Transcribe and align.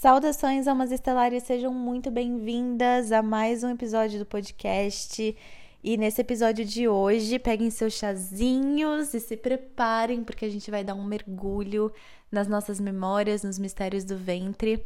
Saudações, 0.00 0.66
almas 0.66 0.90
estelares, 0.90 1.42
sejam 1.42 1.74
muito 1.74 2.10
bem-vindas 2.10 3.12
a 3.12 3.22
mais 3.22 3.62
um 3.62 3.68
episódio 3.68 4.18
do 4.18 4.24
podcast. 4.24 5.36
E 5.84 5.96
nesse 5.98 6.22
episódio 6.22 6.64
de 6.64 6.88
hoje, 6.88 7.38
peguem 7.38 7.68
seus 7.68 7.92
chazinhos 7.92 9.12
e 9.12 9.20
se 9.20 9.36
preparem, 9.36 10.24
porque 10.24 10.46
a 10.46 10.48
gente 10.48 10.70
vai 10.70 10.82
dar 10.82 10.94
um 10.94 11.04
mergulho 11.04 11.92
nas 12.32 12.48
nossas 12.48 12.80
memórias, 12.80 13.42
nos 13.42 13.58
mistérios 13.58 14.02
do 14.02 14.16
ventre. 14.16 14.82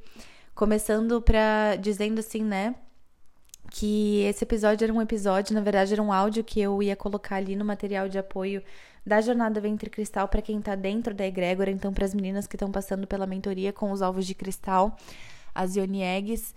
Começando 0.53 1.23
para 1.23 1.77
dizendo 1.77 2.19
assim, 2.19 2.43
né? 2.43 2.75
Que 3.71 4.23
esse 4.23 4.43
episódio 4.43 4.85
era 4.85 4.93
um 4.93 5.01
episódio, 5.01 5.55
na 5.55 5.61
verdade, 5.61 5.93
era 5.93 6.03
um 6.03 6.13
áudio 6.13 6.43
que 6.43 6.61
eu 6.61 6.83
ia 6.83 6.97
colocar 6.97 7.37
ali 7.37 7.55
no 7.55 7.65
material 7.65 8.09
de 8.09 8.19
apoio 8.19 8.65
da 9.05 9.21
jornada 9.21 9.61
Ventre 9.61 9.91
Cristal 9.91 10.29
para 10.29 10.41
quem 10.41 10.59
está 10.59 10.75
dentro 10.75 11.15
da 11.15 11.27
egrégora, 11.27 11.71
então 11.71 11.93
para 11.93 12.05
as 12.05 12.15
meninas 12.15 12.47
que 12.47 12.57
estão 12.57 12.71
passando 12.71 13.07
pela 13.07 13.27
mentoria 13.27 13.73
com 13.73 13.93
os 13.93 14.01
ovos 14.01 14.27
de 14.27 14.35
cristal, 14.35 14.97
as 15.55 15.77
Yoni 15.77 16.03
Eggs, 16.03 16.55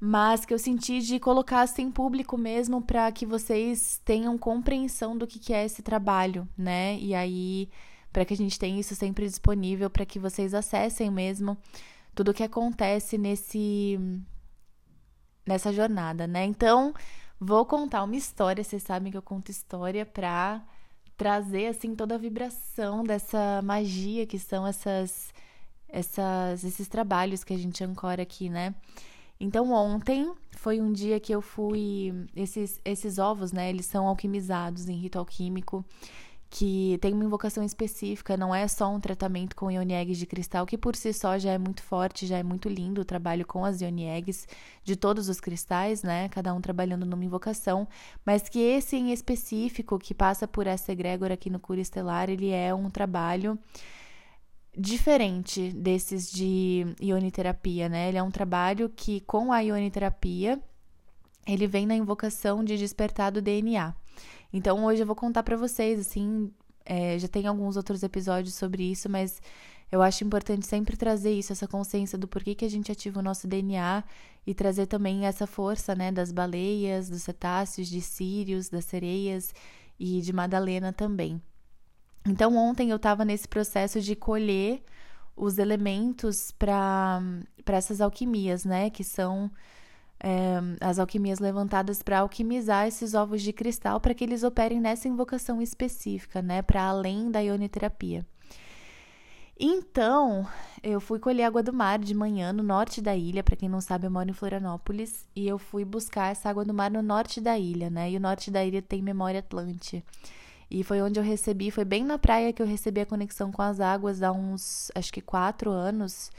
mas 0.00 0.44
que 0.44 0.52
eu 0.52 0.58
senti 0.58 1.00
de 1.00 1.18
colocar 1.20 1.62
assim 1.62 1.82
em 1.82 1.90
público 1.90 2.36
mesmo 2.36 2.82
para 2.82 3.10
que 3.12 3.24
vocês 3.24 4.00
tenham 4.04 4.36
compreensão 4.36 5.16
do 5.16 5.26
que, 5.26 5.38
que 5.38 5.52
é 5.52 5.64
esse 5.64 5.82
trabalho, 5.82 6.48
né? 6.58 6.98
E 6.98 7.14
aí, 7.14 7.70
para 8.12 8.24
que 8.24 8.34
a 8.34 8.36
gente 8.36 8.58
tenha 8.58 8.78
isso 8.78 8.94
sempre 8.94 9.26
disponível 9.26 9.88
para 9.88 10.04
que 10.04 10.18
vocês 10.18 10.52
acessem 10.52 11.10
mesmo 11.10 11.56
tudo 12.14 12.32
o 12.32 12.34
que 12.34 12.42
acontece 12.42 13.16
nesse 13.16 13.98
nessa 15.46 15.72
jornada, 15.72 16.26
né? 16.26 16.44
Então, 16.44 16.92
vou 17.38 17.64
contar 17.66 18.02
uma 18.02 18.16
história, 18.16 18.64
vocês 18.64 18.82
sabem 18.82 19.12
que 19.12 19.18
eu 19.18 19.22
conto 19.22 19.50
história 19.50 20.04
para 20.04 20.62
trazer 21.16 21.68
assim 21.68 21.94
toda 21.94 22.14
a 22.14 22.18
vibração 22.18 23.04
dessa 23.04 23.60
magia 23.62 24.26
que 24.26 24.38
são 24.38 24.66
essas 24.66 25.32
essas 25.88 26.64
esses 26.64 26.88
trabalhos 26.88 27.44
que 27.44 27.54
a 27.54 27.58
gente 27.58 27.84
ancora 27.84 28.22
aqui, 28.22 28.48
né? 28.48 28.74
Então 29.38 29.72
ontem 29.72 30.32
foi 30.52 30.80
um 30.80 30.92
dia 30.92 31.20
que 31.20 31.34
eu 31.34 31.40
fui 31.40 32.12
esses 32.34 32.80
esses 32.84 33.18
ovos, 33.18 33.52
né? 33.52 33.70
Eles 33.70 33.86
são 33.86 34.06
alquimizados 34.08 34.88
em 34.88 34.96
rito 34.96 35.18
alquímico 35.18 35.84
que 36.56 36.98
tem 37.00 37.12
uma 37.12 37.24
invocação 37.24 37.64
específica, 37.64 38.36
não 38.36 38.54
é 38.54 38.68
só 38.68 38.88
um 38.88 39.00
tratamento 39.00 39.56
com 39.56 39.72
ione 39.72 39.92
eggs 39.92 40.20
de 40.20 40.24
cristal, 40.24 40.64
que 40.64 40.78
por 40.78 40.94
si 40.94 41.12
só 41.12 41.36
já 41.36 41.50
é 41.50 41.58
muito 41.58 41.82
forte, 41.82 42.28
já 42.28 42.38
é 42.38 42.44
muito 42.44 42.68
lindo 42.68 43.00
o 43.00 43.04
trabalho 43.04 43.44
com 43.44 43.64
as 43.64 43.80
ione 43.80 44.04
eggs 44.04 44.46
de 44.84 44.94
todos 44.94 45.28
os 45.28 45.40
cristais, 45.40 46.04
né? 46.04 46.28
Cada 46.28 46.54
um 46.54 46.60
trabalhando 46.60 47.04
numa 47.04 47.24
invocação, 47.24 47.88
mas 48.24 48.48
que 48.48 48.60
esse 48.60 48.94
em 48.94 49.12
específico, 49.12 49.98
que 49.98 50.14
passa 50.14 50.46
por 50.46 50.68
essa 50.68 50.92
egrégora 50.92 51.34
aqui 51.34 51.50
no 51.50 51.58
Cura 51.58 51.80
Estelar, 51.80 52.30
ele 52.30 52.50
é 52.50 52.72
um 52.72 52.88
trabalho 52.88 53.58
diferente 54.78 55.72
desses 55.72 56.30
de 56.30 56.86
ioniterapia, 57.00 57.88
né? 57.88 58.10
Ele 58.10 58.18
é 58.18 58.22
um 58.22 58.30
trabalho 58.30 58.88
que 58.94 59.20
com 59.22 59.52
a 59.52 59.58
ioniterapia 59.58 60.62
ele 61.48 61.66
vem 61.66 61.84
na 61.84 61.96
invocação 61.96 62.62
de 62.62 62.78
despertar 62.78 63.32
do 63.32 63.42
DNA. 63.42 63.92
Então 64.54 64.84
hoje 64.84 65.02
eu 65.02 65.06
vou 65.06 65.16
contar 65.16 65.42
para 65.42 65.56
vocês, 65.56 65.98
assim, 65.98 66.48
é, 66.84 67.18
já 67.18 67.26
tem 67.26 67.44
alguns 67.48 67.76
outros 67.76 68.04
episódios 68.04 68.54
sobre 68.54 68.84
isso, 68.88 69.10
mas 69.10 69.42
eu 69.90 70.00
acho 70.00 70.22
importante 70.22 70.64
sempre 70.64 70.96
trazer 70.96 71.32
isso, 71.32 71.52
essa 71.52 71.66
consciência 71.66 72.16
do 72.16 72.28
porquê 72.28 72.54
que 72.54 72.64
a 72.64 72.70
gente 72.70 72.92
ativa 72.92 73.18
o 73.18 73.22
nosso 73.22 73.48
DNA 73.48 74.04
e 74.46 74.54
trazer 74.54 74.86
também 74.86 75.26
essa 75.26 75.44
força, 75.44 75.92
né, 75.96 76.12
das 76.12 76.30
baleias, 76.30 77.10
dos 77.10 77.22
cetáceos, 77.22 77.88
de 77.88 78.00
sírios, 78.00 78.68
das 78.68 78.84
sereias 78.84 79.52
e 79.98 80.20
de 80.20 80.32
Madalena 80.32 80.92
também. 80.92 81.42
Então 82.24 82.56
ontem 82.56 82.90
eu 82.90 82.96
estava 82.96 83.24
nesse 83.24 83.48
processo 83.48 84.00
de 84.00 84.14
colher 84.14 84.84
os 85.36 85.58
elementos 85.58 86.52
para 86.52 87.20
essas 87.66 88.00
alquimias, 88.00 88.64
né, 88.64 88.88
que 88.88 89.02
são 89.02 89.50
é, 90.24 90.58
as 90.80 90.98
alquimias 90.98 91.38
levantadas 91.38 92.02
para 92.02 92.20
alquimizar 92.20 92.88
esses 92.88 93.12
ovos 93.12 93.42
de 93.42 93.52
cristal 93.52 94.00
para 94.00 94.14
que 94.14 94.24
eles 94.24 94.42
operem 94.42 94.80
nessa 94.80 95.06
invocação 95.06 95.60
específica, 95.60 96.40
né, 96.40 96.62
para 96.62 96.82
além 96.82 97.30
da 97.30 97.40
ioniterapia. 97.40 98.26
Então, 99.60 100.48
eu 100.82 100.98
fui 100.98 101.18
colher 101.18 101.44
água 101.44 101.62
do 101.62 101.72
mar 101.72 101.98
de 101.98 102.14
manhã 102.14 102.52
no 102.52 102.62
norte 102.62 103.00
da 103.02 103.14
ilha. 103.14 103.44
Para 103.44 103.54
quem 103.54 103.68
não 103.68 103.80
sabe, 103.80 104.06
eu 104.06 104.10
moro 104.10 104.28
em 104.28 104.32
Florianópolis 104.32 105.28
e 105.36 105.46
eu 105.46 105.58
fui 105.58 105.84
buscar 105.84 106.32
essa 106.32 106.48
água 106.48 106.64
do 106.64 106.74
mar 106.74 106.90
no 106.90 107.02
norte 107.02 107.40
da 107.40 107.56
ilha, 107.56 107.88
né? 107.88 108.10
E 108.10 108.16
o 108.16 108.20
norte 108.20 108.50
da 108.50 108.64
ilha 108.64 108.82
tem 108.82 109.00
memória 109.00 109.38
Atlante. 109.38 110.02
E 110.68 110.82
foi 110.82 111.00
onde 111.02 111.20
eu 111.20 111.22
recebi, 111.22 111.70
foi 111.70 111.84
bem 111.84 112.02
na 112.02 112.18
praia 112.18 112.52
que 112.52 112.60
eu 112.60 112.66
recebi 112.66 113.02
a 113.02 113.06
conexão 113.06 113.52
com 113.52 113.62
as 113.62 113.78
águas 113.78 114.22
há 114.22 114.32
uns, 114.32 114.90
acho 114.94 115.12
que 115.12 115.20
quatro 115.20 115.70
anos, 115.70 116.32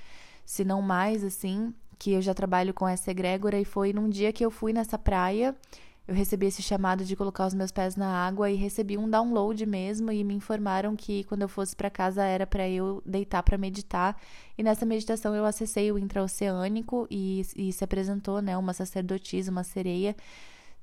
se 0.45 0.65
não 0.65 0.81
mais, 0.81 1.23
assim 1.23 1.73
que 1.97 2.11
eu 2.13 2.21
já 2.21 2.33
trabalho 2.33 2.73
com 2.73 2.87
essa 2.87 3.11
egrégora 3.11 3.59
e 3.59 3.65
foi 3.65 3.93
num 3.93 4.09
dia 4.09 4.33
que 4.33 4.45
eu 4.45 4.51
fui 4.51 4.73
nessa 4.73 4.97
praia, 4.97 5.55
eu 6.07 6.13
recebi 6.13 6.45
esse 6.45 6.61
chamado 6.61 7.03
de 7.03 7.15
colocar 7.15 7.47
os 7.47 7.53
meus 7.55 7.71
pés 7.71 7.95
na 7.95 8.07
água 8.07 8.51
e 8.51 8.55
recebi 8.55 8.95
um 8.95 9.09
download 9.09 9.65
mesmo 9.65 10.11
e 10.11 10.23
me 10.23 10.35
informaram 10.35 10.95
que 10.95 11.23
quando 11.23 11.41
eu 11.41 11.49
fosse 11.49 11.75
para 11.75 11.89
casa 11.89 12.23
era 12.23 12.45
para 12.45 12.69
eu 12.69 13.01
deitar 13.03 13.41
para 13.41 13.57
meditar. 13.57 14.15
E 14.55 14.61
nessa 14.61 14.85
meditação 14.85 15.33
eu 15.33 15.45
acessei 15.45 15.91
o 15.91 15.97
intraoceânico 15.97 17.07
e, 17.09 17.41
e 17.55 17.73
se 17.73 17.83
apresentou, 17.83 18.39
né, 18.39 18.55
uma 18.55 18.71
sacerdotisa, 18.71 19.49
uma 19.49 19.63
sereia, 19.63 20.15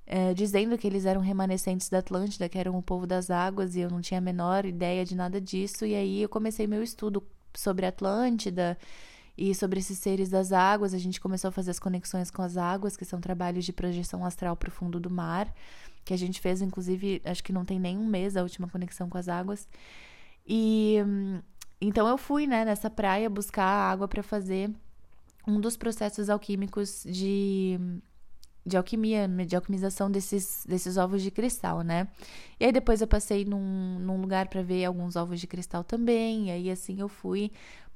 é, 0.04 0.34
dizendo 0.34 0.76
que 0.76 0.88
eles 0.88 1.06
eram 1.06 1.20
remanescentes 1.20 1.88
da 1.88 1.98
Atlântida, 1.98 2.48
que 2.48 2.58
eram 2.58 2.76
o 2.76 2.82
povo 2.82 3.06
das 3.06 3.30
águas, 3.30 3.76
e 3.76 3.80
eu 3.80 3.90
não 3.90 4.00
tinha 4.00 4.18
a 4.18 4.20
menor 4.20 4.64
ideia 4.66 5.04
de 5.04 5.14
nada 5.14 5.40
disso. 5.40 5.86
E 5.86 5.94
aí 5.94 6.22
eu 6.22 6.28
comecei 6.28 6.66
meu 6.66 6.82
estudo 6.82 7.22
sobre 7.54 7.86
a 7.86 7.90
Atlântida 7.90 8.76
e 9.36 9.54
sobre 9.54 9.80
esses 9.80 9.98
seres 9.98 10.28
das 10.28 10.52
águas, 10.52 10.92
a 10.92 10.98
gente 10.98 11.20
começou 11.20 11.48
a 11.48 11.52
fazer 11.52 11.70
as 11.70 11.78
conexões 11.78 12.30
com 12.30 12.42
as 12.42 12.56
águas, 12.56 12.96
que 12.96 13.04
são 13.04 13.20
trabalhos 13.20 13.64
de 13.64 13.72
projeção 13.72 14.24
astral 14.24 14.56
para 14.56 14.68
o 14.68 14.72
fundo 14.72 15.00
do 15.00 15.10
mar, 15.10 15.52
que 16.04 16.12
a 16.12 16.18
gente 16.18 16.40
fez, 16.40 16.60
inclusive, 16.60 17.22
acho 17.24 17.42
que 17.42 17.52
não 17.52 17.64
tem 17.64 17.78
nem 17.78 17.96
um 17.96 18.06
mês 18.06 18.36
a 18.36 18.42
última 18.42 18.68
conexão 18.68 19.08
com 19.08 19.16
as 19.16 19.28
águas. 19.28 19.68
E 20.46 20.96
então 21.80 22.06
eu 22.06 22.18
fui, 22.18 22.46
né, 22.46 22.64
nessa 22.64 22.90
praia 22.90 23.28
buscar 23.30 23.64
água 23.64 24.06
para 24.06 24.22
fazer 24.22 24.70
um 25.46 25.60
dos 25.60 25.76
processos 25.76 26.28
alquímicos 26.30 27.04
de 27.04 27.78
de 28.64 28.76
alquimia, 28.76 29.28
de 29.28 29.56
alquimização 29.56 30.08
desses, 30.08 30.64
desses 30.68 30.96
ovos 30.96 31.20
de 31.20 31.32
cristal, 31.32 31.82
né? 31.82 32.06
E 32.60 32.64
aí 32.64 32.72
depois 32.72 33.00
eu 33.00 33.08
passei 33.08 33.44
num, 33.44 33.98
num 33.98 34.20
lugar 34.20 34.46
para 34.48 34.62
ver 34.62 34.84
alguns 34.84 35.16
ovos 35.16 35.40
de 35.40 35.48
cristal 35.48 35.82
também, 35.82 36.46
e 36.46 36.50
aí 36.52 36.70
assim 36.70 37.00
eu 37.00 37.08
fui 37.08 37.50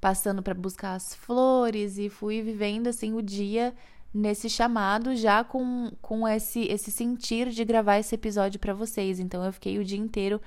passando 0.06 0.40
para 0.40 0.54
buscar 0.54 0.94
as 0.94 1.16
flores 1.16 1.98
e 1.98 2.08
fui 2.08 2.40
vivendo 2.40 2.86
assim 2.86 3.12
o 3.12 3.20
dia 3.20 3.74
nesse 4.14 4.48
chamado 4.48 5.16
já 5.16 5.42
com, 5.42 5.90
com 6.00 6.28
esse 6.28 6.60
esse 6.60 6.92
sentir 6.92 7.50
de 7.50 7.64
gravar 7.64 7.98
esse 7.98 8.14
episódio 8.14 8.60
para 8.60 8.72
vocês. 8.72 9.18
Então 9.18 9.44
eu 9.44 9.52
fiquei 9.52 9.80
o 9.80 9.84
dia 9.84 9.98
inteiro 9.98 10.40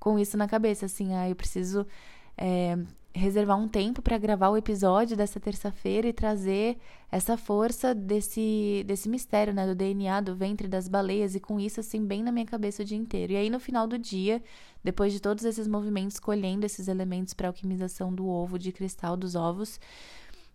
com 0.00 0.18
isso 0.18 0.36
na 0.36 0.48
cabeça, 0.48 0.86
assim, 0.86 1.14
ah, 1.14 1.28
eu 1.28 1.36
preciso 1.36 1.86
é, 2.36 2.76
reservar 3.14 3.56
um 3.56 3.68
tempo 3.68 4.02
para 4.02 4.18
gravar 4.18 4.48
o 4.48 4.56
episódio 4.56 5.16
dessa 5.16 5.38
terça-feira 5.38 6.08
e 6.08 6.12
trazer 6.12 6.76
essa 7.10 7.36
força 7.36 7.94
desse, 7.94 8.82
desse 8.84 9.08
mistério, 9.08 9.54
né, 9.54 9.64
do 9.64 9.74
DNA, 9.76 10.20
do 10.20 10.34
ventre 10.34 10.66
das 10.66 10.88
baleias, 10.88 11.36
e 11.36 11.40
com 11.40 11.60
isso, 11.60 11.78
assim, 11.78 12.04
bem 12.04 12.24
na 12.24 12.32
minha 12.32 12.44
cabeça 12.44 12.82
o 12.82 12.84
dia 12.84 12.98
inteiro. 12.98 13.32
E 13.32 13.36
aí, 13.36 13.48
no 13.48 13.60
final 13.60 13.86
do 13.86 13.96
dia, 13.96 14.42
depois 14.84 15.12
de 15.12 15.20
todos 15.20 15.44
esses 15.44 15.66
movimentos, 15.66 16.20
colhendo 16.20 16.66
esses 16.66 16.86
elementos 16.86 17.34
para 17.34 17.48
alquimização 17.48 18.14
do 18.14 18.28
ovo, 18.28 18.58
de 18.58 18.70
cristal 18.70 19.16
dos 19.16 19.34
ovos, 19.34 19.80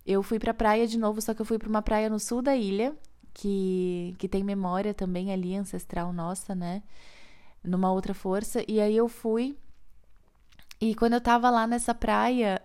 eu 0.06 0.24
fui 0.24 0.40
para 0.40 0.52
a 0.52 0.54
praia 0.54 0.88
de 0.88 0.98
novo, 0.98 1.22
só 1.22 1.34
que 1.34 1.42
eu 1.42 1.46
fui 1.46 1.58
para 1.58 1.68
uma 1.68 1.82
praia 1.82 2.10
no 2.10 2.20
sul 2.20 2.42
da 2.42 2.56
ilha, 2.56 2.96
que, 3.34 4.16
que 4.20 4.30
tem 4.30 4.44
memória 4.44 4.94
também 4.94 5.34
ali, 5.34 5.56
ancestral 5.56 6.14
nossa, 6.14 6.56
né, 6.56 6.84
numa 7.64 7.92
outra 7.92 8.14
força, 8.14 8.64
e 8.68 8.80
aí 8.80 8.96
eu 8.96 9.08
fui 9.10 9.58
e 10.82 10.96
quando 10.96 11.14
eu 11.14 11.22
tava 11.22 11.50
lá 11.50 11.68
nessa 11.68 11.94
praia, 11.94 12.62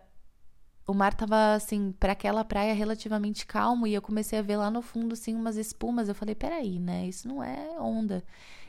o 0.86 0.94
mar 0.94 1.14
tava 1.14 1.54
assim, 1.54 1.92
para 1.98 2.12
aquela 2.12 2.44
praia 2.44 2.72
relativamente 2.72 3.44
calmo 3.44 3.86
e 3.86 3.94
eu 3.94 4.00
comecei 4.00 4.38
a 4.38 4.42
ver 4.42 4.56
lá 4.56 4.70
no 4.70 4.82
fundo 4.82 5.14
assim 5.14 5.34
umas 5.34 5.56
espumas. 5.56 6.08
Eu 6.08 6.14
falei, 6.14 6.34
peraí, 6.34 6.78
né? 6.78 7.06
Isso 7.08 7.26
não 7.26 7.42
é 7.42 7.70
onda. 7.80 8.22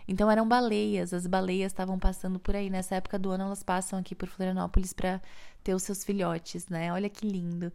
Então 0.07 0.29
eram 0.29 0.47
baleias, 0.47 1.13
as 1.13 1.25
baleias 1.25 1.71
estavam 1.71 1.97
passando 1.97 2.39
por 2.39 2.55
aí. 2.55 2.69
Nessa 2.69 2.95
época 2.95 3.17
do 3.17 3.31
ano 3.31 3.45
elas 3.45 3.63
passam 3.63 3.99
aqui 3.99 4.13
por 4.15 4.29
Florianópolis 4.29 4.93
para 4.93 5.21
ter 5.63 5.73
os 5.73 5.83
seus 5.83 6.03
filhotes, 6.03 6.67
né? 6.67 6.93
Olha 6.93 7.09
que 7.09 7.27
lindo. 7.27 7.71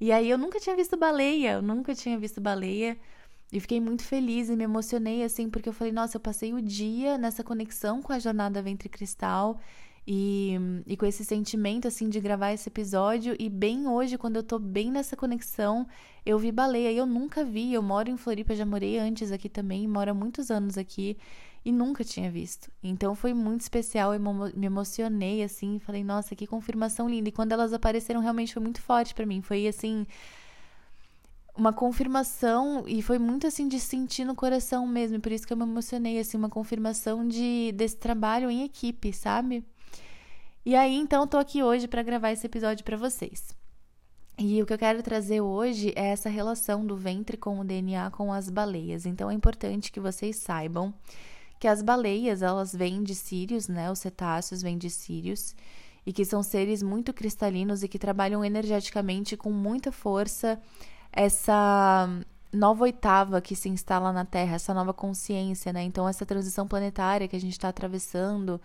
E 0.00 0.12
aí 0.12 0.30
eu 0.30 0.38
nunca 0.38 0.58
tinha 0.60 0.74
visto 0.76 0.96
baleia, 0.96 1.52
eu 1.52 1.62
nunca 1.62 1.94
tinha 1.94 2.18
visto 2.18 2.40
baleia. 2.40 2.96
E 3.52 3.58
fiquei 3.58 3.80
muito 3.80 4.04
feliz 4.04 4.48
e 4.48 4.56
me 4.56 4.64
emocionei 4.64 5.24
assim, 5.24 5.50
porque 5.50 5.68
eu 5.68 5.72
falei, 5.72 5.92
nossa, 5.92 6.16
eu 6.16 6.20
passei 6.20 6.54
o 6.54 6.62
dia 6.62 7.18
nessa 7.18 7.42
conexão 7.42 8.00
com 8.00 8.12
a 8.12 8.18
jornada 8.18 8.62
Ventre 8.62 8.88
Cristal 8.88 9.58
e, 10.06 10.54
e 10.86 10.96
com 10.96 11.04
esse 11.04 11.24
sentimento, 11.24 11.88
assim, 11.88 12.08
de 12.08 12.20
gravar 12.20 12.52
esse 12.52 12.68
episódio. 12.68 13.34
E 13.38 13.48
bem 13.48 13.88
hoje, 13.88 14.16
quando 14.16 14.36
eu 14.36 14.42
tô 14.42 14.58
bem 14.58 14.90
nessa 14.90 15.16
conexão, 15.16 15.86
eu 16.24 16.38
vi 16.38 16.52
baleia. 16.52 16.92
Eu 16.92 17.06
nunca 17.06 17.44
vi. 17.44 17.72
Eu 17.72 17.82
moro 17.82 18.08
em 18.08 18.16
Floripa, 18.16 18.54
já 18.54 18.64
morei 18.64 18.98
antes 18.98 19.32
aqui 19.32 19.48
também, 19.48 19.86
moro 19.88 20.10
há 20.12 20.14
muitos 20.14 20.50
anos 20.50 20.78
aqui. 20.78 21.16
E 21.64 21.70
nunca 21.70 22.02
tinha 22.02 22.30
visto. 22.30 22.70
Então 22.82 23.14
foi 23.14 23.34
muito 23.34 23.60
especial. 23.60 24.14
Eu 24.14 24.20
me 24.20 24.66
emocionei, 24.66 25.42
assim. 25.42 25.78
Falei, 25.78 26.02
nossa, 26.02 26.34
que 26.34 26.46
confirmação 26.46 27.08
linda. 27.08 27.28
E 27.28 27.32
quando 27.32 27.52
elas 27.52 27.72
apareceram, 27.72 28.20
realmente 28.20 28.54
foi 28.54 28.62
muito 28.62 28.80
forte 28.80 29.14
para 29.14 29.26
mim. 29.26 29.42
Foi, 29.42 29.66
assim 29.66 30.06
uma 31.56 31.72
confirmação 31.72 32.84
e 32.86 33.02
foi 33.02 33.18
muito 33.18 33.46
assim 33.46 33.68
de 33.68 33.78
sentir 33.78 34.24
no 34.24 34.34
coração 34.34 34.86
mesmo, 34.86 35.16
e 35.16 35.20
por 35.20 35.30
isso 35.30 35.46
que 35.46 35.52
eu 35.52 35.56
me 35.56 35.64
emocionei 35.64 36.18
assim, 36.18 36.38
uma 36.38 36.48
confirmação 36.48 37.26
de 37.26 37.72
desse 37.72 37.96
trabalho 37.96 38.50
em 38.50 38.64
equipe, 38.64 39.12
sabe? 39.12 39.64
E 40.64 40.74
aí, 40.76 40.94
então, 40.94 41.26
tô 41.26 41.38
aqui 41.38 41.62
hoje 41.62 41.88
para 41.88 42.02
gravar 42.02 42.32
esse 42.32 42.46
episódio 42.46 42.84
para 42.84 42.96
vocês. 42.96 43.56
E 44.38 44.62
o 44.62 44.66
que 44.66 44.72
eu 44.72 44.78
quero 44.78 45.02
trazer 45.02 45.40
hoje 45.40 45.92
é 45.96 46.08
essa 46.08 46.28
relação 46.28 46.86
do 46.86 46.96
ventre 46.96 47.36
com 47.36 47.60
o 47.60 47.64
DNA 47.64 48.10
com 48.10 48.32
as 48.32 48.48
baleias. 48.48 49.06
Então 49.06 49.30
é 49.30 49.34
importante 49.34 49.90
que 49.92 50.00
vocês 50.00 50.36
saibam 50.36 50.94
que 51.60 51.68
as 51.68 51.82
baleias, 51.82 52.40
elas 52.40 52.74
vêm 52.74 53.02
de 53.04 53.14
sírios, 53.14 53.68
né? 53.68 53.90
Os 53.90 53.98
cetáceos 53.98 54.62
vêm 54.62 54.78
de 54.78 54.88
sírios 54.88 55.54
e 56.06 56.12
que 56.12 56.24
são 56.24 56.42
seres 56.42 56.82
muito 56.82 57.12
cristalinos 57.12 57.82
e 57.82 57.88
que 57.88 57.98
trabalham 57.98 58.42
energeticamente 58.42 59.36
com 59.36 59.52
muita 59.52 59.92
força 59.92 60.58
essa 61.12 62.08
nova 62.52 62.84
oitava 62.84 63.40
que 63.42 63.54
se 63.54 63.68
instala 63.68 64.10
na 64.12 64.24
Terra, 64.24 64.54
essa 64.56 64.72
nova 64.72 64.94
consciência, 64.94 65.70
né? 65.70 65.82
Então 65.82 66.08
essa 66.08 66.24
transição 66.24 66.66
planetária 66.66 67.28
que 67.28 67.36
a 67.36 67.40
gente 67.40 67.52
está 67.52 67.68
atravessando, 67.68 68.58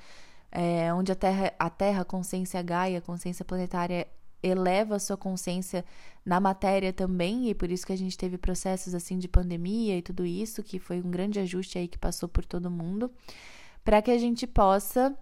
é, 0.50 0.94
onde 0.94 1.12
a 1.12 1.16
Terra, 1.16 1.54
a 1.60 1.70
Terra, 1.70 2.06
consciência 2.06 2.62
Gaia, 2.62 3.00
a 3.00 3.02
consciência 3.02 3.44
planetária 3.44 4.08
eleva 4.46 4.96
a 4.96 5.00
sua 5.00 5.18
consciência 5.18 5.84
na 6.24 6.40
matéria 6.40 6.94
também, 6.94 7.50
e 7.50 7.56
por 7.56 7.72
isso 7.72 7.86
que 7.86 7.94
a 7.94 7.98
gente 7.98 8.18
teve 8.18 8.38
processos 8.38 8.94
assim 8.94 9.18
de 9.18 9.28
pandemia 9.28 9.98
e 9.98 10.02
tudo 10.02 10.26
isso, 10.26 10.64
que 10.64 10.80
foi 10.80 11.02
um 11.02 11.10
grande 11.10 11.40
ajuste 11.40 11.78
aí 11.78 11.88
que 11.88 11.98
passou 11.98 12.30
por 12.30 12.46
todo 12.46 12.70
mundo, 12.70 13.12
para 13.84 14.02
que 14.02 14.12
a 14.12 14.18
gente 14.18 14.46
possa 14.48 15.16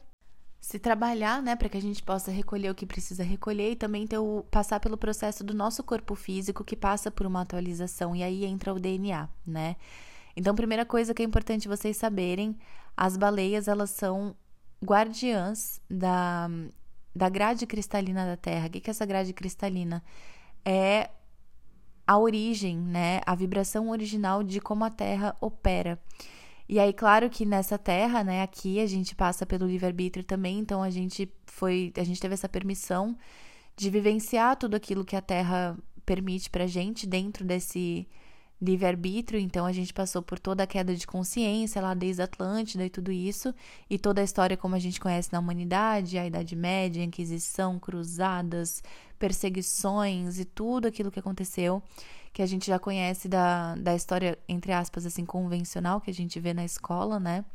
se 0.60 0.80
trabalhar, 0.80 1.42
né, 1.42 1.58
para 1.58 1.68
que 1.68 1.78
a 1.78 1.82
gente 1.82 2.02
possa 2.02 2.32
recolher 2.32 2.70
o 2.70 2.76
que 2.76 2.86
precisa 2.86 3.22
recolher 3.22 3.72
e 3.72 3.76
também 3.76 4.08
ter 4.08 4.18
o, 4.18 4.46
passar 4.50 4.80
pelo 4.80 4.98
processo 4.98 5.44
do 5.44 5.54
nosso 5.54 5.84
corpo 5.84 6.16
físico 6.16 6.64
que 6.64 6.76
passa 6.76 7.12
por 7.12 7.26
uma 7.26 7.42
atualização 7.42 8.16
e 8.16 8.24
aí 8.24 8.46
entra 8.46 8.74
o 8.74 8.80
DNA, 8.80 9.28
né? 9.46 9.76
Então, 10.38 10.56
primeira 10.56 10.86
coisa 10.86 11.14
que 11.14 11.22
é 11.22 11.26
importante 11.26 11.68
vocês 11.68 11.98
saberem, 11.98 12.58
as 12.96 13.18
baleias 13.18 13.68
elas 13.68 13.90
são 13.90 14.36
guardiãs 14.84 15.82
da 15.90 16.50
da 17.16 17.30
grade 17.30 17.66
cristalina 17.66 18.26
da 18.26 18.38
Terra. 18.38 18.68
O 18.68 18.70
que 18.70 18.90
é 18.90 18.92
essa 18.92 19.06
grade 19.06 19.34
cristalina? 19.34 20.04
É 20.66 21.10
a 22.06 22.18
origem, 22.18 22.78
né? 22.78 23.22
A 23.26 23.36
vibração 23.36 23.90
original 23.90 24.44
de 24.44 24.60
como 24.60 24.84
a 24.84 24.90
Terra 24.90 25.36
opera. 25.40 26.00
E 26.68 26.80
aí, 26.80 26.94
claro 26.94 27.30
que 27.30 27.46
nessa 27.46 27.78
terra, 27.78 28.24
né, 28.24 28.42
aqui 28.42 28.80
a 28.80 28.88
gente 28.88 29.14
passa 29.16 29.46
pelo 29.46 29.68
livre-arbítrio 29.68 30.24
também, 30.24 30.60
então 30.60 30.82
a 30.82 30.90
gente 30.90 31.32
foi, 31.46 31.92
a 31.98 32.04
gente 32.04 32.22
teve 32.22 32.34
essa 32.34 32.48
permissão 32.48 33.18
de 33.76 33.90
vivenciar 33.90 34.56
tudo 34.56 34.76
aquilo 34.76 35.04
que 35.04 35.16
a 35.16 35.22
terra 35.22 35.78
permite 36.06 36.50
pra 36.50 36.66
gente 36.66 37.06
dentro 37.06 37.46
desse 37.46 38.08
livre-arbítrio, 38.64 39.40
então 39.40 39.66
a 39.66 39.72
gente 39.72 39.94
passou 39.94 40.22
por 40.22 40.40
toda 40.40 40.64
a 40.64 40.68
queda 40.68 40.96
de 40.96 41.06
consciência 41.06 41.82
lá 41.82 41.94
desde 41.94 42.22
Atlântida 42.22 42.86
e 42.86 42.90
tudo 42.90 43.12
isso, 43.12 43.54
e 43.90 44.00
toda 44.00 44.22
a 44.22 44.24
história 44.24 44.56
como 44.56 44.76
a 44.76 44.80
gente 44.80 45.00
conhece 45.00 45.32
na 45.32 45.40
humanidade, 45.40 46.18
a 46.18 46.26
Idade 46.26 46.56
Média, 46.56 47.02
a 47.02 47.06
Inquisição, 47.06 47.78
cruzadas, 47.78 48.82
perseguições 49.20 50.40
e 50.40 50.46
tudo 50.46 50.88
aquilo 50.88 51.12
que 51.12 51.20
aconteceu, 51.20 51.84
que 52.32 52.42
a 52.42 52.46
gente 52.46 52.66
já 52.66 52.80
conhece 52.80 53.28
da, 53.28 53.76
da 53.76 53.94
história, 53.96 54.38
entre 54.48 54.72
aspas, 54.72 55.06
assim, 55.06 55.26
convencional 55.26 56.02
que 56.02 56.10
a 56.10 56.14
gente 56.14 56.40
vê 56.40 56.54
na 56.54 56.66
escola, 56.66 57.20
né? 57.20 57.46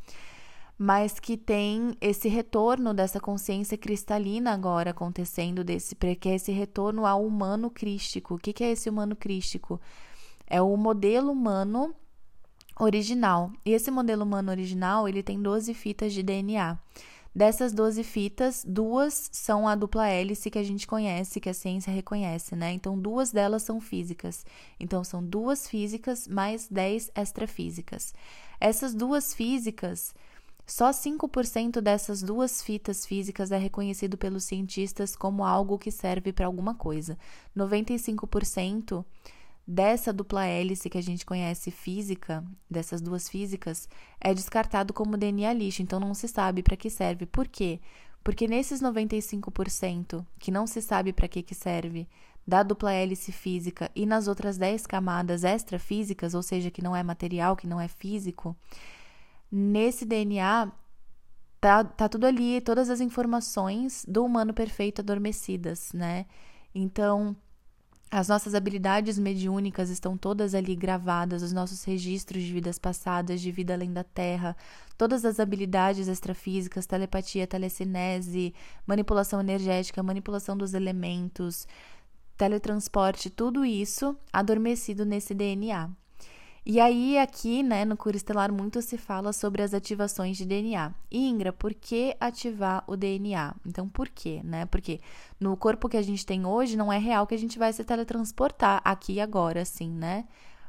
Mas 0.79 1.19
que 1.19 1.37
tem 1.37 1.97
esse 2.01 2.29
retorno 2.29 2.95
dessa 2.95 3.19
consciência 3.19 3.77
cristalina 3.77 4.53
agora 4.53 4.91
acontecendo, 4.91 5.65
desse, 5.65 5.97
que 5.97 6.29
é 6.29 6.37
esse 6.37 6.53
retorno 6.53 7.05
ao 7.05 7.27
humano 7.27 7.69
crístico. 7.69 8.37
O 8.37 8.39
que, 8.39 8.53
que 8.53 8.63
é 8.63 8.71
esse 8.71 8.89
humano 8.89 9.17
crístico? 9.17 9.81
É 10.49 10.61
o 10.63 10.77
modelo 10.77 11.33
humano 11.33 11.95
original. 12.79 13.53
E 13.65 13.73
esse 13.73 13.91
modelo 13.91 14.25
humano 14.25 14.51
original, 14.51 15.09
ele 15.09 15.23
tem 15.23 15.41
12 15.41 15.75
fitas 15.75 16.13
de 16.13 16.23
DNA. 16.23 16.79
Dessas 17.35 17.73
12 17.73 18.03
fitas, 18.03 18.65
duas 18.67 19.29
são 19.33 19.69
a 19.69 19.75
dupla 19.75 20.09
hélice 20.09 20.51
que 20.51 20.59
a 20.59 20.63
gente 20.63 20.87
conhece, 20.87 21.41
que 21.41 21.49
a 21.49 21.55
ciência 21.55 21.93
reconhece, 21.93 22.57
né? 22.57 22.73
Então, 22.73 22.99
duas 22.99 23.31
delas 23.31 23.63
são 23.63 23.81
físicas. 23.81 24.45
Então, 24.81 25.05
são 25.05 25.23
duas 25.23 25.69
físicas 25.69 26.27
mais 26.27 26.67
10 26.69 27.13
extrafísicas. 27.15 28.15
Essas 28.59 28.95
duas 28.95 29.35
físicas, 29.35 30.15
só 30.67 30.91
5% 30.91 31.81
dessas 31.81 32.23
duas 32.23 32.63
fitas 32.63 33.07
físicas 33.07 33.53
é 33.53 33.59
reconhecido 33.59 34.19
pelos 34.19 34.45
cientistas 34.45 35.15
como 35.15 35.45
algo 35.45 35.79
que 35.79 35.91
serve 35.91 36.33
para 36.33 36.47
alguma 36.47 36.75
coisa. 36.75 37.17
95% 37.57 39.05
dessa 39.71 40.15
dupla 40.15 40.47
hélice 40.47 40.89
que 40.89 40.97
a 40.97 41.03
gente 41.03 41.27
conhece 41.27 41.71
física, 41.71 42.43
dessas 42.71 43.03
duas 43.03 43.29
físicas, 43.29 43.87
é 44.19 44.33
descartado 44.33 44.95
como 44.95 45.19
DNA 45.19 45.53
lixo, 45.53 45.83
então 45.83 46.01
não 46.01 46.15
se 46.15 46.27
sabe 46.27 46.63
para 46.63 46.75
que 46.75 46.89
serve. 46.89 47.27
Por 47.27 47.47
quê? 47.47 47.79
Porque 48.25 48.49
nesses 48.49 48.81
95% 48.81 50.25
que 50.39 50.51
não 50.51 50.67
se 50.67 50.81
sabe 50.81 51.13
para 51.13 51.29
que, 51.29 51.43
que 51.43 51.55
serve 51.55 52.09
da 52.47 52.63
dupla 52.63 52.95
hélice 52.95 53.31
física 53.31 53.91
e 53.95 54.07
nas 54.07 54.27
outras 54.27 54.57
10 54.57 54.87
camadas 54.87 55.45
extrafísicas, 55.45 56.33
ou 56.33 56.43
seja, 56.43 56.71
que 56.71 56.83
não 56.83 56.97
é 56.97 57.03
material, 57.03 57.55
que 57.55 57.67
não 57.67 57.79
é 57.79 57.89
físico, 57.89 58.57
nesse 59.53 60.07
DNA 60.07 60.73
tá, 61.61 61.85
tá 61.85 62.09
tudo 62.09 62.25
ali, 62.25 62.63
todas 62.63 62.89
as 62.89 63.03
informações 63.03 64.03
do 64.09 64.25
humano 64.25 64.55
perfeito 64.55 65.03
adormecidas, 65.03 65.93
né? 65.93 66.25
Então, 66.75 67.37
as 68.11 68.29
nossas 68.29 68.55
habilidades 68.55 69.19
mediúnicas 69.19 69.91
estão 69.91 70.17
todas 70.17 70.55
ali 70.55 70.75
gravadas, 70.75 71.43
os 71.43 71.53
nossos 71.53 71.85
registros 71.85 72.43
de 72.43 72.53
vidas 72.53 72.79
passadas, 72.79 73.41
de 73.41 73.53
vida 73.53 73.75
além 73.75 73.93
da 73.93 74.03
Terra, 74.03 74.57
todas 74.97 75.25
as 75.25 75.39
habilidades 75.39 76.09
extrafísicas, 76.09 76.87
telepatia, 76.87 77.47
telecinese, 77.47 78.55
manipulação 78.87 79.41
energética, 79.41 80.03
manipulação 80.03 80.57
dos 80.57 80.73
elementos, 80.73 81.67
teletransporte, 82.37 83.29
tudo 83.29 83.65
isso 83.65 84.17
adormecido 84.33 85.05
nesse 85.05 85.35
DNA. 85.35 85.91
E 86.71 86.79
aí, 86.81 87.19
aqui, 87.19 87.63
né, 87.63 87.83
no 87.87 87.97
Cura 87.97 88.15
Estelar, 88.15 88.53
muito 88.53 88.83
se 88.83 88.99
fala 88.99 89.33
sobre 89.33 89.63
as 89.63 89.73
ativações 89.73 90.37
de 90.37 90.45
DNA. 90.45 90.93
Ingra, 91.11 91.51
por 91.51 91.73
que 91.73 92.15
ativar 92.21 92.85
o 92.87 92.95
DNA? 92.95 93.55
Então, 93.65 93.89
por 93.89 94.07
quê, 94.07 94.43
né? 94.45 94.67
Porque 94.67 95.01
no 95.41 95.57
corpo 95.57 95.89
que 95.89 95.97
a 95.97 96.03
gente 96.03 96.27
tem 96.27 96.45
hoje, 96.45 96.77
não 96.77 96.93
é 96.93 96.99
real 96.99 97.27
que 97.27 97.35
a 97.35 97.39
gente 97.39 97.59
vai 97.59 97.73
se 97.73 97.83
teletransportar 97.83 98.83
aqui 98.85 99.15
e 99.15 99.21
agora, 99.21 99.63
assim, 99.63 99.91
né? 99.91 100.27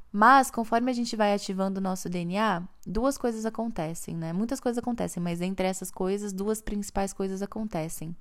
Mas, 0.10 0.50
conforme 0.50 0.90
a 0.90 0.94
gente 0.94 1.18
vai 1.18 1.34
ativando 1.34 1.82
o 1.82 1.84
nosso 1.84 2.08
DNA, 2.08 2.64
duas 2.88 3.18
coisas 3.18 3.46
acontecem, 3.46 4.16
né? 4.16 4.32
Muitas 4.32 4.62
coisas 4.62 4.78
acontecem, 4.78 5.22
mas 5.22 5.42
entre 5.42 5.68
essas 5.68 5.92
coisas, 5.92 6.32
duas 6.32 6.62
principais 6.62 7.12
coisas 7.12 7.42
acontecem. 7.42 8.16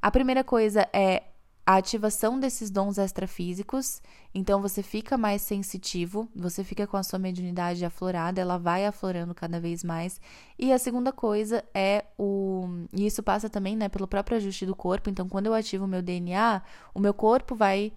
A 0.00 0.12
primeira 0.12 0.44
coisa 0.44 0.88
é 0.92 1.24
a 1.64 1.76
ativação 1.76 2.40
desses 2.40 2.70
dons 2.70 2.98
extrafísicos, 2.98 4.02
então 4.34 4.60
você 4.60 4.82
fica 4.82 5.16
mais 5.16 5.42
sensitivo, 5.42 6.28
você 6.34 6.64
fica 6.64 6.86
com 6.86 6.96
a 6.96 7.02
sua 7.02 7.18
mediunidade 7.18 7.84
aflorada, 7.84 8.40
ela 8.40 8.58
vai 8.58 8.86
aflorando 8.86 9.34
cada 9.34 9.60
vez 9.60 9.84
mais. 9.84 10.20
E 10.58 10.72
a 10.72 10.78
segunda 10.78 11.12
coisa 11.12 11.64
é 11.74 12.04
o. 12.18 12.66
E 12.92 13.06
isso 13.06 13.22
passa 13.22 13.48
também 13.48 13.76
né, 13.76 13.88
pelo 13.88 14.08
próprio 14.08 14.36
ajuste 14.36 14.66
do 14.66 14.74
corpo, 14.74 15.10
então 15.10 15.28
quando 15.28 15.46
eu 15.46 15.54
ativo 15.54 15.84
o 15.84 15.88
meu 15.88 16.02
DNA, 16.02 16.62
o 16.94 17.00
meu 17.00 17.14
corpo 17.14 17.54
vai 17.54 17.92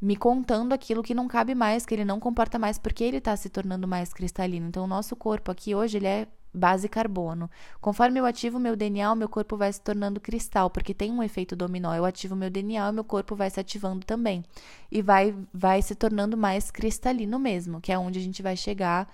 me 0.00 0.16
contando 0.16 0.72
aquilo 0.72 1.02
que 1.02 1.14
não 1.14 1.28
cabe 1.28 1.54
mais, 1.54 1.86
que 1.86 1.94
ele 1.94 2.04
não 2.04 2.18
comporta 2.18 2.58
mais, 2.58 2.76
porque 2.76 3.04
ele 3.04 3.18
está 3.18 3.36
se 3.36 3.48
tornando 3.48 3.86
mais 3.86 4.12
cristalino. 4.12 4.66
Então, 4.66 4.82
o 4.82 4.88
nosso 4.88 5.14
corpo 5.14 5.52
aqui 5.52 5.76
hoje, 5.76 5.98
ele 5.98 6.08
é 6.08 6.26
base 6.52 6.88
carbono. 6.88 7.50
Conforme 7.80 8.20
eu 8.20 8.26
ativo 8.26 8.58
meu 8.58 8.76
DNA, 8.76 9.12
o 9.12 9.16
meu 9.16 9.28
corpo 9.28 9.56
vai 9.56 9.72
se 9.72 9.80
tornando 9.80 10.20
cristal, 10.20 10.68
porque 10.68 10.92
tem 10.92 11.10
um 11.10 11.22
efeito 11.22 11.56
dominó. 11.56 11.94
Eu 11.94 12.04
ativo 12.04 12.36
meu 12.36 12.50
DNA, 12.50 12.90
o 12.90 12.92
meu 12.92 13.04
corpo 13.04 13.34
vai 13.34 13.48
se 13.48 13.58
ativando 13.58 14.04
também. 14.04 14.44
E 14.90 15.00
vai, 15.00 15.34
vai 15.52 15.80
se 15.80 15.94
tornando 15.94 16.36
mais 16.36 16.70
cristalino 16.70 17.38
mesmo, 17.38 17.80
que 17.80 17.92
é 17.92 17.98
onde 17.98 18.18
a 18.18 18.22
gente 18.22 18.42
vai 18.42 18.56
chegar 18.56 19.08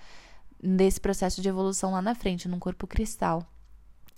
nesse 0.61 0.99
processo 0.99 1.41
de 1.41 1.47
evolução 1.47 1.91
lá 1.91 2.01
na 2.01 2.13
frente, 2.13 2.47
num 2.47 2.59
corpo 2.59 2.85
cristal. 2.85 3.47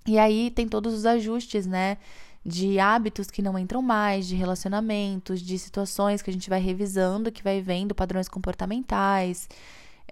E 0.06 0.18
aí 0.18 0.50
tem 0.50 0.68
todos 0.68 0.92
os 0.92 1.06
ajustes, 1.06 1.66
né? 1.66 1.98
De 2.44 2.80
hábitos 2.80 3.30
que 3.30 3.40
não 3.40 3.56
entram 3.56 3.80
mais, 3.80 4.26
de 4.26 4.34
relacionamentos, 4.34 5.40
de 5.40 5.56
situações 5.56 6.20
que 6.20 6.28
a 6.28 6.32
gente 6.32 6.50
vai 6.50 6.60
revisando, 6.60 7.30
que 7.30 7.42
vai 7.42 7.60
vendo 7.60 7.94
padrões 7.94 8.28
comportamentais. 8.28 9.48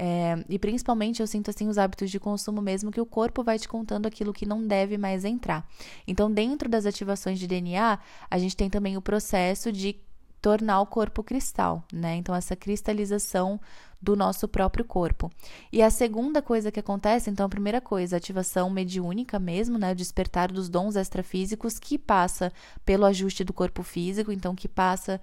É, 0.03 0.43
e 0.49 0.59
principalmente 0.59 1.21
eu 1.21 1.27
sinto 1.27 1.51
assim 1.51 1.69
os 1.69 1.77
hábitos 1.77 2.11
de 2.11 2.19
consumo 2.19 2.63
mesmo 2.63 2.91
que 2.91 3.03
o 3.03 3.05
corpo 3.05 3.45
vai 3.45 3.59
te 3.59 3.69
contando 3.69 4.07
aquilo 4.07 4.33
que 4.33 4.47
não 4.47 4.67
deve 4.67 4.97
mais 4.97 5.27
entrar. 5.27 5.69
Então, 6.07 6.33
dentro 6.33 6.71
das 6.71 6.87
ativações 6.87 7.39
de 7.39 7.47
DNA, 7.47 7.99
a 8.31 8.39
gente 8.39 8.57
tem 8.57 8.71
também 8.71 8.97
o 8.97 9.03
processo 9.03 9.71
de 9.71 10.01
tornar 10.41 10.81
o 10.81 10.87
corpo 10.87 11.23
cristal, 11.23 11.85
né? 11.93 12.17
Então, 12.17 12.35
essa 12.35 12.57
cristalização 12.57 13.61
do 14.01 14.17
nosso 14.17 14.49
próprio 14.49 14.87
corpo. 14.87 15.31
E 15.71 15.83
a 15.83 15.91
segunda 15.91 16.41
coisa 16.41 16.73
que 16.73 16.81
acontece, 16.81 17.29
então, 17.29 17.45
a 17.45 17.51
primeira 17.51 17.79
coisa, 17.79 18.17
ativação 18.17 18.71
mediúnica 18.71 19.39
mesmo, 19.39 19.77
né? 19.77 19.93
O 19.93 19.95
despertar 19.95 20.51
dos 20.51 20.71
dons 20.71 20.97
extrafísicos 20.97 21.79
que 21.79 21.99
passa 21.99 22.51
pelo 22.87 23.05
ajuste 23.05 23.45
do 23.45 23.53
corpo 23.53 23.83
físico, 23.83 24.33
então, 24.33 24.55
que 24.55 24.67
passa 24.67 25.21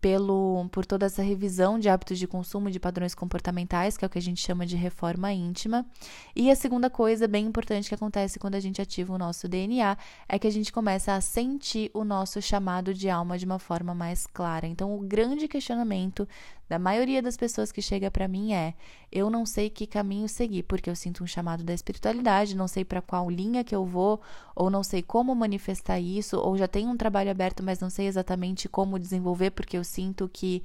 pelo 0.00 0.68
por 0.70 0.84
toda 0.84 1.06
essa 1.06 1.22
revisão 1.22 1.78
de 1.78 1.88
hábitos 1.88 2.18
de 2.18 2.26
consumo 2.26 2.70
de 2.70 2.78
padrões 2.78 3.14
comportamentais, 3.14 3.96
que 3.96 4.04
é 4.04 4.06
o 4.06 4.10
que 4.10 4.18
a 4.18 4.22
gente 4.22 4.40
chama 4.40 4.66
de 4.66 4.76
reforma 4.76 5.32
íntima. 5.32 5.86
E 6.34 6.50
a 6.50 6.56
segunda 6.56 6.90
coisa 6.90 7.26
bem 7.26 7.46
importante 7.46 7.88
que 7.88 7.94
acontece 7.94 8.38
quando 8.38 8.54
a 8.54 8.60
gente 8.60 8.80
ativa 8.80 9.14
o 9.14 9.18
nosso 9.18 9.48
DNA 9.48 9.96
é 10.28 10.38
que 10.38 10.46
a 10.46 10.52
gente 10.52 10.72
começa 10.72 11.14
a 11.14 11.20
sentir 11.20 11.90
o 11.94 12.04
nosso 12.04 12.40
chamado 12.42 12.92
de 12.92 13.08
alma 13.08 13.38
de 13.38 13.44
uma 13.44 13.58
forma 13.58 13.94
mais 13.94 14.26
clara. 14.26 14.66
Então, 14.66 14.94
o 14.94 15.00
grande 15.00 15.48
questionamento 15.48 16.28
da 16.68 16.78
maioria 16.78 17.22
das 17.22 17.36
pessoas 17.36 17.70
que 17.70 17.80
chega 17.80 18.10
para 18.10 18.26
mim 18.26 18.52
é: 18.52 18.74
eu 19.10 19.30
não 19.30 19.46
sei 19.46 19.70
que 19.70 19.86
caminho 19.86 20.28
seguir, 20.28 20.64
porque 20.64 20.90
eu 20.90 20.96
sinto 20.96 21.22
um 21.22 21.26
chamado 21.26 21.62
da 21.62 21.72
espiritualidade, 21.72 22.56
não 22.56 22.68
sei 22.68 22.84
para 22.84 23.00
qual 23.00 23.30
linha 23.30 23.64
que 23.64 23.74
eu 23.74 23.84
vou, 23.84 24.20
ou 24.54 24.68
não 24.68 24.82
sei 24.82 25.02
como 25.02 25.34
manifestar 25.34 26.00
isso, 26.00 26.38
ou 26.38 26.56
já 26.56 26.66
tenho 26.66 26.90
um 26.90 26.96
trabalho 26.96 27.30
aberto, 27.30 27.62
mas 27.62 27.80
não 27.80 27.90
sei 27.90 28.06
exatamente 28.06 28.68
como 28.68 28.98
desenvolver, 28.98 29.50
porque 29.50 29.76
eu 29.76 29.84
sinto 29.84 30.28
que 30.28 30.62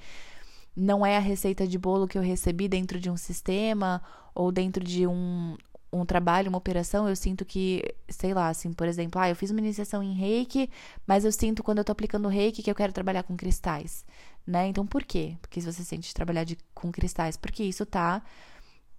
não 0.75 1.05
é 1.05 1.17
a 1.17 1.19
receita 1.19 1.67
de 1.67 1.77
bolo 1.77 2.07
que 2.07 2.17
eu 2.17 2.21
recebi 2.21 2.67
dentro 2.67 2.99
de 2.99 3.09
um 3.09 3.17
sistema 3.17 4.01
ou 4.33 4.51
dentro 4.51 4.83
de 4.83 5.05
um, 5.05 5.57
um 5.91 6.05
trabalho, 6.05 6.49
uma 6.49 6.57
operação, 6.57 7.09
eu 7.09 7.15
sinto 7.15 7.43
que, 7.43 7.83
sei 8.07 8.33
lá, 8.33 8.47
assim, 8.47 8.71
por 8.71 8.87
exemplo, 8.87 9.19
ah, 9.19 9.29
eu 9.29 9.35
fiz 9.35 9.51
uma 9.51 9.59
iniciação 9.59 10.01
em 10.01 10.13
reiki, 10.13 10.69
mas 11.05 11.25
eu 11.25 11.31
sinto 11.31 11.61
quando 11.61 11.79
eu 11.79 11.83
tô 11.83 11.91
aplicando 11.91 12.29
reiki 12.29 12.63
que 12.63 12.71
eu 12.71 12.75
quero 12.75 12.93
trabalhar 12.93 13.23
com 13.23 13.35
cristais, 13.35 14.05
né? 14.45 14.67
Então, 14.67 14.85
por 14.85 15.03
quê? 15.03 15.37
Porque 15.41 15.61
se 15.61 15.71
você 15.71 15.83
sente 15.83 16.13
trabalhar 16.13 16.43
de, 16.43 16.57
com 16.73 16.91
cristais, 16.91 17.37
porque 17.37 17.63
isso 17.63 17.85
tá 17.85 18.21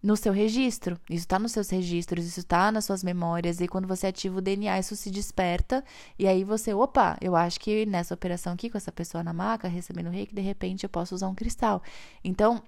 no 0.02 0.16
seu 0.16 0.32
registro, 0.32 0.98
isso 1.08 1.28
tá 1.28 1.38
nos 1.38 1.52
seus 1.52 1.70
registros, 1.70 2.26
isso 2.26 2.42
tá 2.44 2.72
nas 2.72 2.84
suas 2.84 3.04
memórias, 3.04 3.60
e 3.60 3.68
quando 3.68 3.86
você 3.86 4.08
ativa 4.08 4.38
o 4.38 4.40
DNA, 4.40 4.78
isso 4.80 4.96
se 4.96 5.10
desperta, 5.10 5.84
e 6.18 6.26
aí 6.26 6.42
você, 6.42 6.74
opa, 6.74 7.16
eu 7.20 7.36
acho 7.36 7.60
que 7.60 7.86
nessa 7.86 8.12
operação 8.14 8.52
aqui, 8.52 8.68
com 8.68 8.76
essa 8.76 8.90
pessoa 8.90 9.22
na 9.22 9.32
maca, 9.32 9.68
recebendo 9.68 10.10
reiki, 10.10 10.34
de 10.34 10.42
repente 10.42 10.84
eu 10.84 10.90
posso 10.90 11.14
usar 11.14 11.28
um 11.28 11.34
cristal. 11.34 11.82
Então, 12.24 12.62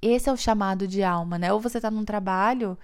esse 0.00 0.28
é 0.28 0.32
o 0.32 0.36
chamado 0.36 0.86
de 0.88 1.02
alma, 1.02 1.38
né? 1.38 1.52
Ou 1.52 1.60
você 1.60 1.80
tá 1.80 1.90
num 1.90 2.04
trabalho 2.04 2.78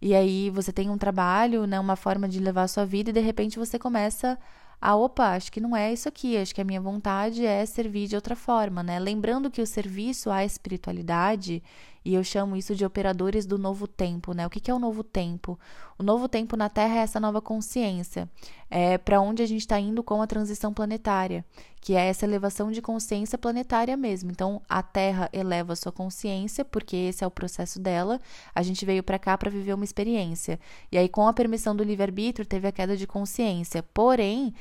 e 0.00 0.14
aí 0.14 0.50
você 0.50 0.72
tem 0.72 0.88
um 0.88 0.96
trabalho, 0.98 1.66
né, 1.66 1.78
uma 1.78 1.96
forma 1.96 2.28
de 2.28 2.40
levar 2.40 2.62
a 2.62 2.68
sua 2.68 2.86
vida 2.86 3.10
e 3.10 3.12
de 3.12 3.20
repente 3.20 3.58
você 3.58 3.78
começa 3.78 4.38
opa, 4.82 5.34
acho 5.36 5.52
que 5.52 5.60
não 5.60 5.76
é 5.76 5.92
isso 5.92 6.08
aqui, 6.08 6.36
acho 6.38 6.54
que 6.54 6.60
a 6.60 6.64
minha 6.64 6.80
vontade 6.80 7.44
é 7.44 7.64
servir 7.66 8.08
de 8.08 8.16
outra 8.16 8.34
forma, 8.34 8.82
né? 8.82 8.98
Lembrando 8.98 9.50
que 9.50 9.60
o 9.60 9.66
serviço 9.66 10.30
à 10.30 10.44
espiritualidade, 10.44 11.62
e 12.04 12.14
eu 12.14 12.24
chamo 12.24 12.56
isso 12.56 12.74
de 12.74 12.84
operadores 12.84 13.46
do 13.46 13.58
novo 13.58 13.86
tempo, 13.86 14.32
né? 14.32 14.46
O 14.46 14.50
que 14.50 14.70
é 14.70 14.74
o 14.74 14.78
novo 14.78 15.04
tempo? 15.04 15.58
O 15.98 16.02
novo 16.02 16.28
tempo 16.28 16.56
na 16.56 16.68
Terra 16.68 16.96
é 16.96 17.02
essa 17.02 17.20
nova 17.20 17.42
consciência, 17.42 18.28
é 18.70 18.96
para 18.96 19.20
onde 19.20 19.42
a 19.42 19.46
gente 19.46 19.60
está 19.60 19.78
indo 19.78 20.02
com 20.02 20.22
a 20.22 20.26
transição 20.26 20.72
planetária, 20.72 21.44
que 21.80 21.94
é 21.94 22.06
essa 22.06 22.24
elevação 22.24 22.70
de 22.70 22.80
consciência 22.80 23.36
planetária 23.36 23.96
mesmo. 23.96 24.30
Então, 24.30 24.62
a 24.68 24.82
Terra 24.82 25.28
eleva 25.32 25.74
a 25.74 25.76
sua 25.76 25.92
consciência, 25.92 26.64
porque 26.64 26.96
esse 26.96 27.22
é 27.22 27.26
o 27.26 27.30
processo 27.30 27.78
dela. 27.78 28.18
A 28.54 28.62
gente 28.62 28.86
veio 28.86 29.02
para 29.02 29.18
cá 29.18 29.36
para 29.36 29.50
viver 29.50 29.74
uma 29.74 29.84
experiência. 29.84 30.58
E 30.90 30.96
aí, 30.96 31.08
com 31.08 31.28
a 31.28 31.32
permissão 31.32 31.76
do 31.76 31.84
livre-arbítrio, 31.84 32.46
teve 32.46 32.66
a 32.66 32.72
queda 32.72 32.96
de 32.96 33.06
consciência. 33.06 33.82
Porém, 33.82 34.54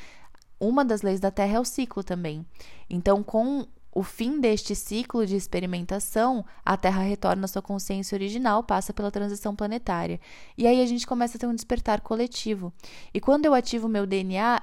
uma 0.60 0.84
das 0.84 1.02
leis 1.02 1.22
da 1.22 1.32
Terra 1.32 1.58
é 1.58 1.60
o 1.60 1.66
ciclo 1.66 2.04
também. 2.04 2.46
Então, 2.90 3.24
com 3.24 3.66
o 3.92 4.04
fim 4.04 4.40
deste 4.40 4.76
ciclo 4.76 5.26
de 5.26 5.36
experimentação, 5.36 6.46
a 6.64 6.78
Terra 6.78 7.02
retorna 7.02 7.46
à 7.46 7.48
sua 7.48 7.62
consciência 7.62 8.16
original, 8.16 8.64
passa 8.64 8.94
pela 8.94 9.12
transição 9.12 9.56
planetária. 9.56 10.20
E 10.58 10.68
aí 10.68 10.82
a 10.82 10.86
gente 10.86 11.08
começa 11.08 11.38
a 11.38 11.40
ter 11.40 11.48
um 11.48 11.56
despertar 11.56 12.02
coletivo. 12.02 12.72
E 13.14 13.20
quando 13.20 13.46
eu 13.46 13.54
ativo 13.54 13.88
o 13.88 13.90
meu 13.90 14.06
DNA, 14.06 14.62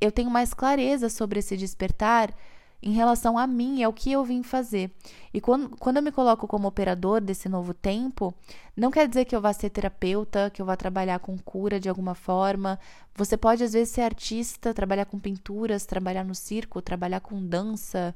eu 0.00 0.12
tenho 0.12 0.30
mais 0.30 0.52
clareza 0.52 1.08
sobre 1.08 1.38
esse 1.38 1.56
despertar 1.56 2.34
em 2.82 2.92
relação 2.92 3.38
a 3.38 3.46
mim 3.46 3.78
e 3.78 3.84
ao 3.84 3.92
que 3.92 4.12
eu 4.12 4.22
vim 4.22 4.42
fazer. 4.42 4.90
E 5.32 5.40
quando, 5.40 5.74
quando 5.78 5.96
eu 5.96 6.02
me 6.02 6.12
coloco 6.12 6.46
como 6.46 6.68
operador 6.68 7.20
desse 7.20 7.48
novo 7.48 7.72
tempo, 7.72 8.34
não 8.76 8.90
quer 8.90 9.08
dizer 9.08 9.24
que 9.24 9.34
eu 9.34 9.40
vá 9.40 9.52
ser 9.54 9.70
terapeuta, 9.70 10.50
que 10.50 10.60
eu 10.60 10.66
vá 10.66 10.76
trabalhar 10.76 11.18
com 11.18 11.38
cura 11.38 11.80
de 11.80 11.88
alguma 11.88 12.14
forma. 12.14 12.78
Você 13.14 13.36
pode, 13.36 13.64
às 13.64 13.72
vezes, 13.72 13.94
ser 13.94 14.02
artista, 14.02 14.74
trabalhar 14.74 15.06
com 15.06 15.18
pinturas, 15.18 15.86
trabalhar 15.86 16.24
no 16.24 16.34
circo, 16.34 16.82
trabalhar 16.82 17.20
com 17.20 17.44
dança 17.44 18.14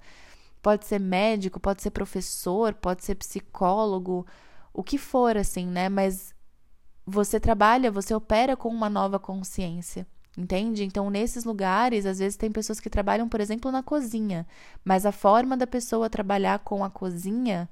Pode 0.62 0.87
ser 0.87 0.99
médico, 1.00 1.59
pode 1.59 1.83
ser 1.83 1.90
professor, 1.90 2.75
pode 2.75 3.05
ser 3.05 3.14
psicólogo, 3.14 4.26
o 4.73 4.83
que 4.83 4.99
for, 4.99 5.37
assim, 5.37 5.67
né? 5.67 5.88
Mas 5.88 6.35
você 7.07 7.40
trabalha, 7.40 7.90
você 7.90 8.14
opera 8.14 8.57
com 8.57 8.69
uma 8.69 8.90
nova 8.90 9.19
consciência. 9.19 10.07
Entende? 10.37 10.85
Então, 10.85 11.11
nesses 11.11 11.45
lugares, 11.45 12.07
às 12.07 12.19
vezes 12.19 12.37
tem 12.37 12.52
pessoas 12.52 12.79
que 12.79 12.88
trabalham, 12.88 13.29
por 13.29 13.40
exemplo, 13.40 13.71
na 13.73 13.83
cozinha, 13.83 14.47
mas 14.85 15.05
a 15.05 15.12
forma 15.12 15.57
da 15.57 15.67
pessoa 15.67 16.09
trabalhar 16.09 16.61
com 16.61 16.85
a 16.85 16.90
cozinha 16.90 17.69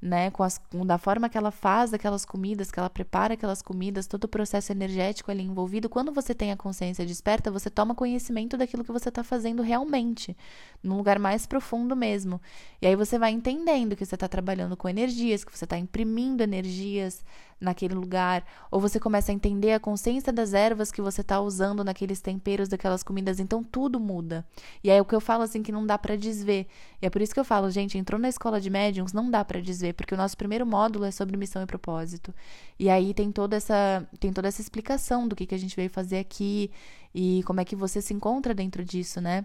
né, 0.00 0.30
com, 0.30 0.42
as, 0.42 0.58
com 0.58 0.86
da 0.86 0.96
forma 0.96 1.28
que 1.28 1.36
ela 1.36 1.50
faz 1.50 1.92
aquelas 1.92 2.24
comidas, 2.24 2.70
que 2.70 2.78
ela 2.78 2.88
prepara 2.88 3.34
aquelas 3.34 3.60
comidas, 3.60 4.06
todo 4.06 4.24
o 4.24 4.28
processo 4.28 4.70
energético 4.70 5.30
ali 5.30 5.42
envolvido. 5.42 5.88
Quando 5.88 6.12
você 6.12 6.34
tem 6.34 6.52
a 6.52 6.56
consciência 6.56 7.04
desperta, 7.04 7.50
você 7.50 7.68
toma 7.68 7.94
conhecimento 7.94 8.56
daquilo 8.56 8.84
que 8.84 8.92
você 8.92 9.08
está 9.08 9.24
fazendo 9.24 9.62
realmente, 9.62 10.36
num 10.82 10.96
lugar 10.96 11.18
mais 11.18 11.46
profundo 11.46 11.96
mesmo. 11.96 12.40
E 12.80 12.86
aí 12.86 12.94
você 12.94 13.18
vai 13.18 13.32
entendendo 13.32 13.96
que 13.96 14.06
você 14.06 14.14
está 14.14 14.28
trabalhando 14.28 14.76
com 14.76 14.88
energias, 14.88 15.44
que 15.44 15.56
você 15.56 15.64
está 15.64 15.76
imprimindo 15.76 16.42
energias, 16.42 17.24
naquele 17.60 17.94
lugar, 17.94 18.44
ou 18.70 18.80
você 18.80 19.00
começa 19.00 19.32
a 19.32 19.34
entender 19.34 19.72
a 19.72 19.80
consciência 19.80 20.32
das 20.32 20.54
ervas 20.54 20.92
que 20.92 21.02
você 21.02 21.20
está 21.20 21.40
usando 21.40 21.82
naqueles 21.82 22.20
temperos 22.20 22.68
daquelas 22.68 23.02
comidas, 23.02 23.40
então 23.40 23.64
tudo 23.64 23.98
muda. 23.98 24.46
E 24.82 24.90
é 24.90 25.00
o 25.00 25.04
que 25.04 25.14
eu 25.14 25.20
falo 25.20 25.42
assim 25.42 25.62
que 25.62 25.72
não 25.72 25.84
dá 25.84 25.98
para 25.98 26.16
desver. 26.16 26.66
E 27.02 27.06
é 27.06 27.10
por 27.10 27.20
isso 27.20 27.34
que 27.34 27.40
eu 27.40 27.44
falo, 27.44 27.70
gente, 27.70 27.98
entrou 27.98 28.20
na 28.20 28.28
escola 28.28 28.60
de 28.60 28.70
médiums, 28.70 29.12
não 29.12 29.30
dá 29.30 29.44
para 29.44 29.60
desver, 29.60 29.87
porque 29.92 30.14
o 30.14 30.16
nosso 30.16 30.36
primeiro 30.36 30.66
módulo 30.66 31.04
é 31.04 31.10
sobre 31.10 31.36
missão 31.36 31.62
e 31.62 31.66
propósito. 31.66 32.34
E 32.78 32.88
aí 32.90 33.14
tem 33.14 33.30
toda 33.32 33.56
essa 33.56 34.06
tem 34.20 34.32
toda 34.32 34.48
essa 34.48 34.60
explicação 34.60 35.26
do 35.28 35.36
que 35.36 35.46
que 35.46 35.54
a 35.54 35.58
gente 35.58 35.76
veio 35.76 35.90
fazer 35.90 36.18
aqui 36.18 36.70
e 37.14 37.42
como 37.44 37.60
é 37.60 37.64
que 37.64 37.76
você 37.76 38.00
se 38.00 38.14
encontra 38.14 38.54
dentro 38.54 38.84
disso, 38.84 39.20
né? 39.20 39.44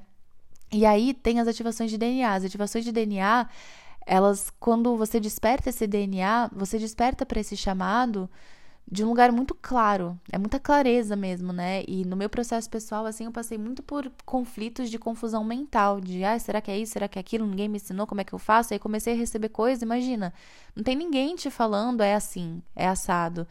E 0.72 0.86
aí 0.86 1.14
tem 1.14 1.40
as 1.40 1.48
ativações 1.48 1.92
de 1.92 1.98
DNA. 1.98 2.34
As 2.34 2.44
ativações 2.44 2.84
de 2.84 2.92
DNA 2.92 3.48
elas, 4.06 4.52
quando 4.60 4.98
você 4.98 5.20
desperta 5.20 5.70
esse 5.70 5.88
DNA, 5.88 6.50
você 6.54 6.78
desperta 6.78 7.26
para 7.26 7.40
esse 7.40 7.56
chamado 7.56 8.30
de 8.90 9.04
um 9.04 9.08
lugar 9.08 9.32
muito 9.32 9.56
claro, 9.56 10.20
é 10.32 10.38
muita 10.38 10.60
clareza 10.60 11.16
mesmo, 11.16 11.54
né? 11.54 11.84
E 11.88 12.06
no 12.06 12.16
meu 12.16 12.30
processo 12.30 12.70
pessoal, 12.70 13.06
assim, 13.06 13.26
eu 13.26 13.32
passei 13.32 13.58
muito 13.58 13.82
por 13.82 14.12
conflitos 14.26 14.90
de 14.90 15.00
confusão 15.00 15.44
mental, 15.44 16.02
de, 16.02 16.24
ah, 16.24 16.38
será 16.38 16.62
que 16.62 16.70
é 16.70 16.78
isso, 16.78 16.94
será 16.94 17.08
que 17.08 17.18
é 17.18 17.22
aquilo, 17.22 17.48
ninguém 17.48 17.70
me 17.70 17.78
ensinou 17.78 18.06
como 18.06 18.22
é 18.22 18.24
que 18.24 18.34
eu 18.34 18.40
faço, 18.40 18.74
aí 18.74 18.80
comecei 18.80 19.14
a 19.14 19.18
receber 19.18 19.50
coisas, 19.50 19.82
imagina, 19.82 20.34
não 20.76 20.84
tem 20.84 20.96
ninguém 20.96 21.36
te 21.36 21.50
falando, 21.50 22.02
é 22.02 22.14
assim, 22.14 22.62
é 22.76 22.88
assado, 22.88 23.48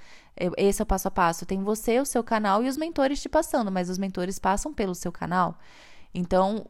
esse 0.57 0.83
é 0.83 0.85
o 0.85 0.87
passo 0.87 1.09
a 1.09 1.11
passo, 1.11 1.47
tem 1.47 1.63
você, 1.63 1.99
o 1.99 2.05
seu 2.05 2.23
canal 2.23 2.63
e 2.63 2.69
os 2.69 2.77
mentores 2.77 3.21
te 3.21 3.29
passando, 3.29 3.73
mas 3.73 3.89
os 3.89 3.99
mentores 3.99 4.39
passam 4.39 4.73
pelo 4.73 4.95
seu 4.95 5.11
canal, 5.11 5.59
então 6.15 6.67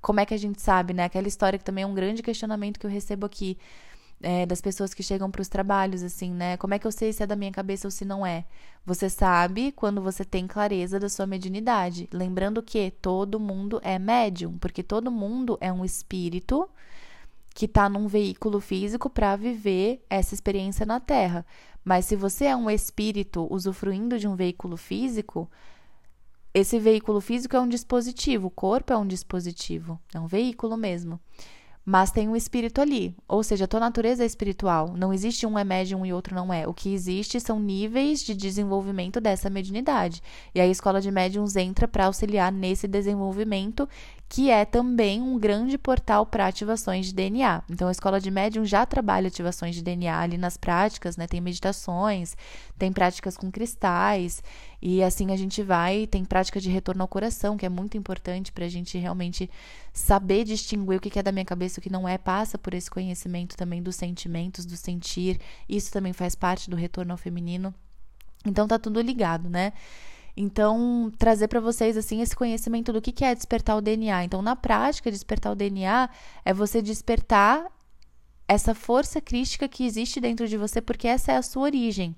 como 0.00 0.20
é 0.20 0.26
que 0.26 0.34
a 0.34 0.38
gente 0.38 0.60
sabe, 0.62 0.94
né? 0.94 1.04
Aquela 1.04 1.26
história 1.28 1.58
que 1.58 1.64
também 1.64 1.84
é 1.84 1.86
um 1.86 1.94
grande 1.94 2.22
questionamento 2.22 2.78
que 2.78 2.86
eu 2.86 2.90
recebo 2.90 3.26
aqui. 3.26 3.58
É, 4.20 4.44
das 4.44 4.60
pessoas 4.60 4.92
que 4.92 5.02
chegam 5.02 5.30
para 5.30 5.40
os 5.40 5.48
trabalhos, 5.48 6.02
assim, 6.02 6.32
né? 6.32 6.56
Como 6.56 6.74
é 6.74 6.78
que 6.78 6.86
eu 6.86 6.90
sei 6.90 7.12
se 7.12 7.22
é 7.22 7.26
da 7.26 7.36
minha 7.36 7.52
cabeça 7.52 7.86
ou 7.86 7.90
se 7.90 8.04
não 8.04 8.26
é? 8.26 8.44
Você 8.84 9.08
sabe 9.08 9.70
quando 9.70 10.02
você 10.02 10.24
tem 10.24 10.46
clareza 10.46 10.98
da 10.98 11.08
sua 11.08 11.24
mediunidade. 11.24 12.08
Lembrando 12.12 12.60
que 12.60 12.90
todo 12.90 13.38
mundo 13.38 13.80
é 13.82 13.96
médium, 13.96 14.58
porque 14.58 14.82
todo 14.82 15.10
mundo 15.10 15.56
é 15.60 15.72
um 15.72 15.84
espírito 15.84 16.68
que 17.54 17.66
está 17.66 17.88
num 17.88 18.06
veículo 18.08 18.60
físico 18.60 19.10
para 19.10 19.36
viver 19.36 20.04
essa 20.08 20.34
experiência 20.34 20.86
na 20.86 21.00
Terra. 21.00 21.44
Mas 21.84 22.04
se 22.04 22.16
você 22.16 22.46
é 22.46 22.56
um 22.56 22.68
espírito 22.68 23.46
usufruindo 23.50 24.18
de 24.18 24.28
um 24.28 24.36
veículo 24.36 24.76
físico, 24.76 25.50
esse 26.52 26.78
veículo 26.78 27.20
físico 27.20 27.56
é 27.56 27.60
um 27.60 27.68
dispositivo, 27.68 28.48
o 28.48 28.50
corpo 28.50 28.92
é 28.92 28.96
um 28.96 29.06
dispositivo, 29.06 29.98
é 30.14 30.20
um 30.20 30.26
veículo 30.26 30.76
mesmo. 30.76 31.20
Mas 31.90 32.10
tem 32.10 32.28
um 32.28 32.36
espírito 32.36 32.82
ali, 32.82 33.16
ou 33.26 33.42
seja, 33.42 33.64
a 33.64 33.66
tua 33.66 33.80
natureza 33.80 34.22
é 34.22 34.26
espiritual. 34.26 34.92
Não 34.94 35.10
existe 35.10 35.46
um 35.46 35.58
é 35.58 35.64
médium 35.64 36.04
e 36.04 36.12
outro 36.12 36.34
não 36.34 36.52
é. 36.52 36.68
O 36.68 36.74
que 36.74 36.92
existe 36.92 37.40
são 37.40 37.58
níveis 37.58 38.22
de 38.22 38.34
desenvolvimento 38.34 39.22
dessa 39.22 39.48
mediunidade. 39.48 40.22
E 40.54 40.60
a 40.60 40.66
escola 40.66 41.00
de 41.00 41.10
médiums 41.10 41.56
entra 41.56 41.88
para 41.88 42.04
auxiliar 42.04 42.52
nesse 42.52 42.86
desenvolvimento 42.86 43.88
que 44.28 44.50
é 44.50 44.66
também 44.66 45.22
um 45.22 45.38
grande 45.38 45.78
portal 45.78 46.26
para 46.26 46.46
ativações 46.46 47.06
de 47.06 47.14
DNA. 47.14 47.62
Então, 47.70 47.88
a 47.88 47.90
escola 47.90 48.20
de 48.20 48.30
médium 48.30 48.64
já 48.64 48.84
trabalha 48.84 49.28
ativações 49.28 49.74
de 49.74 49.82
DNA 49.82 50.20
ali 50.20 50.36
nas 50.36 50.58
práticas, 50.58 51.16
né? 51.16 51.26
Tem 51.26 51.40
meditações, 51.40 52.36
tem 52.78 52.92
práticas 52.92 53.38
com 53.38 53.50
cristais, 53.50 54.42
e 54.82 55.02
assim 55.02 55.32
a 55.32 55.36
gente 55.36 55.62
vai. 55.62 56.06
Tem 56.06 56.26
prática 56.26 56.60
de 56.60 56.68
retorno 56.68 57.00
ao 57.00 57.08
coração, 57.08 57.56
que 57.56 57.64
é 57.64 57.70
muito 57.70 57.96
importante 57.96 58.52
para 58.52 58.66
a 58.66 58.68
gente 58.68 58.98
realmente 58.98 59.50
saber 59.94 60.44
distinguir 60.44 60.98
o 60.98 61.00
que 61.00 61.18
é 61.18 61.22
da 61.22 61.32
minha 61.32 61.44
cabeça 61.44 61.78
e 61.78 61.80
o 61.80 61.82
que 61.82 61.90
não 61.90 62.06
é. 62.06 62.18
Passa 62.18 62.58
por 62.58 62.74
esse 62.74 62.90
conhecimento 62.90 63.56
também 63.56 63.82
dos 63.82 63.96
sentimentos, 63.96 64.66
do 64.66 64.76
sentir. 64.76 65.40
Isso 65.66 65.90
também 65.90 66.12
faz 66.12 66.34
parte 66.34 66.68
do 66.68 66.76
retorno 66.76 67.12
ao 67.12 67.18
feminino. 67.18 67.74
Então, 68.44 68.68
tá 68.68 68.78
tudo 68.78 69.00
ligado, 69.00 69.48
né? 69.48 69.72
Então, 70.40 71.10
trazer 71.18 71.48
para 71.48 71.58
vocês 71.58 71.96
assim 71.96 72.22
esse 72.22 72.36
conhecimento 72.36 72.92
do 72.92 73.02
que 73.02 73.24
é 73.24 73.34
despertar 73.34 73.76
o 73.76 73.80
DNA. 73.80 74.22
Então, 74.22 74.40
na 74.40 74.54
prática, 74.54 75.10
despertar 75.10 75.50
o 75.50 75.56
DNA 75.56 76.08
é 76.44 76.54
você 76.54 76.80
despertar 76.80 77.66
essa 78.48 78.74
força 78.74 79.20
crística 79.20 79.68
que 79.68 79.84
existe 79.84 80.18
dentro 80.18 80.48
de 80.48 80.56
você, 80.56 80.80
porque 80.80 81.06
essa 81.06 81.32
é 81.32 81.36
a 81.36 81.42
sua 81.42 81.64
origem. 81.64 82.16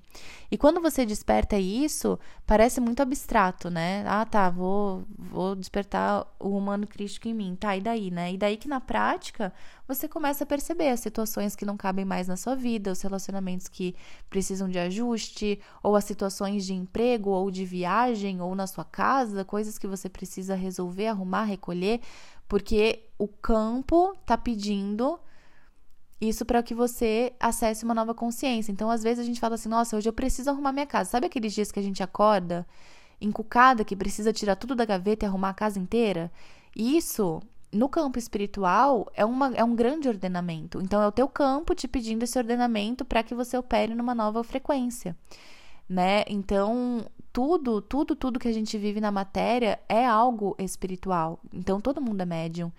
E 0.49 0.57
quando 0.57 0.79
você 0.79 1.05
desperta 1.05 1.59
isso, 1.59 2.17
parece 2.47 2.79
muito 2.79 3.01
abstrato, 3.01 3.69
né? 3.69 4.05
Ah, 4.07 4.25
tá, 4.25 4.49
vou, 4.49 5.03
vou 5.19 5.57
despertar 5.57 6.25
o 6.39 6.55
humano 6.55 6.87
crístico 6.87 7.27
em 7.27 7.33
mim. 7.33 7.57
Tá, 7.59 7.75
e 7.75 7.81
daí, 7.81 8.09
né? 8.09 8.31
E 8.31 8.37
daí 8.37 8.55
que 8.55 8.69
na 8.69 8.79
prática 8.79 9.53
você 9.85 10.07
começa 10.07 10.45
a 10.45 10.47
perceber 10.47 10.87
as 10.87 11.01
situações 11.01 11.53
que 11.53 11.65
não 11.65 11.75
cabem 11.75 12.05
mais 12.05 12.29
na 12.29 12.37
sua 12.37 12.55
vida, 12.55 12.93
os 12.93 13.01
relacionamentos 13.01 13.67
que 13.67 13.93
precisam 14.29 14.69
de 14.69 14.79
ajuste, 14.79 15.59
ou 15.83 15.97
as 15.97 16.05
situações 16.05 16.65
de 16.65 16.73
emprego, 16.73 17.29
ou 17.29 17.51
de 17.51 17.65
viagem, 17.65 18.39
ou 18.39 18.55
na 18.55 18.67
sua 18.67 18.85
casa, 18.85 19.43
coisas 19.43 19.77
que 19.77 19.85
você 19.85 20.07
precisa 20.07 20.55
resolver, 20.55 21.07
arrumar, 21.07 21.43
recolher, 21.43 21.99
porque 22.47 23.03
o 23.17 23.27
campo 23.27 24.15
tá 24.25 24.37
pedindo 24.37 25.19
isso 26.21 26.45
para 26.45 26.61
que 26.61 26.75
você 26.75 27.33
acesse 27.39 27.83
uma 27.83 27.95
nova 27.95 28.13
consciência. 28.13 28.71
Então, 28.71 28.91
às 28.91 29.01
vezes 29.01 29.19
a 29.19 29.25
gente 29.25 29.39
fala 29.39 29.55
assim: 29.55 29.69
"Nossa, 29.69 29.97
hoje 29.97 30.07
eu 30.07 30.13
preciso 30.13 30.49
arrumar 30.49 30.71
minha 30.71 30.85
casa". 30.85 31.09
Sabe 31.09 31.25
aqueles 31.25 31.53
dias 31.53 31.71
que 31.71 31.79
a 31.79 31.83
gente 31.83 32.03
acorda 32.03 32.65
encucada, 33.19 33.83
que 33.85 33.95
precisa 33.95 34.33
tirar 34.33 34.55
tudo 34.55 34.75
da 34.75 34.85
gaveta 34.85 35.25
e 35.25 35.27
arrumar 35.27 35.49
a 35.49 35.53
casa 35.53 35.79
inteira? 35.79 36.31
Isso 36.75 37.41
no 37.71 37.87
campo 37.87 38.19
espiritual 38.19 39.09
é, 39.15 39.23
uma, 39.25 39.53
é 39.55 39.63
um 39.63 39.75
grande 39.75 40.07
ordenamento. 40.07 40.81
Então, 40.81 41.01
é 41.01 41.07
o 41.07 41.11
teu 41.11 41.27
campo 41.27 41.73
te 41.73 41.87
pedindo 41.87 42.23
esse 42.23 42.37
ordenamento 42.37 43.05
para 43.05 43.23
que 43.23 43.33
você 43.33 43.57
opere 43.57 43.95
numa 43.95 44.13
nova 44.13 44.43
frequência, 44.43 45.15
né? 45.87 46.23
Então, 46.27 47.05
tudo, 47.31 47.81
tudo, 47.81 48.15
tudo 48.15 48.39
que 48.39 48.47
a 48.47 48.53
gente 48.53 48.77
vive 48.77 48.99
na 48.99 49.11
matéria 49.11 49.79
é 49.87 50.05
algo 50.05 50.55
espiritual. 50.59 51.39
Então, 51.53 51.79
todo 51.79 52.01
mundo 52.01 52.21
é 52.21 52.25
médium. 52.25 52.71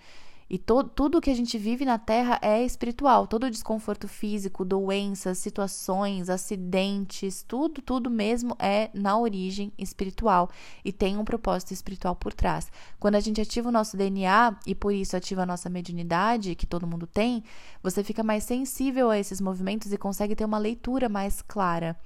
E 0.49 0.57
to, 0.57 0.83
tudo 0.83 1.21
que 1.21 1.29
a 1.29 1.35
gente 1.35 1.57
vive 1.57 1.85
na 1.85 1.97
Terra 1.97 2.39
é 2.41 2.63
espiritual. 2.63 3.27
Todo 3.27 3.49
desconforto 3.49 4.07
físico, 4.07 4.65
doenças, 4.65 5.37
situações, 5.37 6.29
acidentes, 6.29 7.43
tudo, 7.43 7.81
tudo 7.81 8.09
mesmo 8.09 8.55
é 8.59 8.89
na 8.93 9.17
origem 9.17 9.71
espiritual 9.77 10.49
e 10.83 10.91
tem 10.91 11.17
um 11.17 11.25
propósito 11.25 11.73
espiritual 11.73 12.15
por 12.15 12.33
trás. 12.33 12.71
Quando 12.99 13.15
a 13.15 13.19
gente 13.19 13.41
ativa 13.41 13.69
o 13.69 13.71
nosso 13.71 13.97
DNA 13.97 14.55
e 14.67 14.75
por 14.75 14.93
isso 14.93 15.15
ativa 15.15 15.43
a 15.43 15.45
nossa 15.45 15.69
mediunidade, 15.69 16.55
que 16.55 16.67
todo 16.67 16.87
mundo 16.87 17.07
tem, 17.07 17.43
você 17.81 18.03
fica 18.03 18.23
mais 18.23 18.43
sensível 18.43 19.09
a 19.09 19.17
esses 19.17 19.39
movimentos 19.41 19.91
e 19.91 19.97
consegue 19.97 20.35
ter 20.35 20.45
uma 20.45 20.57
leitura 20.57 21.09
mais 21.09 21.41
clara. 21.41 21.97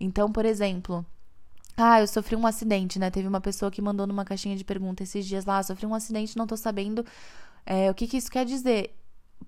Então, 0.00 0.32
por 0.32 0.44
exemplo, 0.44 1.06
ah, 1.76 2.00
eu 2.00 2.06
sofri 2.06 2.36
um 2.36 2.46
acidente, 2.46 2.98
né? 2.98 3.10
Teve 3.10 3.26
uma 3.26 3.40
pessoa 3.40 3.70
que 3.70 3.80
mandou 3.80 4.06
numa 4.06 4.24
caixinha 4.24 4.56
de 4.56 4.64
pergunta 4.64 5.02
esses 5.02 5.24
dias 5.24 5.44
lá, 5.44 5.62
sofri 5.62 5.86
um 5.86 5.94
acidente, 5.94 6.36
não 6.36 6.46
tô 6.46 6.56
sabendo 6.56 7.04
é, 7.64 7.90
o 7.90 7.94
que, 7.94 8.06
que 8.06 8.16
isso 8.16 8.30
quer 8.30 8.44
dizer? 8.44 8.94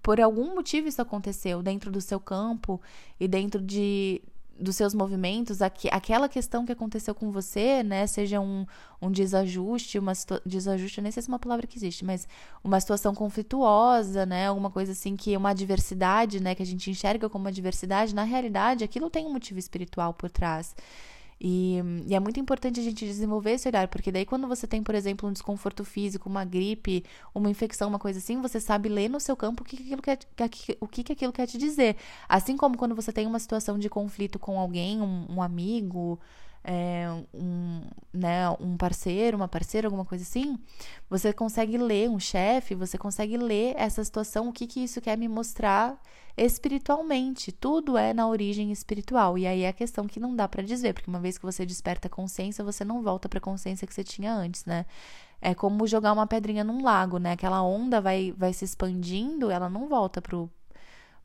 Por 0.02 0.21
algum 0.21 0.54
motivo 0.54 0.88
isso 0.88 1.00
aconteceu 1.00 1.62
dentro 1.62 1.90
do 1.90 2.00
seu 2.00 2.21
campo 2.21 2.80
e 3.18 3.26
dentro 3.26 3.61
de, 3.61 4.21
dos 4.59 4.76
seus 4.76 4.94
movimentos, 4.94 5.61
aqu 5.61 5.88
aquela 5.90 6.28
questão 6.28 6.64
que 6.64 6.73
aconteceu 6.73 7.14
com 7.14 7.30
você, 7.30 7.83
né, 7.83 8.06
seja 8.06 8.40
um, 8.40 8.66
um 9.00 9.11
desajuste, 9.11 9.99
uma 9.99 10.12
desajuste, 10.44 11.00
nem 11.00 11.11
sei 11.11 11.23
se 11.23 11.28
é 11.28 11.33
uma 11.33 11.38
palavra 11.38 11.66
que 11.66 11.76
existe, 11.76 12.04
mas 12.04 12.28
uma 12.62 12.80
situação 12.80 13.14
conflituosa, 13.14 14.25
né, 14.26 14.49
alguma 14.49 14.71
coisa 14.71 14.92
assim 14.92 15.16
que 15.16 15.37
uma 15.37 15.50
adversidade, 15.50 16.40
né, 16.40 16.54
que 16.54 16.62
a 16.62 16.66
gente 16.66 16.90
enxerga 16.90 17.28
como 17.28 17.44
uma 17.44 17.50
adversidade, 17.50 18.14
na 18.14 18.25
realidade 18.25 18.85
aquilo 18.85 19.11
tem 19.11 19.26
um 19.26 19.33
motivo 19.33 19.59
espiritual 19.59 20.14
por 20.14 20.30
trás. 20.30 20.75
E, 21.41 21.81
e, 22.07 22.14
é 22.14 22.21
muito 22.21 22.38
importante 22.38 22.81
a 22.81 22.83
gente 22.83 23.05
desenvolver 23.05 23.53
esse 23.53 23.69
olhar, 23.69 23.88
porque 23.88 24.12
daí 24.12 24.25
quando 24.25 24.47
você 24.47 24.67
tem, 24.67 24.83
por 24.83 24.95
exemplo, 24.95 25.29
um 25.29 25.33
desconforto 25.33 25.85
físico, 25.85 26.29
uma 26.29 26.45
gripe, 26.45 27.05
uma 27.35 27.50
infecção, 27.50 27.88
uma 27.88 27.99
coisa 27.99 28.19
assim, 28.19 28.41
você 28.41 28.61
sabe 28.61 28.88
ler 28.88 29.09
no 29.09 29.21
seu 29.21 29.37
campo 29.37 29.62
o 29.62 29.67
que, 29.67 29.76
aquilo 29.76 30.03
quer, 30.03 30.19
o 30.81 30.87
que, 30.87 31.12
aquilo 31.12 31.33
quer 31.33 31.47
te 31.47 31.59
dizer. 31.59 31.97
Assim 32.29 32.57
como 32.57 32.76
quando 32.76 32.95
você 32.95 33.12
tem 33.12 33.26
uma 33.26 33.38
situação 33.38 33.79
de 33.79 33.88
conflito 33.88 34.38
com 34.38 34.59
alguém, 34.59 35.00
um, 35.00 35.26
um 35.29 35.43
amigo, 35.43 36.19
é, 36.64 37.07
um, 37.35 37.83
né, 38.12 38.49
um 38.59 38.77
parceiro, 38.77 39.37
uma 39.37 39.49
parceira, 39.49 39.87
alguma 39.87 40.05
coisa 40.05 40.25
assim, 40.25 40.59
você 41.11 41.33
consegue 41.33 41.77
ler 41.77 42.09
um 42.09 42.18
chefe, 42.18 42.75
você 42.75 42.97
consegue 42.97 43.37
ler 43.37 43.75
essa 43.77 44.03
situação, 44.03 44.49
o 44.49 44.53
que, 44.53 44.66
que 44.66 44.83
isso 44.83 45.01
quer 45.01 45.18
me 45.18 45.29
mostrar 45.29 46.01
espiritualmente. 46.37 47.53
Tudo 47.53 47.97
é 47.97 48.12
na 48.12 48.27
origem 48.29 48.73
espiritual. 48.73 49.38
E 49.38 49.47
aí 49.47 49.62
é 49.62 49.68
a 49.68 49.73
questão 49.73 50.07
que 50.07 50.20
não 50.20 50.35
dá 50.35 50.49
para 50.49 50.62
dizer, 50.62 50.92
porque 50.92 51.11
uma 51.11 51.20
vez 51.20 51.38
que 51.38 51.44
você 51.44 51.64
desperta 51.64 52.09
a 52.09 52.11
consciência, 52.11 52.64
você 52.64 52.85
não 52.85 53.03
volta 53.03 53.29
para 53.29 53.38
a 53.38 53.42
consciência 53.42 53.87
que 53.87 53.94
você 53.94 54.05
tinha 54.05 54.33
antes, 54.35 54.64
né? 54.64 54.87
É 55.40 55.55
como 55.55 55.87
jogar 55.87 56.12
uma 56.12 56.27
pedrinha 56.27 56.64
num 56.64 56.83
lago, 56.83 57.18
né? 57.18 57.33
Aquela 57.33 57.62
onda 57.62 58.01
vai, 58.01 58.33
vai 58.37 58.53
se 58.53 58.64
expandindo, 58.64 59.51
ela 59.51 59.68
não 59.68 59.88
volta 59.88 60.20
pro, 60.23 60.51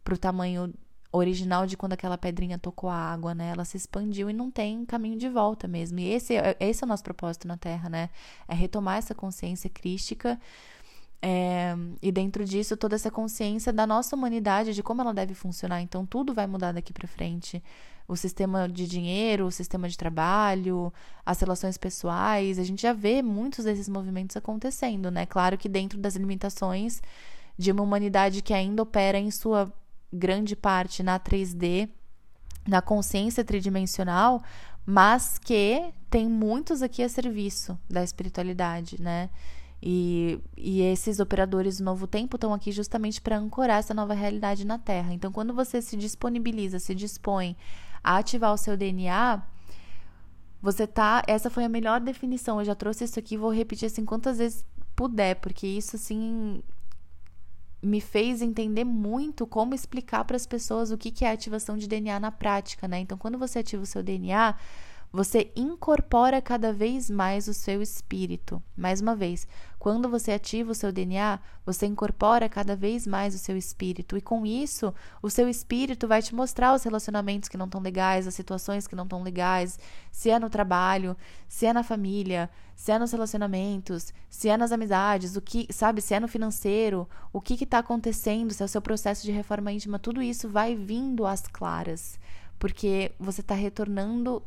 pro 0.03 0.17
tamanho 0.17 0.73
original 1.11 1.65
de 1.65 1.75
quando 1.75 1.93
aquela 1.93 2.17
pedrinha 2.17 2.59
tocou 2.59 2.89
a 2.89 2.95
água, 2.95 3.33
né? 3.33 3.49
Ela 3.49 3.65
se 3.65 3.77
expandiu 3.77 4.29
e 4.29 4.33
não 4.33 4.51
tem 4.51 4.85
caminho 4.85 5.17
de 5.17 5.27
volta 5.29 5.67
mesmo. 5.67 5.99
E 5.99 6.09
esse, 6.09 6.35
é, 6.35 6.55
esse 6.59 6.83
é 6.83 6.85
o 6.85 6.87
nosso 6.87 7.03
propósito 7.03 7.47
na 7.47 7.57
Terra, 7.57 7.89
né? 7.89 8.09
É 8.47 8.53
retomar 8.53 8.97
essa 8.97 9.15
consciência 9.15 9.69
crística 9.69 10.39
é, 11.21 11.75
e 12.01 12.11
dentro 12.11 12.45
disso 12.45 12.77
toda 12.77 12.95
essa 12.95 13.11
consciência 13.11 13.73
da 13.73 13.85
nossa 13.85 14.15
humanidade, 14.15 14.73
de 14.73 14.81
como 14.81 15.01
ela 15.01 15.13
deve 15.13 15.33
funcionar. 15.33 15.81
Então 15.81 16.05
tudo 16.05 16.33
vai 16.33 16.47
mudar 16.47 16.71
daqui 16.71 16.93
para 16.93 17.07
frente. 17.07 17.61
O 18.07 18.15
sistema 18.15 18.67
de 18.67 18.87
dinheiro, 18.87 19.45
o 19.45 19.51
sistema 19.51 19.87
de 19.87 19.97
trabalho, 19.97 20.91
as 21.23 21.39
relações 21.39 21.77
pessoais, 21.77 22.57
a 22.57 22.63
gente 22.63 22.81
já 22.81 22.91
vê 22.91 23.21
muitos 23.21 23.65
desses 23.65 23.87
movimentos 23.87 24.35
acontecendo, 24.35 25.11
né? 25.11 25.27
Claro 25.27 25.57
que 25.57 25.69
dentro 25.69 25.99
das 25.99 26.15
limitações 26.15 27.01
de 27.55 27.71
uma 27.71 27.83
humanidade 27.83 28.41
que 28.41 28.53
ainda 28.53 28.81
opera 28.81 29.19
em 29.19 29.29
sua 29.29 29.71
grande 30.11 30.55
parte 30.55 31.03
na 31.03 31.19
3D, 31.19 31.87
na 32.67 32.81
consciência 32.81 33.43
tridimensional, 33.43 34.41
mas 34.85 35.37
que 35.37 35.93
tem 36.09 36.27
muitos 36.27 36.81
aqui 36.81 37.03
a 37.03 37.09
serviço 37.09 37.77
da 37.87 38.03
espiritualidade, 38.03 38.99
né? 38.99 39.29
E, 39.81 40.39
e 40.57 40.81
esses 40.81 41.19
operadores 41.19 41.77
do 41.77 41.85
novo 41.85 42.05
tempo 42.05 42.35
estão 42.35 42.53
aqui 42.53 42.71
justamente 42.71 43.21
para 43.21 43.37
ancorar 43.37 43.79
essa 43.79 43.93
nova 43.93 44.13
realidade 44.13 44.65
na 44.65 44.77
Terra. 44.77 45.13
Então, 45.13 45.31
quando 45.31 45.53
você 45.53 45.81
se 45.81 45.95
disponibiliza, 45.95 46.79
se 46.79 46.93
dispõe 46.93 47.55
a 48.03 48.17
ativar 48.17 48.53
o 48.53 48.57
seu 48.57 48.75
DNA, 48.75 49.41
você 50.61 50.85
tá. 50.85 51.23
Essa 51.27 51.49
foi 51.49 51.63
a 51.63 51.69
melhor 51.69 52.01
definição. 52.01 52.59
Eu 52.59 52.65
já 52.65 52.75
trouxe 52.75 53.05
isso 53.05 53.17
aqui, 53.17 53.37
vou 53.37 53.51
repetir 53.51 53.85
assim 53.85 54.03
quantas 54.03 54.37
vezes 54.37 54.65
puder, 54.95 55.35
porque 55.35 55.65
isso 55.65 55.95
assim 55.95 56.61
me 57.81 58.01
fez 58.01 58.41
entender 58.41 58.83
muito 58.83 59.47
como 59.47 59.73
explicar 59.73 60.25
para 60.25 60.35
as 60.35 60.45
pessoas 60.45 60.91
o 60.91 60.97
que, 60.97 61.11
que 61.11 61.23
é 61.23 61.31
ativação 61.31 61.77
de 61.77 61.87
DNA 61.87 62.19
na 62.19 62.29
prática, 62.31 62.87
né? 62.87 62.99
Então, 62.99 63.17
quando 63.17 63.37
você 63.37 63.59
ativa 63.59 63.83
o 63.83 63.85
seu 63.85 64.03
DNA, 64.03 64.55
você 65.11 65.51
incorpora 65.55 66.39
cada 66.41 66.71
vez 66.71 67.09
mais 67.09 67.47
o 67.47 67.53
seu 67.53 67.81
espírito. 67.81 68.61
Mais 68.77 69.01
uma 69.01 69.15
vez, 69.15 69.47
quando 69.79 70.07
você 70.07 70.33
ativa 70.33 70.71
o 70.71 70.75
seu 70.75 70.91
DNA, 70.91 71.39
você 71.65 71.87
incorpora 71.87 72.47
cada 72.47 72.75
vez 72.75 73.07
mais 73.07 73.33
o 73.33 73.39
seu 73.39 73.57
espírito. 73.57 74.15
E 74.15 74.21
com 74.21 74.45
isso, 74.45 74.93
o 75.21 75.29
seu 75.29 75.49
espírito 75.49 76.07
vai 76.07 76.21
te 76.21 76.35
mostrar 76.35 76.75
os 76.75 76.83
relacionamentos 76.83 77.49
que 77.49 77.57
não 77.57 77.65
estão 77.65 77.81
legais, 77.81 78.27
as 78.27 78.35
situações 78.35 78.85
que 78.85 78.95
não 78.95 79.05
estão 79.05 79.23
legais, 79.23 79.79
se 80.11 80.29
é 80.29 80.37
no 80.37 80.49
trabalho, 80.49 81.17
se 81.47 81.65
é 81.65 81.73
na 81.73 81.81
família, 81.81 82.47
se 82.75 82.91
é 82.91 82.99
nos 82.99 83.11
relacionamentos, 83.11 84.13
se 84.29 84.47
é 84.47 84.55
nas 84.57 84.71
amizades, 84.71 85.35
o 85.35 85.41
que, 85.41 85.67
sabe, 85.71 86.01
se 86.01 86.13
é 86.13 86.19
no 86.19 86.27
financeiro, 86.27 87.09
o 87.33 87.41
que 87.41 87.63
está 87.63 87.79
acontecendo, 87.79 88.53
se 88.53 88.61
é 88.61 88.65
o 88.65 88.69
seu 88.69 88.81
processo 88.81 89.23
de 89.23 89.31
reforma 89.31 89.71
íntima, 89.71 89.97
tudo 89.97 90.21
isso 90.21 90.47
vai 90.47 90.75
vindo 90.75 91.25
às 91.25 91.47
claras. 91.47 92.19
Porque 92.59 93.11
você 93.19 93.41
está 93.41 93.55
retornando 93.55 94.43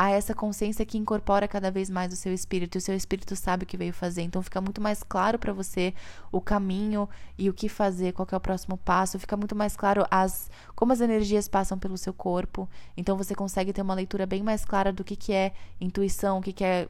a 0.00 0.08
essa 0.08 0.34
consciência 0.34 0.86
que 0.86 0.96
incorpora 0.96 1.46
cada 1.46 1.70
vez 1.70 1.90
mais 1.90 2.10
o 2.10 2.16
seu 2.16 2.32
espírito, 2.32 2.74
e 2.74 2.78
o 2.78 2.80
seu 2.80 2.96
espírito 2.96 3.36
sabe 3.36 3.64
o 3.64 3.66
que 3.66 3.76
veio 3.76 3.92
fazer. 3.92 4.22
Então 4.22 4.40
fica 4.40 4.58
muito 4.58 4.80
mais 4.80 5.02
claro 5.02 5.38
para 5.38 5.52
você 5.52 5.92
o 6.32 6.40
caminho 6.40 7.06
e 7.36 7.50
o 7.50 7.52
que 7.52 7.68
fazer, 7.68 8.14
qual 8.14 8.26
é 8.32 8.34
o 8.34 8.40
próximo 8.40 8.78
passo, 8.78 9.18
fica 9.18 9.36
muito 9.36 9.54
mais 9.54 9.76
claro 9.76 10.06
as 10.10 10.50
como 10.74 10.94
as 10.94 11.02
energias 11.02 11.48
passam 11.48 11.78
pelo 11.78 11.98
seu 11.98 12.14
corpo. 12.14 12.66
Então 12.96 13.14
você 13.14 13.34
consegue 13.34 13.74
ter 13.74 13.82
uma 13.82 13.92
leitura 13.92 14.24
bem 14.24 14.42
mais 14.42 14.64
clara 14.64 14.90
do 14.90 15.04
que 15.04 15.14
que 15.14 15.34
é 15.34 15.52
intuição, 15.78 16.38
o 16.38 16.40
que 16.40 16.54
que 16.54 16.64
é 16.64 16.88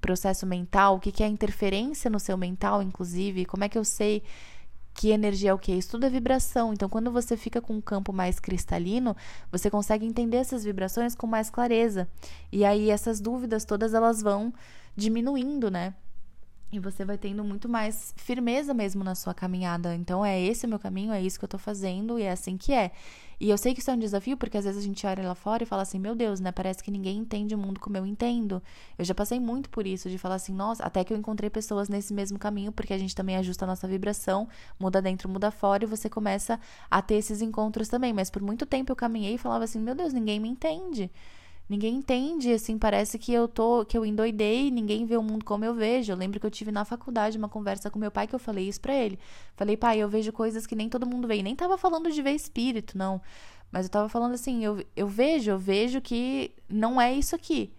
processo 0.00 0.46
mental, 0.46 0.96
o 0.96 1.00
que 1.00 1.10
que 1.10 1.24
é 1.24 1.26
interferência 1.26 2.08
no 2.08 2.20
seu 2.20 2.36
mental, 2.36 2.80
inclusive, 2.80 3.44
como 3.44 3.64
é 3.64 3.68
que 3.68 3.78
eu 3.78 3.84
sei 3.84 4.22
que 4.94 5.10
energia 5.10 5.50
é 5.50 5.54
o 5.54 5.58
que? 5.58 5.72
Isso 5.72 5.92
tudo 5.92 6.06
é 6.06 6.10
vibração. 6.10 6.72
Então, 6.72 6.88
quando 6.88 7.10
você 7.10 7.36
fica 7.36 7.60
com 7.60 7.74
um 7.74 7.80
campo 7.80 8.12
mais 8.12 8.38
cristalino, 8.38 9.16
você 9.50 9.70
consegue 9.70 10.06
entender 10.06 10.36
essas 10.36 10.64
vibrações 10.64 11.14
com 11.14 11.26
mais 11.26 11.50
clareza. 11.50 12.08
E 12.50 12.64
aí 12.64 12.90
essas 12.90 13.20
dúvidas 13.20 13.64
todas 13.64 13.94
elas 13.94 14.22
vão 14.22 14.52
diminuindo, 14.96 15.70
né? 15.70 15.94
E 16.70 16.78
você 16.78 17.04
vai 17.04 17.18
tendo 17.18 17.44
muito 17.44 17.68
mais 17.68 18.14
firmeza 18.16 18.72
mesmo 18.72 19.04
na 19.04 19.14
sua 19.14 19.34
caminhada. 19.34 19.94
Então, 19.94 20.24
é 20.24 20.40
esse 20.40 20.64
o 20.64 20.68
meu 20.68 20.78
caminho, 20.78 21.12
é 21.12 21.20
isso 21.20 21.38
que 21.38 21.44
eu 21.44 21.48
tô 21.48 21.58
fazendo 21.58 22.18
e 22.18 22.22
é 22.22 22.30
assim 22.30 22.56
que 22.56 22.72
é. 22.72 22.92
E 23.42 23.50
eu 23.50 23.58
sei 23.58 23.74
que 23.74 23.80
isso 23.80 23.90
é 23.90 23.94
um 23.94 23.98
desafio, 23.98 24.36
porque 24.36 24.56
às 24.56 24.64
vezes 24.64 24.80
a 24.80 24.86
gente 24.86 25.04
olha 25.04 25.26
lá 25.26 25.34
fora 25.34 25.64
e 25.64 25.66
fala 25.66 25.82
assim, 25.82 25.98
meu 25.98 26.14
Deus, 26.14 26.38
né? 26.38 26.52
Parece 26.52 26.80
que 26.80 26.92
ninguém 26.92 27.18
entende 27.18 27.56
o 27.56 27.58
mundo 27.58 27.80
como 27.80 27.96
eu 27.96 28.06
entendo. 28.06 28.62
Eu 28.96 29.04
já 29.04 29.16
passei 29.16 29.40
muito 29.40 29.68
por 29.68 29.84
isso, 29.84 30.08
de 30.08 30.16
falar 30.16 30.36
assim, 30.36 30.54
nossa, 30.54 30.84
até 30.84 31.02
que 31.02 31.12
eu 31.12 31.16
encontrei 31.16 31.50
pessoas 31.50 31.88
nesse 31.88 32.14
mesmo 32.14 32.38
caminho, 32.38 32.70
porque 32.70 32.94
a 32.94 32.98
gente 32.98 33.16
também 33.16 33.36
ajusta 33.36 33.64
a 33.64 33.66
nossa 33.66 33.88
vibração, 33.88 34.48
muda 34.78 35.02
dentro, 35.02 35.28
muda 35.28 35.50
fora, 35.50 35.82
e 35.82 35.88
você 35.88 36.08
começa 36.08 36.56
a 36.88 37.02
ter 37.02 37.16
esses 37.16 37.42
encontros 37.42 37.88
também. 37.88 38.12
Mas 38.12 38.30
por 38.30 38.40
muito 38.40 38.64
tempo 38.64 38.92
eu 38.92 38.96
caminhei 38.96 39.34
e 39.34 39.38
falava 39.38 39.64
assim, 39.64 39.80
meu 39.80 39.96
Deus, 39.96 40.12
ninguém 40.12 40.38
me 40.38 40.48
entende. 40.48 41.10
Ninguém 41.68 41.94
entende, 41.96 42.52
assim, 42.52 42.76
parece 42.76 43.18
que 43.18 43.32
eu 43.32 43.48
tô, 43.48 43.84
que 43.84 43.96
eu 43.96 44.04
endoidei, 44.04 44.70
ninguém 44.70 45.06
vê 45.06 45.16
o 45.16 45.22
mundo 45.22 45.44
como 45.44 45.64
eu 45.64 45.74
vejo. 45.74 46.12
Eu 46.12 46.16
lembro 46.16 46.38
que 46.38 46.44
eu 46.44 46.50
tive 46.50 46.70
na 46.70 46.84
faculdade 46.84 47.38
uma 47.38 47.48
conversa 47.48 47.90
com 47.90 47.98
meu 47.98 48.10
pai 48.10 48.26
que 48.26 48.34
eu 48.34 48.38
falei 48.38 48.68
isso 48.68 48.80
para 48.80 48.94
ele. 48.94 49.18
Falei, 49.56 49.76
pai, 49.76 49.98
eu 49.98 50.08
vejo 50.08 50.32
coisas 50.32 50.66
que 50.66 50.74
nem 50.74 50.88
todo 50.88 51.06
mundo 51.06 51.26
vê. 51.26 51.36
E 51.36 51.42
nem 51.42 51.56
tava 51.56 51.78
falando 51.78 52.10
de 52.10 52.20
ver 52.20 52.32
espírito, 52.32 52.98
não. 52.98 53.20
Mas 53.70 53.86
eu 53.86 53.90
tava 53.90 54.08
falando 54.08 54.34
assim, 54.34 54.62
eu, 54.62 54.84
eu 54.94 55.08
vejo, 55.08 55.50
eu 55.50 55.58
vejo 55.58 56.00
que 56.00 56.52
não 56.68 57.00
é 57.00 57.14
isso 57.14 57.34
aqui. 57.34 57.72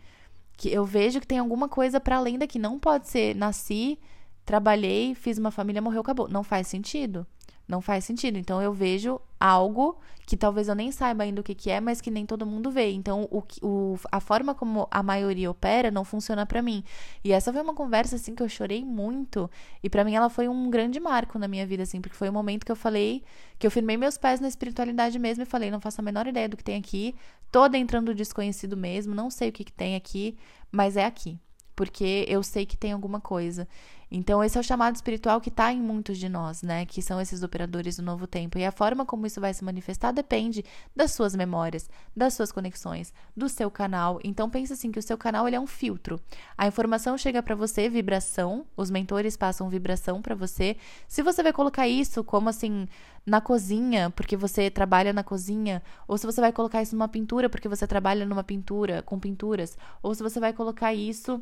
Que 0.58 0.70
eu 0.70 0.86
vejo 0.86 1.20
que 1.20 1.28
tem 1.28 1.38
alguma 1.38 1.70
coisa 1.70 2.00
para 2.00 2.18
além 2.18 2.40
daqui. 2.40 2.58
Não 2.58 2.80
pode 2.80 3.08
ser 3.08 3.36
nasci, 3.36 4.00
trabalhei, 4.44 5.14
fiz 5.14 5.38
uma 5.38 5.52
família, 5.52 5.82
morreu, 5.82 6.02
acabou. 6.02 6.28
Não 6.28 6.44
faz 6.44 6.68
sentido. 6.68 7.28
Não 7.68 7.80
faz 7.80 8.06
sentido. 8.06 8.40
Então 8.40 8.60
eu 8.60 8.74
vejo 8.74 9.22
algo 9.44 9.98
que 10.26 10.38
talvez 10.38 10.70
eu 10.70 10.76
nem 10.76 10.90
saiba 10.90 11.24
ainda 11.26 11.42
o 11.42 11.44
que, 11.44 11.54
que 11.54 11.70
é, 11.70 11.82
mas 11.82 12.00
que 12.00 12.10
nem 12.10 12.26
todo 12.26 12.46
mundo 12.46 12.72
vê. 12.72 12.92
Então 12.92 13.28
o, 13.30 13.44
o, 13.62 14.00
a 14.10 14.22
forma 14.22 14.56
como 14.56 14.88
a 14.90 15.04
maioria 15.04 15.52
opera 15.52 15.92
não 15.92 16.06
funciona 16.06 16.46
para 16.46 16.62
mim. 16.62 16.82
E 17.26 17.34
essa 17.34 17.52
foi 17.52 17.62
uma 17.62 17.74
conversa 17.74 18.16
assim 18.16 18.34
que 18.34 18.42
eu 18.42 18.48
chorei 18.48 18.86
muito. 18.86 19.52
E 19.84 19.90
para 19.90 20.06
mim 20.06 20.16
ela 20.16 20.30
foi 20.30 20.48
um 20.48 20.70
grande 20.70 20.98
marco 20.98 21.38
na 21.38 21.46
minha 21.46 21.68
vida, 21.68 21.84
assim, 21.84 22.00
porque 22.00 22.16
foi 22.16 22.30
o 22.30 22.32
um 22.32 22.34
momento 22.34 22.66
que 22.66 22.72
eu 22.72 22.76
falei, 22.76 23.22
que 23.60 23.68
eu 23.68 23.72
firmei 23.72 23.98
meus 23.98 24.18
pés 24.18 24.40
na 24.40 24.48
espiritualidade 24.48 25.20
mesmo 25.20 25.44
e 25.44 25.46
falei, 25.46 25.70
não 25.70 25.82
faço 25.82 26.00
a 26.00 26.04
menor 26.04 26.26
ideia 26.26 26.48
do 26.48 26.56
que 26.56 26.64
tem 26.64 26.78
aqui. 26.78 27.14
Tô 27.52 27.66
entrando 27.66 28.16
desconhecido 28.16 28.78
mesmo, 28.78 29.14
não 29.14 29.30
sei 29.30 29.50
o 29.50 29.52
que, 29.52 29.66
que 29.66 29.74
tem 29.74 29.98
aqui, 29.98 30.38
mas 30.72 30.96
é 30.96 31.04
aqui. 31.04 31.38
Porque 31.76 32.26
eu 32.30 32.42
sei 32.44 32.66
que 32.66 32.78
tem 32.78 32.94
alguma 32.94 33.20
coisa. 33.20 33.68
Então, 34.16 34.44
esse 34.44 34.56
é 34.56 34.62
o 34.62 34.64
chamado 34.64 34.96
espiritual 34.96 35.42
que 35.42 35.50
está 35.50 35.74
em 35.74 35.82
muitos 35.82 36.20
de 36.20 36.30
nós, 36.30 36.62
né? 36.62 36.86
Que 36.86 37.02
são 37.02 37.20
esses 37.20 37.42
operadores 37.42 37.98
do 37.98 38.04
novo 38.04 38.28
tempo. 38.28 38.60
E 38.60 38.64
a 38.64 38.72
forma 38.72 39.08
como 39.08 39.26
isso 39.26 39.42
vai 39.42 39.52
se 39.56 39.64
manifestar 39.64 40.12
depende 40.12 40.64
das 40.96 41.14
suas 41.14 41.36
memórias, 41.36 41.90
das 42.16 42.36
suas 42.36 42.52
conexões, 42.52 43.12
do 43.36 43.50
seu 43.50 43.72
canal. 43.72 44.20
Então, 44.24 44.52
pense 44.52 44.72
assim 44.72 44.92
que 44.92 45.00
o 45.00 45.02
seu 45.02 45.18
canal 45.18 45.48
ele 45.48 45.56
é 45.56 45.60
um 45.60 45.66
filtro. 45.66 46.22
A 46.56 46.68
informação 46.68 47.18
chega 47.18 47.42
para 47.42 47.56
você, 47.56 47.90
vibração, 47.90 48.68
os 48.78 48.92
mentores 48.92 49.36
passam 49.36 49.68
vibração 49.68 50.22
para 50.22 50.36
você. 50.36 50.78
Se 51.08 51.24
você 51.24 51.42
vai 51.42 51.52
colocar 51.52 51.88
isso 51.88 52.24
como 52.24 52.50
assim 52.50 52.88
na 53.26 53.42
cozinha, 53.42 54.12
porque 54.12 54.38
você 54.38 54.70
trabalha 54.70 55.12
na 55.12 55.24
cozinha, 55.24 55.82
ou 56.08 56.20
se 56.20 56.28
você 56.28 56.40
vai 56.40 56.52
colocar 56.52 56.84
isso 56.84 56.96
numa 56.96 57.08
pintura, 57.08 57.50
porque 57.50 57.68
você 57.68 57.88
trabalha 57.88 58.28
numa 58.28 58.44
pintura, 58.44 59.02
com 59.02 59.18
pinturas, 59.18 59.76
ou 60.04 60.14
se 60.14 60.22
você 60.22 60.40
vai 60.40 60.54
colocar 60.54 60.94
isso 60.94 61.42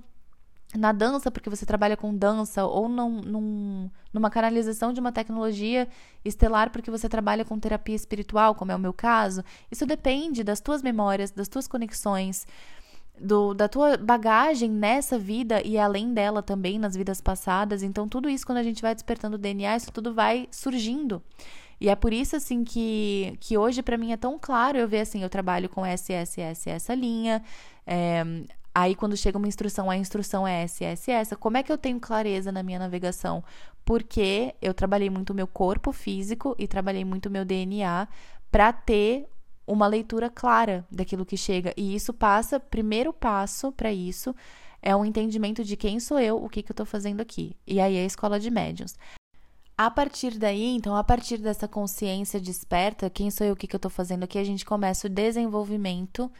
na 0.75 0.91
dança, 0.91 1.29
porque 1.29 1.49
você 1.49 1.65
trabalha 1.65 1.97
com 1.97 2.15
dança, 2.15 2.65
ou 2.65 2.87
num, 2.87 3.21
num, 3.21 3.89
numa 4.13 4.29
canalização 4.29 4.93
de 4.93 4.99
uma 4.99 5.11
tecnologia 5.11 5.87
estelar, 6.23 6.71
porque 6.71 6.89
você 6.89 7.09
trabalha 7.09 7.43
com 7.43 7.59
terapia 7.59 7.95
espiritual, 7.95 8.55
como 8.55 8.71
é 8.71 8.75
o 8.75 8.79
meu 8.79 8.93
caso, 8.93 9.43
isso 9.69 9.85
depende 9.85 10.43
das 10.43 10.61
tuas 10.61 10.81
memórias, 10.81 11.31
das 11.31 11.47
tuas 11.47 11.67
conexões, 11.67 12.47
do, 13.19 13.53
da 13.53 13.67
tua 13.67 13.97
bagagem 13.97 14.69
nessa 14.69 15.17
vida 15.17 15.61
e 15.65 15.77
além 15.77 16.13
dela 16.13 16.41
também, 16.41 16.79
nas 16.79 16.95
vidas 16.95 17.21
passadas. 17.21 17.83
Então, 17.83 18.07
tudo 18.07 18.29
isso, 18.29 18.45
quando 18.45 18.57
a 18.57 18.63
gente 18.63 18.81
vai 18.81 18.93
despertando 18.95 19.35
o 19.35 19.39
DNA, 19.39 19.77
isso 19.77 19.91
tudo 19.91 20.13
vai 20.13 20.47
surgindo. 20.51 21.21
E 21.79 21.89
é 21.89 21.95
por 21.95 22.13
isso, 22.13 22.35
assim, 22.35 22.63
que, 22.63 23.35
que 23.39 23.57
hoje 23.57 23.81
para 23.81 23.97
mim 23.97 24.11
é 24.11 24.17
tão 24.17 24.37
claro 24.39 24.77
eu 24.77 24.87
ver, 24.87 25.01
assim, 25.01 25.23
eu 25.23 25.29
trabalho 25.29 25.67
com 25.67 25.85
SSS 25.85 26.69
essa 26.69 26.93
linha, 26.93 27.43
é, 27.87 28.23
Aí, 28.73 28.95
quando 28.95 29.17
chega 29.17 29.37
uma 29.37 29.47
instrução, 29.47 29.89
a 29.89 29.97
instrução 29.97 30.47
é 30.47 30.63
essa, 30.63 30.85
essa, 30.85 31.11
essa. 31.11 31.35
Como 31.35 31.57
é 31.57 31.63
que 31.63 31.71
eu 31.71 31.77
tenho 31.77 31.99
clareza 31.99 32.51
na 32.51 32.63
minha 32.63 32.79
navegação? 32.79 33.43
Porque 33.83 34.55
eu 34.61 34.73
trabalhei 34.73 35.09
muito 35.09 35.31
o 35.31 35.35
meu 35.35 35.47
corpo 35.47 35.91
físico 35.91 36.55
e 36.57 36.67
trabalhei 36.67 37.03
muito 37.03 37.25
o 37.25 37.31
meu 37.31 37.43
DNA 37.43 38.07
para 38.49 38.71
ter 38.71 39.27
uma 39.67 39.87
leitura 39.87 40.29
clara 40.29 40.85
daquilo 40.89 41.25
que 41.25 41.35
chega. 41.35 41.73
E 41.75 41.95
isso 41.95 42.13
passa, 42.13 42.59
primeiro 42.59 43.11
passo 43.11 43.71
para 43.71 43.91
isso 43.91 44.35
é 44.81 44.95
um 44.95 45.05
entendimento 45.05 45.63
de 45.63 45.77
quem 45.77 45.99
sou 45.99 46.19
eu, 46.19 46.43
o 46.43 46.49
que, 46.49 46.63
que 46.63 46.71
eu 46.71 46.73
estou 46.73 46.85
fazendo 46.85 47.21
aqui. 47.21 47.55
E 47.67 47.79
aí 47.79 47.95
é 47.95 48.01
a 48.01 48.05
escola 48.05 48.39
de 48.39 48.49
médiuns. 48.49 48.95
A 49.77 49.89
partir 49.89 50.37
daí, 50.37 50.75
então, 50.75 50.95
a 50.95 51.03
partir 51.03 51.37
dessa 51.37 51.67
consciência 51.67 52.39
desperta, 52.39 53.09
quem 53.09 53.29
sou 53.31 53.45
eu, 53.45 53.53
o 53.53 53.55
que, 53.55 53.67
que 53.67 53.75
eu 53.75 53.79
estou 53.79 53.91
fazendo 53.91 54.23
aqui, 54.23 54.37
a 54.37 54.43
gente 54.43 54.65
começa 54.65 55.07
o 55.07 55.09
desenvolvimento 55.09 56.31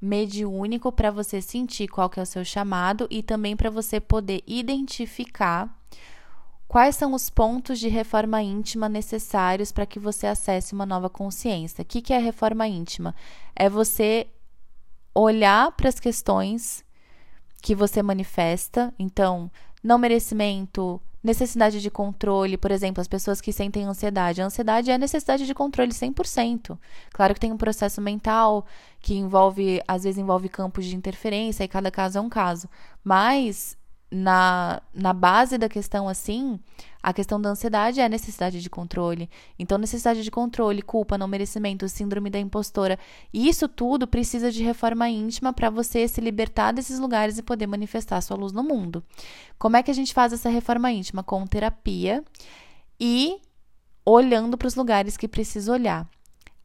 mediúnico 0.00 0.92
para 0.92 1.10
você 1.10 1.40
sentir 1.40 1.88
qual 1.88 2.08
que 2.08 2.20
é 2.20 2.22
o 2.22 2.26
seu 2.26 2.44
chamado 2.44 3.06
e 3.10 3.22
também 3.22 3.56
para 3.56 3.70
você 3.70 4.00
poder 4.00 4.42
identificar 4.46 5.76
quais 6.68 6.96
são 6.96 7.14
os 7.14 7.30
pontos 7.30 7.80
de 7.80 7.88
reforma 7.88 8.42
íntima 8.42 8.88
necessários 8.88 9.72
para 9.72 9.86
que 9.86 9.98
você 9.98 10.26
acesse 10.26 10.74
uma 10.74 10.86
nova 10.86 11.08
consciência. 11.08 11.82
O 11.82 11.84
que, 11.84 12.02
que 12.02 12.12
é 12.12 12.18
reforma 12.18 12.68
íntima? 12.68 13.14
É 13.56 13.68
você 13.68 14.28
olhar 15.14 15.72
para 15.72 15.88
as 15.88 15.98
questões 15.98 16.84
que 17.60 17.74
você 17.74 18.02
manifesta, 18.02 18.94
então, 18.98 19.50
não 19.82 19.98
merecimento, 19.98 21.00
necessidade 21.22 21.80
de 21.80 21.90
controle, 21.90 22.56
por 22.56 22.70
exemplo, 22.70 23.00
as 23.00 23.08
pessoas 23.08 23.40
que 23.40 23.52
sentem 23.52 23.84
ansiedade. 23.84 24.40
A 24.40 24.46
ansiedade 24.46 24.90
é 24.90 24.98
necessidade 24.98 25.46
de 25.46 25.54
controle 25.54 25.90
100%. 25.90 26.78
Claro 27.12 27.34
que 27.34 27.40
tem 27.40 27.52
um 27.52 27.56
processo 27.56 28.00
mental 28.00 28.64
que 29.00 29.14
envolve, 29.14 29.82
às 29.86 30.04
vezes 30.04 30.18
envolve 30.18 30.48
campos 30.48 30.84
de 30.84 30.96
interferência 30.96 31.64
e 31.64 31.68
cada 31.68 31.90
caso 31.90 32.18
é 32.18 32.20
um 32.20 32.28
caso. 32.28 32.68
Mas 33.02 33.76
na, 34.10 34.80
na 34.94 35.12
base 35.12 35.58
da 35.58 35.68
questão 35.68 36.08
assim, 36.08 36.58
a 37.08 37.12
questão 37.14 37.40
da 37.40 37.48
ansiedade 37.48 38.00
é 38.00 38.04
a 38.04 38.08
necessidade 38.08 38.60
de 38.60 38.68
controle. 38.68 39.30
Então, 39.58 39.78
necessidade 39.78 40.22
de 40.22 40.30
controle, 40.30 40.82
culpa, 40.82 41.16
não 41.16 41.26
merecimento, 41.26 41.88
síndrome 41.88 42.28
da 42.28 42.38
impostora. 42.38 42.98
E 43.32 43.48
isso 43.48 43.66
tudo 43.66 44.06
precisa 44.06 44.52
de 44.52 44.62
reforma 44.62 45.08
íntima 45.08 45.50
para 45.50 45.70
você 45.70 46.06
se 46.06 46.20
libertar 46.20 46.70
desses 46.70 46.98
lugares 46.98 47.38
e 47.38 47.42
poder 47.42 47.66
manifestar 47.66 48.20
sua 48.20 48.36
luz 48.36 48.52
no 48.52 48.62
mundo. 48.62 49.02
Como 49.58 49.74
é 49.78 49.82
que 49.82 49.90
a 49.90 49.94
gente 49.94 50.12
faz 50.12 50.34
essa 50.34 50.50
reforma 50.50 50.92
íntima? 50.92 51.22
Com 51.22 51.46
terapia 51.46 52.22
e 53.00 53.40
olhando 54.04 54.58
para 54.58 54.68
os 54.68 54.74
lugares 54.74 55.16
que 55.16 55.26
precisa 55.26 55.72
olhar. 55.72 56.06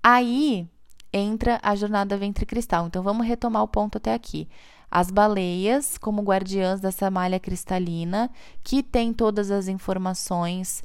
Aí 0.03 0.67
entra 1.13 1.57
a 1.63 1.73
jornada 1.73 2.17
ventre 2.17 2.45
cristal. 2.45 2.87
Então, 2.87 3.01
vamos 3.01 3.25
retomar 3.25 3.63
o 3.63 3.67
ponto 3.69 3.97
até 3.97 4.13
aqui 4.13 4.49
as 4.95 5.09
baleias 5.09 5.97
como 5.97 6.21
guardiãs 6.21 6.79
dessa 6.79 7.09
malha 7.09 7.39
cristalina, 7.39 8.29
que 8.63 8.83
tem 8.83 9.11
todas 9.11 9.49
as 9.49 9.67
informações 9.67 10.83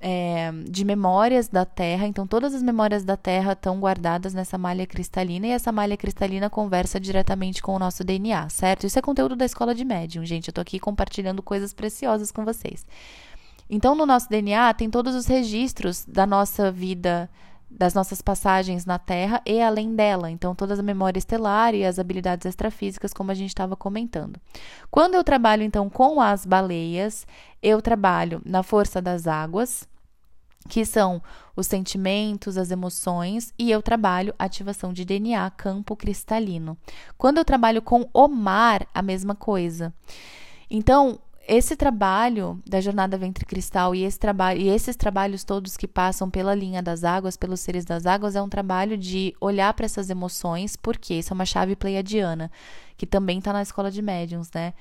é, 0.00 0.50
de 0.70 0.86
memórias 0.86 1.48
da 1.48 1.66
Terra. 1.66 2.06
Então, 2.06 2.26
todas 2.26 2.54
as 2.54 2.62
memórias 2.62 3.04
da 3.04 3.14
Terra 3.14 3.52
estão 3.52 3.78
guardadas 3.78 4.32
nessa 4.32 4.56
malha 4.56 4.86
cristalina 4.86 5.48
e 5.48 5.50
essa 5.50 5.70
malha 5.70 5.98
cristalina 5.98 6.48
conversa 6.48 6.98
diretamente 6.98 7.60
com 7.60 7.76
o 7.76 7.78
nosso 7.78 8.02
DNA, 8.02 8.48
certo? 8.48 8.86
Isso 8.86 8.98
é 8.98 9.02
conteúdo 9.02 9.36
da 9.36 9.44
escola 9.44 9.74
de 9.74 9.84
médium, 9.84 10.24
gente. 10.24 10.48
Eu 10.48 10.54
tô 10.54 10.62
aqui 10.62 10.80
compartilhando 10.80 11.42
coisas 11.42 11.74
preciosas 11.74 12.32
com 12.32 12.46
vocês. 12.46 12.86
Então, 13.68 13.94
no 13.94 14.06
nosso 14.06 14.30
DNA 14.30 14.72
tem 14.72 14.88
todos 14.88 15.14
os 15.14 15.26
registros 15.26 16.06
da 16.06 16.26
nossa 16.26 16.72
vida 16.72 17.28
das 17.76 17.94
nossas 17.94 18.20
passagens 18.20 18.84
na 18.84 18.98
Terra 18.98 19.40
e 19.46 19.60
além 19.60 19.94
dela. 19.94 20.30
Então, 20.30 20.54
toda 20.54 20.74
a 20.74 20.82
memória 20.82 21.18
estelar 21.18 21.74
e 21.74 21.84
as 21.84 21.98
habilidades 21.98 22.46
extrafísicas, 22.46 23.12
como 23.12 23.30
a 23.30 23.34
gente 23.34 23.48
estava 23.48 23.74
comentando. 23.74 24.38
Quando 24.90 25.14
eu 25.14 25.24
trabalho, 25.24 25.62
então, 25.62 25.88
com 25.88 26.20
as 26.20 26.44
baleias, 26.44 27.26
eu 27.62 27.80
trabalho 27.80 28.40
na 28.44 28.62
força 28.62 29.00
das 29.00 29.26
águas, 29.26 29.88
que 30.68 30.84
são 30.84 31.22
os 31.56 31.66
sentimentos, 31.66 32.56
as 32.56 32.70
emoções, 32.70 33.52
e 33.58 33.70
eu 33.70 33.82
trabalho 33.82 34.34
ativação 34.38 34.92
de 34.92 35.04
DNA, 35.04 35.50
campo 35.50 35.96
cristalino. 35.96 36.78
Quando 37.18 37.38
eu 37.38 37.44
trabalho 37.44 37.82
com 37.82 38.08
o 38.12 38.28
mar, 38.28 38.86
a 38.94 39.02
mesma 39.02 39.34
coisa. 39.34 39.92
Então, 40.70 41.18
esse 41.46 41.74
trabalho 41.76 42.62
da 42.66 42.80
jornada 42.80 43.18
ventre 43.18 43.44
cristal 43.44 43.94
e, 43.94 44.04
esse 44.04 44.18
trabalho, 44.18 44.60
e 44.60 44.68
esses 44.68 44.94
trabalhos 44.96 45.44
todos 45.44 45.76
que 45.76 45.88
passam 45.88 46.30
pela 46.30 46.54
linha 46.54 46.82
das 46.82 47.04
águas, 47.04 47.36
pelos 47.36 47.60
seres 47.60 47.84
das 47.84 48.06
águas, 48.06 48.36
é 48.36 48.42
um 48.42 48.48
trabalho 48.48 48.96
de 48.96 49.34
olhar 49.40 49.72
para 49.74 49.86
essas 49.86 50.08
emoções, 50.08 50.76
porque 50.76 51.14
isso 51.14 51.32
é 51.32 51.34
uma 51.34 51.44
chave 51.44 51.74
pleiadiana, 51.74 52.50
que 52.96 53.06
também 53.06 53.38
está 53.38 53.52
na 53.52 53.62
escola 53.62 53.90
de 53.90 54.00
médiums, 54.00 54.50
né? 54.54 54.72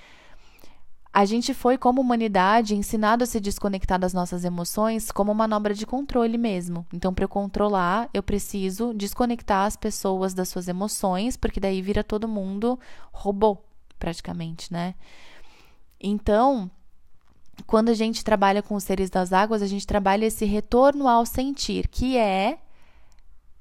A 1.14 1.26
gente 1.26 1.54
foi, 1.54 1.78
como 1.78 2.00
humanidade, 2.00 2.74
ensinado 2.74 3.26
a 3.26 3.28
se 3.28 3.42
desconectar 3.42 4.00
das 4.00 4.14
nossas 4.14 4.46
emoções 4.46 5.12
como 5.12 5.34
manobra 5.34 5.74
de 5.74 5.86
controle 5.86 6.38
mesmo. 6.38 6.86
Então, 6.94 7.14
para 7.14 7.26
eu 7.26 7.30
controlar, 7.30 8.10
eu 8.14 8.24
preciso 8.24 8.94
desconectar 8.94 9.66
as 9.66 9.76
pessoas 9.76 10.34
das 10.34 10.48
suas 10.48 10.70
emoções, 10.70 11.36
porque 11.36 11.60
daí 11.60 11.82
vira 11.82 12.02
todo 12.02 12.30
mundo 12.30 12.80
robô, 13.12 13.58
praticamente, 14.00 14.72
né? 14.72 14.96
Então, 16.02 16.70
quando 17.68 17.90
a 17.90 17.94
gente 17.94 18.24
trabalha 18.24 18.62
com 18.62 18.76
os 18.76 18.84
seres 18.84 19.10
das 19.10 19.32
águas, 19.32 19.62
a 19.62 19.68
gente 19.68 19.86
trabalha 19.86 20.26
esse 20.26 20.46
retorno 20.46 21.08
ao 21.08 21.26
sentir, 21.26 21.88
que 21.88 22.18
é 22.18 22.58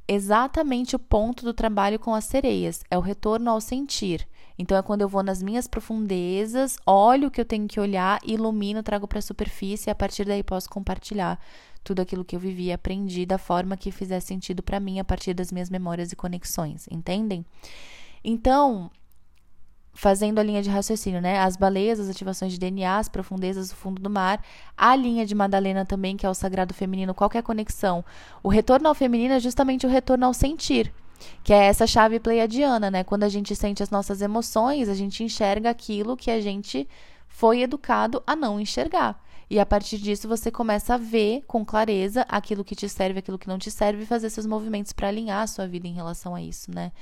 exatamente 0.08 0.96
o 0.96 0.98
ponto 0.98 1.44
do 1.44 1.54
trabalho 1.54 1.98
com 1.98 2.14
as 2.14 2.24
sereias, 2.24 2.82
é 2.90 2.98
o 2.98 3.00
retorno 3.00 3.50
ao 3.50 3.60
sentir. 3.60 4.26
Então 4.58 4.76
é 4.76 4.82
quando 4.82 5.02
eu 5.02 5.08
vou 5.08 5.22
nas 5.22 5.42
minhas 5.42 5.66
profundezas, 5.66 6.76
olho 6.84 7.28
o 7.28 7.30
que 7.30 7.40
eu 7.40 7.44
tenho 7.44 7.68
que 7.68 7.78
olhar, 7.78 8.18
ilumino, 8.24 8.82
trago 8.82 9.06
para 9.06 9.20
a 9.20 9.22
superfície 9.22 9.88
e 9.88 9.90
a 9.90 9.94
partir 9.94 10.24
daí 10.24 10.42
posso 10.42 10.68
compartilhar 10.68 11.38
tudo 11.84 12.02
aquilo 12.02 12.24
que 12.24 12.36
eu 12.36 12.40
vivi 12.40 12.64
e 12.64 12.72
aprendi 12.72 13.24
da 13.24 13.38
forma 13.38 13.76
que 13.76 13.90
fizer 13.90 14.20
sentido 14.20 14.62
para 14.62 14.80
mim 14.80 14.98
a 14.98 15.04
partir 15.04 15.32
das 15.32 15.50
minhas 15.52 15.70
memórias 15.70 16.12
e 16.12 16.16
conexões, 16.16 16.86
entendem? 16.90 17.46
Então, 18.22 18.90
fazendo 19.92 20.38
a 20.38 20.42
linha 20.42 20.62
de 20.62 20.70
raciocínio, 20.70 21.20
né? 21.20 21.38
As 21.38 21.56
baleias, 21.56 22.00
as 22.00 22.08
ativações 22.08 22.52
de 22.52 22.58
DNA, 22.58 22.98
as 22.98 23.08
profundezas 23.08 23.70
do 23.70 23.76
fundo 23.76 24.00
do 24.00 24.08
mar, 24.08 24.42
a 24.76 24.94
linha 24.94 25.26
de 25.26 25.34
Madalena 25.34 25.84
também, 25.84 26.16
que 26.16 26.24
é 26.24 26.30
o 26.30 26.34
sagrado 26.34 26.72
feminino, 26.72 27.14
qual 27.14 27.30
é 27.34 27.42
conexão? 27.42 28.04
O 28.42 28.48
retorno 28.48 28.88
ao 28.88 28.94
feminino 28.94 29.34
é 29.34 29.40
justamente 29.40 29.86
o 29.86 29.90
retorno 29.90 30.26
ao 30.26 30.34
sentir, 30.34 30.92
que 31.42 31.52
é 31.52 31.66
essa 31.66 31.86
chave 31.86 32.18
pleiadiana, 32.20 32.90
né? 32.90 33.04
Quando 33.04 33.24
a 33.24 33.28
gente 33.28 33.54
sente 33.54 33.82
as 33.82 33.90
nossas 33.90 34.22
emoções, 34.22 34.88
a 34.88 34.94
gente 34.94 35.24
enxerga 35.24 35.70
aquilo 35.70 36.16
que 36.16 36.30
a 36.30 36.40
gente 36.40 36.88
foi 37.28 37.62
educado 37.62 38.22
a 38.26 38.34
não 38.34 38.60
enxergar. 38.60 39.20
E 39.50 39.58
a 39.58 39.66
partir 39.66 39.98
disso 39.98 40.28
você 40.28 40.48
começa 40.48 40.94
a 40.94 40.96
ver 40.96 41.42
com 41.44 41.64
clareza 41.64 42.24
aquilo 42.28 42.62
que 42.62 42.76
te 42.76 42.88
serve, 42.88 43.18
aquilo 43.18 43.36
que 43.36 43.48
não 43.48 43.58
te 43.58 43.68
serve 43.68 44.04
e 44.04 44.06
fazer 44.06 44.30
seus 44.30 44.46
movimentos 44.46 44.92
para 44.92 45.08
alinhar 45.08 45.42
a 45.42 45.46
sua 45.48 45.66
vida 45.66 45.88
em 45.88 45.92
relação 45.92 46.36
a 46.36 46.40
isso, 46.40 46.70
né? 46.72 46.92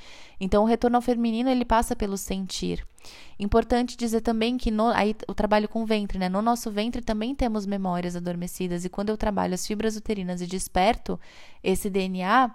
Então 0.40 0.62
o 0.62 0.66
retorno 0.66 0.96
ao 0.96 1.02
feminino 1.02 1.50
ele 1.50 1.66
passa 1.66 1.94
pelo 1.94 2.16
sentir. 2.16 2.86
Importante 3.38 3.98
dizer 3.98 4.22
também 4.22 4.56
que 4.56 4.70
no, 4.70 4.86
aí 4.88 5.14
o 5.28 5.34
trabalho 5.34 5.68
com 5.68 5.82
o 5.82 5.86
ventre, 5.86 6.18
né? 6.18 6.30
No 6.30 6.40
nosso 6.40 6.70
ventre 6.70 7.02
também 7.02 7.34
temos 7.34 7.66
memórias 7.66 8.16
adormecidas 8.16 8.82
e 8.82 8.88
quando 8.88 9.10
eu 9.10 9.18
trabalho 9.18 9.52
as 9.52 9.66
fibras 9.66 9.94
uterinas 9.94 10.40
e 10.40 10.46
desperto 10.46 11.20
esse 11.62 11.90
DNA, 11.90 12.50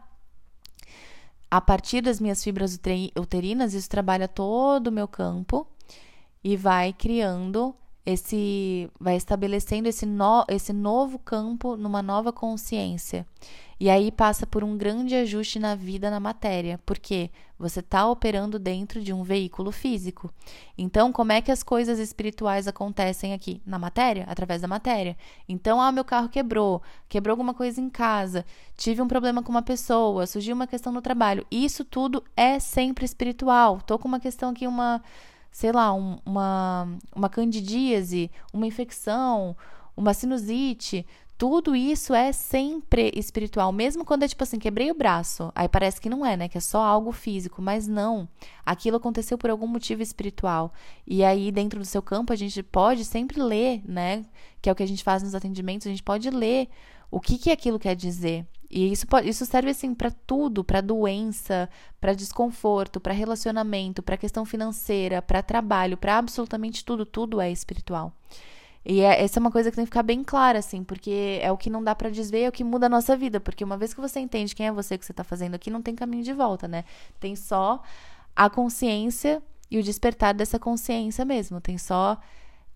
a 1.51 1.62
partir 1.62 2.01
das 2.01 2.19
minhas 2.19 2.43
fibras 2.43 2.79
uterinas, 3.15 3.75
isso 3.75 3.88
trabalha 3.88 4.27
todo 4.27 4.88
o 4.88 4.91
meu 4.91 5.08
campo 5.08 5.67
e 6.43 6.58
vai 6.58 6.93
criando 6.93 7.75
esse 8.06 8.89
vai 9.00 9.16
estabelecendo 9.16 9.88
esse, 9.88 10.06
no, 10.06 10.46
esse 10.50 10.74
novo 10.74 11.18
campo 11.18 11.78
numa 11.78 12.02
nova 12.02 12.34
consciência. 12.34 13.26
E 13.80 13.89
aí 13.89 14.12
passa 14.12 14.46
por 14.46 14.63
um 14.63 14.78
grande 14.78 15.16
ajuste 15.16 15.60
na 15.60 15.76
vida 15.76 16.10
na 16.10 16.20
matéria, 16.20 16.80
porque 16.86 17.30
você 17.58 17.80
está 17.80 18.08
operando 18.08 18.60
dentro 18.60 19.02
de 19.02 19.12
um 19.12 19.24
veículo 19.24 19.72
físico. 19.72 20.32
Então, 20.78 21.12
como 21.12 21.32
é 21.32 21.42
que 21.42 21.52
as 21.52 21.63
coisas 21.63 22.00
espirituais 22.00 22.68
acontecem 22.68 23.34
aqui? 23.34 23.62
Na 23.66 23.80
matéria, 23.80 24.26
através 24.28 24.62
da 24.62 24.68
matéria. 24.68 25.18
Então, 25.50 25.82
ah, 25.82 25.92
meu 25.92 26.06
carro 26.06 26.30
quebrou, 26.30 26.82
quebrou 27.10 27.34
alguma 27.34 27.54
coisa 27.54 27.82
em 27.82 27.89
casa, 27.89 28.46
tive 28.78 29.02
um 29.02 29.08
problema 29.08 29.44
com 29.44 29.50
uma 29.50 29.62
pessoa, 29.62 30.28
surgiu 30.28 30.56
uma 30.56 30.68
questão 30.68 30.94
no 30.94 31.02
trabalho. 31.02 31.46
Isso 31.52 31.84
tudo 31.84 32.24
é 32.38 32.60
sempre 32.60 33.06
espiritual. 33.06 33.82
Tô 33.82 33.98
com 33.98 34.08
uma 34.08 34.20
questão 34.20 34.52
aqui, 34.52 34.68
uma 34.68 35.02
sei 35.54 35.72
lá, 35.72 35.94
um, 35.94 36.18
uma, 36.26 36.98
uma 37.16 37.30
candidíase, 37.30 38.30
uma 38.52 38.68
infecção, 38.68 39.56
uma 39.96 40.13
sinusite, 40.13 41.06
tudo 41.38 41.76
isso 41.76 42.13
é 42.13 42.32
sempre 42.32 43.12
espiritual, 43.16 43.72
mesmo 43.72 44.04
quando 44.04 44.24
é 44.24 44.28
tipo 44.28 44.44
assim, 44.44 44.58
quebrei 44.58 44.89
o 44.89 44.96
braço, 44.96 45.52
aí 45.54 45.68
parece 45.68 46.02
que 46.02 46.10
não 46.10 46.26
é, 46.26 46.36
né, 46.36 46.48
que 46.48 46.58
é 46.58 46.62
só 46.62 46.82
algo 46.82 47.12
físico, 47.12 47.62
mas 47.62 47.88
não. 47.88 48.28
Aquilo 48.66 48.98
aconteceu 48.98 49.38
por 49.38 49.50
algum 49.50 49.68
motivo 49.68 50.02
espiritual. 50.02 50.74
E 51.06 51.24
aí 51.24 51.52
dentro 51.52 51.80
do 51.80 51.86
seu 51.86 52.02
campo 52.02 52.34
a 52.34 52.36
gente 52.36 52.63
pode 52.63 53.06
sempre 53.06 53.42
ler, 53.42 53.82
né, 53.86 54.24
que 54.62 54.70
é 54.70 54.72
o 54.72 54.76
que 54.76 54.84
a 54.84 54.88
gente 54.88 55.04
faz 55.04 55.22
nos 55.22 55.36
atendimentos, 55.36 55.86
a 55.86 55.89
gente 55.89 56.04
pode 56.04 56.30
ler 56.30 56.68
o 57.12 57.20
que 57.20 57.38
que 57.38 57.52
aquilo 57.52 57.78
quer 57.78 57.96
dizer. 57.96 58.46
E 58.76 58.92
isso, 58.92 59.06
pode, 59.06 59.30
isso 59.30 59.46
serve 59.46 59.70
assim 59.70 59.94
para 59.94 60.10
tudo, 60.10 60.64
para 60.64 60.82
doença, 60.82 61.70
para 62.02 62.16
desconforto, 62.16 63.00
para 63.00 63.14
relacionamento, 63.14 64.02
para 64.02 64.18
questão 64.18 64.44
financeira, 64.46 65.22
para 65.22 65.44
trabalho, 65.44 65.96
para 65.96 66.18
absolutamente 66.18 66.84
tudo, 66.84 67.06
tudo 67.06 67.40
é 67.40 67.52
espiritual. 67.52 68.12
E 68.84 69.02
é, 69.02 69.24
essa 69.24 69.38
é 69.38 69.42
uma 69.42 69.52
coisa 69.52 69.70
que 69.70 69.76
tem 69.76 69.86
que 69.86 69.92
ficar 69.92 70.02
bem 70.02 70.24
clara, 70.24 70.58
assim, 70.58 70.84
porque 70.84 71.40
é 71.40 71.52
o 71.52 71.58
que 71.58 71.70
não 71.70 71.84
dá 71.84 71.94
para 71.94 72.10
desver, 72.10 72.46
é 72.46 72.50
o 72.50 72.52
que 72.52 72.64
muda 72.64 72.88
a 72.88 72.90
nossa 72.90 73.16
vida. 73.16 73.40
Porque 73.40 73.64
uma 73.64 73.78
vez 73.78 73.94
que 73.94 74.02
você 74.02 74.20
entende 74.20 74.56
quem 74.56 74.66
é 74.66 74.72
você 74.72 74.98
que 74.98 75.06
você 75.06 75.14
tá 75.14 75.24
fazendo 75.24 75.54
aqui, 75.54 75.70
não 75.70 75.82
tem 75.84 75.94
caminho 75.94 76.24
de 76.24 76.34
volta, 76.34 76.68
né? 76.68 76.84
Tem 77.20 77.36
só 77.36 77.80
a 78.36 78.50
consciência 78.50 79.40
e 79.70 79.78
o 79.78 79.84
despertar 79.84 80.34
dessa 80.34 80.58
consciência 80.58 81.24
mesmo. 81.24 81.62
Tem 81.62 81.78
só. 81.78 82.18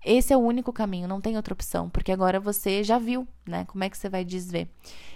Esse 0.05 0.31
é 0.31 0.37
o 0.37 0.41
único 0.41 0.71
caminho, 0.71 1.07
não 1.07 1.19
tem 1.19 1.35
outra 1.35 1.53
opção, 1.53 1.89
porque 1.89 2.11
agora 2.11 2.39
você 2.39 2.83
já 2.83 2.97
viu, 2.97 3.27
né? 3.45 3.65
Como 3.65 3.83
é 3.83 3.89
que 3.89 3.97
você 3.97 4.07
vai 4.07 4.23
desver? 4.23 4.69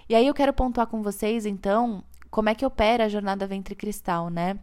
E 0.09 0.15
aí 0.15 0.27
eu 0.27 0.33
quero 0.33 0.53
pontuar 0.53 0.87
com 0.87 1.01
vocês, 1.01 1.45
então, 1.45 2.03
como 2.29 2.49
é 2.49 2.55
que 2.55 2.65
opera 2.65 3.05
a 3.05 3.09
jornada 3.09 3.47
ventre 3.47 3.75
cristal, 3.75 4.29
né? 4.29 4.59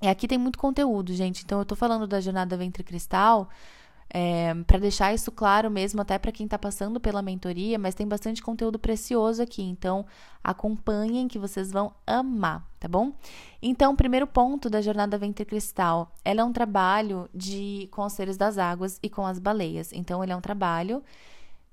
E 0.00 0.06
aqui 0.06 0.28
tem 0.28 0.38
muito 0.38 0.58
conteúdo, 0.58 1.12
gente. 1.12 1.42
Então 1.44 1.58
eu 1.58 1.64
tô 1.64 1.74
falando 1.74 2.06
da 2.06 2.20
jornada 2.20 2.56
ventre 2.56 2.84
cristal 2.84 3.48
é, 4.10 4.54
para 4.66 4.78
deixar 4.78 5.12
isso 5.12 5.30
claro 5.30 5.70
mesmo, 5.70 6.00
até 6.00 6.18
para 6.18 6.32
quem 6.32 6.44
está 6.44 6.58
passando 6.58 6.98
pela 6.98 7.20
mentoria, 7.20 7.78
mas 7.78 7.94
tem 7.94 8.06
bastante 8.06 8.42
conteúdo 8.42 8.78
precioso 8.78 9.42
aqui, 9.42 9.62
então 9.62 10.06
acompanhem 10.42 11.28
que 11.28 11.38
vocês 11.38 11.70
vão 11.70 11.92
amar, 12.06 12.66
tá 12.80 12.88
bom? 12.88 13.12
Então, 13.60 13.94
primeiro 13.94 14.26
ponto 14.26 14.70
da 14.70 14.80
jornada 14.80 15.18
Ventre 15.18 15.44
Cristal, 15.44 16.14
ela 16.24 16.40
é 16.40 16.44
um 16.44 16.52
trabalho 16.52 17.28
de 17.34 17.88
com 17.90 18.02
os 18.02 18.12
seres 18.12 18.36
das 18.36 18.56
águas 18.56 18.98
e 19.02 19.10
com 19.10 19.26
as 19.26 19.38
baleias. 19.38 19.92
Então, 19.92 20.22
ele 20.22 20.32
é 20.32 20.36
um 20.36 20.40
trabalho 20.40 21.02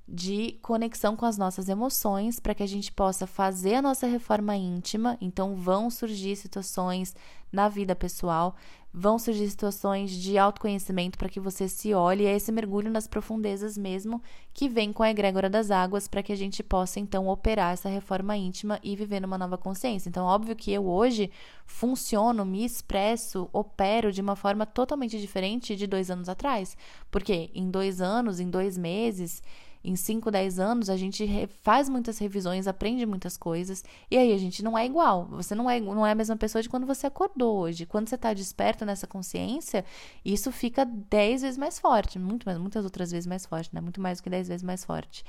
de 0.08 0.60
conexão 0.62 1.15
com 1.15 1.26
as 1.26 1.38
nossas 1.38 1.68
emoções 1.68 2.39
para 2.39 2.54
que 2.54 2.62
a 2.62 2.68
gente 2.68 2.91
possa 2.91 3.26
fazer 3.26 3.76
a 3.76 3.82
nossa 3.82 4.06
reforma 4.06 4.56
íntima. 4.56 5.18
Então, 5.20 5.56
vão 5.56 5.89
surgir 5.89 6.36
situações 6.36 7.15
na 7.52 7.68
vida 7.70 7.96
pessoal, 7.96 8.56
vão 8.94 9.18
surgir 9.18 9.50
situações 9.50 10.12
de 10.12 10.38
autoconhecimento 10.38 11.18
para 11.18 11.28
que 11.28 11.39
você 11.39 11.68
se 11.68 11.94
olhe 11.94 12.24
e 12.24 12.28
é 12.28 12.36
esse 12.36 12.52
mergulho 12.52 12.89
nas 12.89 13.08
profundezas 13.08 13.78
mesmo 13.78 14.22
que 14.54 14.70
vem 14.70 14.94
com 14.94 15.04
a 15.04 15.10
egrégora 15.10 15.50
das 15.50 15.70
águas 15.72 16.08
para 16.08 16.24
que 16.24 16.32
a 16.32 16.36
gente 16.36 16.63
possa 16.63 17.00
então 17.00 17.28
operar 17.28 17.74
essa 17.74 17.89
reforma 17.89 18.38
íntima 18.38 18.80
e 18.84 18.96
viver 18.96 19.20
numa 19.20 19.38
nova 19.38 19.58
consciência. 19.58 20.08
Então, 20.08 20.26
óbvio 20.26 20.56
que 20.56 20.72
eu 20.72 20.88
hoje 20.88 21.32
funciono, 21.65 22.46
me 22.46 22.63
expresso, 22.63 23.50
opero 23.52 24.12
de 24.12 24.22
uma 24.22 24.36
forma 24.36 24.65
totalmente 24.65 25.20
diferente 25.20 25.76
de 25.76 25.88
dois 25.88 26.12
anos 26.12 26.30
atrás, 26.30 26.78
porque 27.10 27.50
em 27.54 27.70
dois 27.70 28.00
anos, 28.00 28.39
em 28.39 28.50
dois 28.50 28.78
meses 28.78 29.41
em 29.86 29.95
5, 29.95 30.32
10 30.32 30.60
anos, 30.60 30.89
a 30.89 30.98
gente 30.98 31.48
faz 31.62 31.88
muitas 31.88 32.17
revisões, 32.17 32.67
aprende 32.67 33.06
muitas 33.06 33.38
coisas, 33.38 33.84
e 34.10 34.17
aí 34.17 34.34
a 34.34 34.38
gente 34.38 34.63
não 34.63 34.78
é 34.78 34.86
igual. 34.86 35.26
Você 35.32 35.54
não 35.54 35.69
é, 35.69 35.80
não 35.80 36.06
é 36.06 36.12
a 36.12 36.15
mesma 36.15 36.36
pessoa 36.36 36.62
de 36.62 36.67
quando 36.67 36.88
você 36.88 37.06
acordou 37.08 37.58
hoje. 37.58 37.86
Quando 37.86 38.10
você 38.10 38.15
está 38.15 38.34
desperto 38.34 38.86
nessa 38.86 39.06
consciência, 39.06 39.86
isso 40.24 40.52
fica 40.52 40.86
10 40.86 41.43
vezes 41.43 41.58
mais 41.58 41.78
forte, 41.78 42.17
muito 42.17 42.45
mais, 42.45 42.58
muitas 42.58 42.84
outras 42.84 43.12
vezes 43.12 43.28
mais 43.28 43.45
forte, 43.45 43.69
né? 43.74 43.80
Muito 43.80 44.02
mais 44.02 44.19
do 44.19 44.24
que 44.24 44.30
10 44.30 44.48
vezes 44.48 44.63
mais 44.63 44.84
forte. 44.84 45.24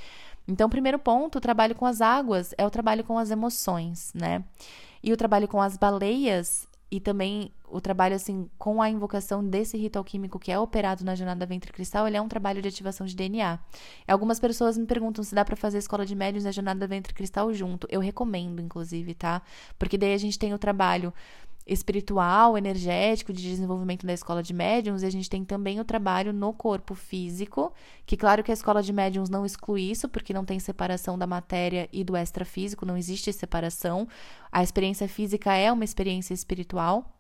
Então, 0.49 0.71
primeiro 0.71 0.99
ponto, 0.99 1.37
o 1.39 1.41
trabalho 1.41 1.75
com 1.75 1.85
as 1.85 2.01
águas 2.01 2.55
é 2.57 2.65
o 2.65 2.71
trabalho 2.71 3.05
com 3.05 3.19
as 3.19 3.31
emoções, 3.31 4.13
né? 4.15 4.43
E 5.03 5.13
o 5.13 5.17
trabalho 5.17 5.47
com 5.49 5.61
as 5.61 5.77
baleias 5.77 6.67
e 6.91 7.01
também 7.01 7.51
o 7.69 7.81
trabalho 7.81 8.15
assim 8.15 8.49
com 8.57 8.81
a 8.81 8.89
invocação 8.89 9.45
desse 9.45 9.77
rito 9.77 9.97
alquímico 9.97 10.39
que 10.39 10.53
é 10.53 10.59
operado 10.59 11.05
na 11.05 11.15
jornada 11.15 11.45
ventre 11.45 11.73
cristal, 11.73 12.07
ele 12.07 12.17
é 12.17 12.23
um 12.23 12.29
trabalho 12.29 12.63
de 12.63 12.69
ativação 12.69 13.07
de 13.07 13.17
DNA. 13.17 13.59
Algumas 14.07 14.39
pessoas 14.39 14.79
me 14.79 14.87
perguntam 14.87 15.25
se 15.25 15.35
dá 15.35 15.45
para 15.45 15.57
fazer 15.57 15.79
a 15.79 15.81
escola 15.81 16.07
de 16.07 16.15
médiuns 16.15 16.45
na 16.45 16.53
jornada 16.53 16.87
ventre 16.87 17.13
cristal 17.13 17.53
junto. 17.53 17.89
Eu 17.91 18.01
recomendo, 18.01 18.63
inclusive, 18.63 19.15
tá? 19.15 19.43
Porque 19.79 19.99
daí 19.99 20.15
a 20.15 20.19
gente 20.19 20.39
tem 20.39 20.55
o 20.55 20.59
trabalho 20.59 21.13
espiritual, 21.67 22.57
energético, 22.57 23.33
de 23.33 23.43
desenvolvimento 23.43 24.07
da 24.07 24.13
escola 24.13 24.43
de 24.43 24.55
médiums, 24.55 25.03
e 25.03 25.07
a 25.07 25.11
gente 25.11 25.29
tem 25.29 25.45
também 25.45 25.81
o 25.81 25.85
trabalho 25.85 26.33
no 26.33 26.53
corpo 26.53 26.95
físico, 26.95 27.73
que 28.05 28.17
claro 28.17 28.45
que 28.45 28.51
a 28.51 28.55
escola 28.55 28.83
de 28.83 28.93
médiums 28.93 29.29
não 29.29 29.45
exclui 29.45 29.91
isso, 29.91 30.09
porque 30.09 30.33
não 30.33 30.45
tem 30.45 30.61
separação 30.61 31.19
da 31.19 31.27
matéria 31.27 31.89
e 31.93 32.05
do 32.05 32.17
extrafísico, 32.17 32.87
não 32.87 32.97
existe 32.97 33.33
separação. 33.33 34.07
A 34.53 34.63
experiência 34.63 35.09
física 35.09 35.55
é 35.55 35.73
uma 35.73 35.85
experiência 35.85 36.33
espiritual 36.33 37.16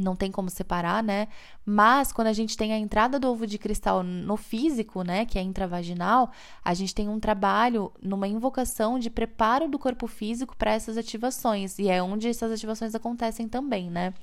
não 0.00 0.16
tem 0.16 0.30
como 0.30 0.50
separar, 0.50 1.02
né? 1.02 1.28
Mas 1.64 2.12
quando 2.12 2.28
a 2.28 2.32
gente 2.32 2.56
tem 2.56 2.72
a 2.72 2.78
entrada 2.78 3.18
do 3.18 3.28
ovo 3.28 3.46
de 3.46 3.58
cristal 3.58 4.02
no 4.02 4.36
físico, 4.36 5.02
né, 5.02 5.24
que 5.24 5.38
é 5.38 5.42
intravaginal, 5.42 6.30
a 6.64 6.74
gente 6.74 6.94
tem 6.94 7.08
um 7.08 7.20
trabalho 7.20 7.92
numa 8.02 8.26
invocação 8.26 8.98
de 8.98 9.10
preparo 9.10 9.68
do 9.68 9.78
corpo 9.78 10.06
físico 10.06 10.56
para 10.56 10.72
essas 10.72 10.96
ativações, 10.96 11.78
e 11.78 11.88
é 11.88 12.02
onde 12.02 12.28
essas 12.28 12.50
ativações 12.52 12.94
acontecem 12.94 13.48
também, 13.48 13.90
né? 13.90 14.14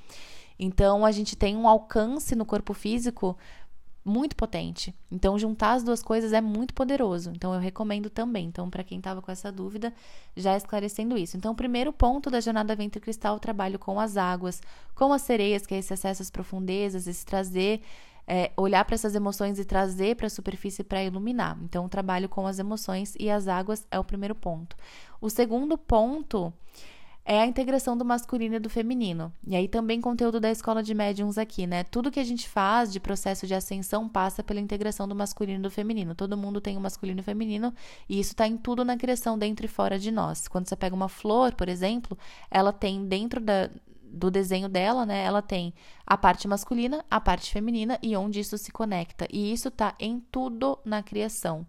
Então 0.58 1.06
a 1.06 1.12
gente 1.12 1.36
tem 1.36 1.56
um 1.56 1.68
alcance 1.68 2.34
no 2.34 2.44
corpo 2.44 2.74
físico 2.74 3.36
muito 4.08 4.34
potente. 4.34 4.94
Então, 5.10 5.38
juntar 5.38 5.74
as 5.74 5.82
duas 5.82 6.02
coisas 6.02 6.32
é 6.32 6.40
muito 6.40 6.74
poderoso. 6.74 7.30
Então, 7.30 7.52
eu 7.52 7.60
recomendo 7.60 8.08
também. 8.08 8.46
Então, 8.46 8.68
para 8.70 8.82
quem 8.82 8.98
estava 8.98 9.20
com 9.20 9.30
essa 9.30 9.52
dúvida, 9.52 9.92
já 10.36 10.56
esclarecendo 10.56 11.16
isso. 11.16 11.36
Então, 11.36 11.52
o 11.52 11.54
primeiro 11.54 11.92
ponto 11.92 12.30
da 12.30 12.40
jornada 12.40 12.74
Ventre 12.74 13.00
Cristal, 13.00 13.36
o 13.36 13.40
trabalho 13.40 13.78
com 13.78 14.00
as 14.00 14.16
águas, 14.16 14.60
com 14.94 15.12
as 15.12 15.22
sereias, 15.22 15.66
que 15.66 15.74
é 15.74 15.78
esse 15.78 15.92
acesso 15.92 16.22
às 16.22 16.30
profundezas, 16.30 17.06
esse 17.06 17.24
trazer, 17.24 17.82
é, 18.26 18.50
olhar 18.56 18.84
para 18.84 18.94
essas 18.94 19.14
emoções 19.14 19.58
e 19.58 19.64
trazer 19.64 20.16
para 20.16 20.26
a 20.26 20.30
superfície 20.30 20.82
para 20.82 21.04
iluminar. 21.04 21.58
Então, 21.62 21.84
o 21.84 21.88
trabalho 21.88 22.28
com 22.28 22.46
as 22.46 22.58
emoções 22.58 23.14
e 23.18 23.30
as 23.30 23.46
águas 23.46 23.86
é 23.90 23.98
o 23.98 24.04
primeiro 24.04 24.34
ponto. 24.34 24.76
O 25.20 25.28
segundo 25.28 25.76
ponto 25.76 26.52
é 27.30 27.42
a 27.42 27.46
integração 27.46 27.94
do 27.94 28.06
masculino 28.06 28.54
e 28.54 28.58
do 28.58 28.70
feminino. 28.70 29.30
E 29.46 29.54
aí 29.54 29.68
também 29.68 30.00
conteúdo 30.00 30.40
da 30.40 30.50
escola 30.50 30.82
de 30.82 30.94
médiums 30.94 31.36
aqui, 31.36 31.66
né? 31.66 31.84
Tudo 31.84 32.10
que 32.10 32.18
a 32.18 32.24
gente 32.24 32.48
faz 32.48 32.90
de 32.90 32.98
processo 32.98 33.46
de 33.46 33.54
ascensão 33.54 34.08
passa 34.08 34.42
pela 34.42 34.58
integração 34.58 35.06
do 35.06 35.14
masculino 35.14 35.58
e 35.58 35.62
do 35.62 35.70
feminino. 35.70 36.14
Todo 36.14 36.38
mundo 36.38 36.58
tem 36.58 36.74
o 36.76 36.78
um 36.78 36.82
masculino 36.82 37.18
e 37.18 37.20
o 37.20 37.24
feminino, 37.24 37.74
e 38.08 38.18
isso 38.18 38.32
está 38.32 38.48
em 38.48 38.56
tudo 38.56 38.82
na 38.82 38.96
criação 38.96 39.38
dentro 39.38 39.66
e 39.66 39.68
fora 39.68 39.98
de 39.98 40.10
nós. 40.10 40.48
Quando 40.48 40.70
você 40.70 40.74
pega 40.74 40.96
uma 40.96 41.06
flor, 41.06 41.54
por 41.54 41.68
exemplo, 41.68 42.16
ela 42.50 42.72
tem 42.72 43.06
dentro 43.06 43.42
da, 43.42 43.68
do 44.02 44.30
desenho 44.30 44.66
dela, 44.66 45.04
né, 45.04 45.22
ela 45.22 45.42
tem 45.42 45.74
a 46.06 46.16
parte 46.16 46.48
masculina, 46.48 47.04
a 47.10 47.20
parte 47.20 47.52
feminina 47.52 47.98
e 48.02 48.16
onde 48.16 48.40
isso 48.40 48.56
se 48.56 48.72
conecta. 48.72 49.28
E 49.30 49.52
isso 49.52 49.70
tá 49.70 49.94
em 50.00 50.18
tudo 50.32 50.78
na 50.82 51.02
criação. 51.02 51.66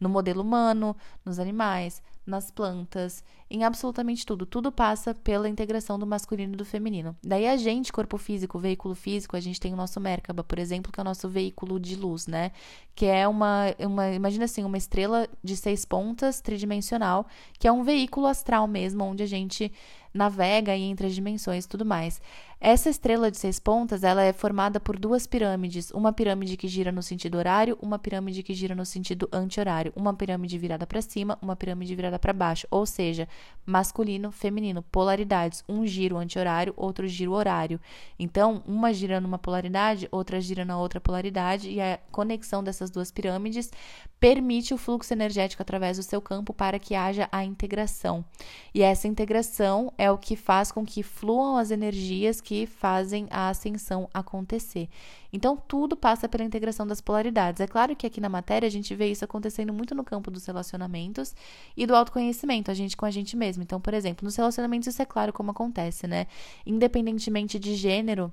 No 0.00 0.08
modelo 0.08 0.40
humano, 0.40 0.96
nos 1.22 1.38
animais, 1.38 2.02
nas 2.24 2.50
plantas, 2.50 3.24
em 3.50 3.64
absolutamente 3.64 4.24
tudo. 4.24 4.46
Tudo 4.46 4.70
passa 4.70 5.14
pela 5.14 5.48
integração 5.48 5.98
do 5.98 6.06
masculino 6.06 6.54
e 6.54 6.56
do 6.56 6.64
feminino. 6.64 7.16
Daí 7.22 7.46
a 7.46 7.56
gente, 7.56 7.92
corpo 7.92 8.16
físico, 8.16 8.58
veículo 8.58 8.94
físico, 8.94 9.36
a 9.36 9.40
gente 9.40 9.60
tem 9.60 9.72
o 9.72 9.76
nosso 9.76 10.00
Merkaba, 10.00 10.44
por 10.44 10.58
exemplo, 10.58 10.92
que 10.92 11.00
é 11.00 11.02
o 11.02 11.04
nosso 11.04 11.28
veículo 11.28 11.80
de 11.80 11.96
luz, 11.96 12.26
né? 12.26 12.52
Que 12.94 13.06
é 13.06 13.26
uma, 13.26 13.74
uma 13.80 14.10
imagina 14.10 14.44
assim, 14.44 14.64
uma 14.64 14.78
estrela 14.78 15.28
de 15.42 15.56
seis 15.56 15.84
pontas 15.84 16.40
tridimensional, 16.40 17.26
que 17.58 17.66
é 17.66 17.72
um 17.72 17.82
veículo 17.82 18.26
astral 18.26 18.66
mesmo, 18.66 19.04
onde 19.04 19.22
a 19.22 19.26
gente 19.26 19.72
navega 20.14 20.76
entre 20.76 21.06
as 21.06 21.14
dimensões 21.14 21.64
e 21.64 21.68
tudo 21.68 21.84
mais. 21.84 22.20
Essa 22.64 22.88
estrela 22.88 23.28
de 23.28 23.38
seis 23.38 23.58
pontas, 23.58 24.04
ela 24.04 24.22
é 24.22 24.32
formada 24.32 24.78
por 24.78 24.96
duas 24.96 25.26
pirâmides, 25.26 25.90
uma 25.90 26.12
pirâmide 26.12 26.56
que 26.56 26.68
gira 26.68 26.92
no 26.92 27.02
sentido 27.02 27.36
horário, 27.36 27.76
uma 27.82 27.98
pirâmide 27.98 28.40
que 28.44 28.54
gira 28.54 28.72
no 28.72 28.86
sentido 28.86 29.28
anti-horário, 29.32 29.92
uma 29.96 30.14
pirâmide 30.14 30.56
virada 30.58 30.86
para 30.86 31.02
cima, 31.02 31.36
uma 31.42 31.56
pirâmide 31.56 31.96
virada 31.96 32.20
para 32.20 32.32
baixo, 32.32 32.68
ou 32.70 32.86
seja, 32.86 33.28
masculino, 33.66 34.30
feminino, 34.30 34.80
polaridades, 34.80 35.64
um 35.68 35.84
giro 35.84 36.16
anti-horário, 36.16 36.72
outro 36.76 37.08
giro 37.08 37.32
horário. 37.32 37.80
Então, 38.16 38.62
uma 38.64 38.94
gira 38.94 39.20
numa 39.20 39.38
polaridade, 39.38 40.06
outra 40.12 40.40
gira 40.40 40.64
na 40.64 40.78
outra 40.78 41.00
polaridade 41.00 41.68
e 41.68 41.80
a 41.80 41.98
conexão 42.12 42.62
dessas 42.62 42.92
duas 42.92 43.10
pirâmides 43.10 43.72
permite 44.20 44.72
o 44.72 44.78
fluxo 44.78 45.12
energético 45.12 45.62
através 45.62 45.96
do 45.96 46.04
seu 46.04 46.20
campo 46.20 46.54
para 46.54 46.78
que 46.78 46.94
haja 46.94 47.28
a 47.32 47.44
integração. 47.44 48.24
E 48.72 48.82
essa 48.82 49.08
integração 49.08 49.92
é 49.98 50.08
o 50.08 50.16
que 50.16 50.36
faz 50.36 50.70
com 50.70 50.86
que 50.86 51.02
fluam 51.02 51.56
as 51.56 51.72
energias 51.72 52.40
que 52.40 52.51
que 52.52 52.66
fazem 52.66 53.26
a 53.30 53.48
ascensão 53.48 54.10
acontecer. 54.12 54.86
Então, 55.32 55.56
tudo 55.56 55.96
passa 55.96 56.28
pela 56.28 56.44
integração 56.44 56.86
das 56.86 57.00
polaridades. 57.00 57.62
É 57.62 57.66
claro 57.66 57.96
que 57.96 58.06
aqui 58.06 58.20
na 58.20 58.28
matéria 58.28 58.66
a 58.66 58.70
gente 58.70 58.94
vê 58.94 59.10
isso 59.10 59.24
acontecendo 59.24 59.72
muito 59.72 59.94
no 59.94 60.04
campo 60.04 60.30
dos 60.30 60.44
relacionamentos 60.44 61.34
e 61.74 61.86
do 61.86 61.96
autoconhecimento, 61.96 62.70
a 62.70 62.74
gente 62.74 62.94
com 62.94 63.06
a 63.06 63.10
gente 63.10 63.38
mesmo. 63.38 63.62
Então, 63.62 63.80
por 63.80 63.94
exemplo, 63.94 64.26
nos 64.26 64.36
relacionamentos 64.36 64.88
isso 64.88 65.00
é 65.00 65.06
claro 65.06 65.32
como 65.32 65.50
acontece, 65.50 66.06
né? 66.06 66.26
Independentemente 66.66 67.58
de 67.58 67.74
gênero, 67.74 68.30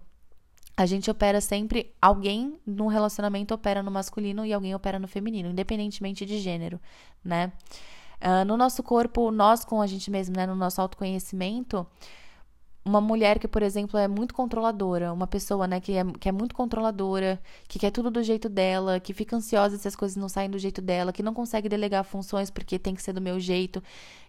a 0.76 0.86
gente 0.86 1.10
opera 1.10 1.40
sempre. 1.40 1.94
Alguém 2.02 2.60
no 2.68 2.88
relacionamento 2.88 3.54
opera 3.54 3.82
no 3.82 3.90
masculino 3.90 4.46
e 4.46 4.52
alguém 4.52 4.76
opera 4.76 5.00
no 5.00 5.08
feminino, 5.08 5.50
independentemente 5.50 6.26
de 6.26 6.40
gênero, 6.40 6.78
né? 7.24 7.54
Uh, 8.22 8.44
no 8.46 8.58
nosso 8.58 8.84
corpo, 8.84 9.32
nós 9.32 9.64
com 9.64 9.82
a 9.82 9.88
gente 9.88 10.12
mesmo, 10.12 10.36
né? 10.36 10.46
No 10.46 10.56
nosso 10.56 10.82
autoconhecimento 10.82 11.88
uma 12.84 13.02
mulher 13.02 13.40
que, 13.40 13.48
por 13.48 13.62
exemplo, 13.62 14.00
é 14.00 14.08
muito 14.08 14.34
controladora, 14.34 15.14
uma 15.14 15.28
pessoa, 15.28 15.68
né, 15.68 15.80
que 15.80 15.94
é, 15.94 16.04
que 16.20 16.30
é 16.30 16.32
muito 16.32 16.56
controladora, 16.56 17.40
que 17.68 17.78
quer 17.78 17.92
tudo 17.92 18.10
do 18.10 18.24
jeito 18.24 18.50
dela, 18.50 19.00
que 19.00 19.14
fica 19.14 19.36
ansiosa 19.36 19.78
se 19.78 19.88
as 19.88 19.96
coisas 19.96 20.18
não 20.18 20.30
saem 20.30 20.50
do 20.50 20.58
jeito 20.58 20.82
dela, 20.82 21.14
que 21.14 21.22
não 21.22 21.34
consegue 21.34 21.70
delegar 21.70 22.04
funções 22.04 22.50
porque 22.50 22.80
tem 22.80 22.96
que 22.96 23.04
ser 23.04 23.14
do 23.14 23.22
meu 23.22 23.40
jeito, 23.40 23.84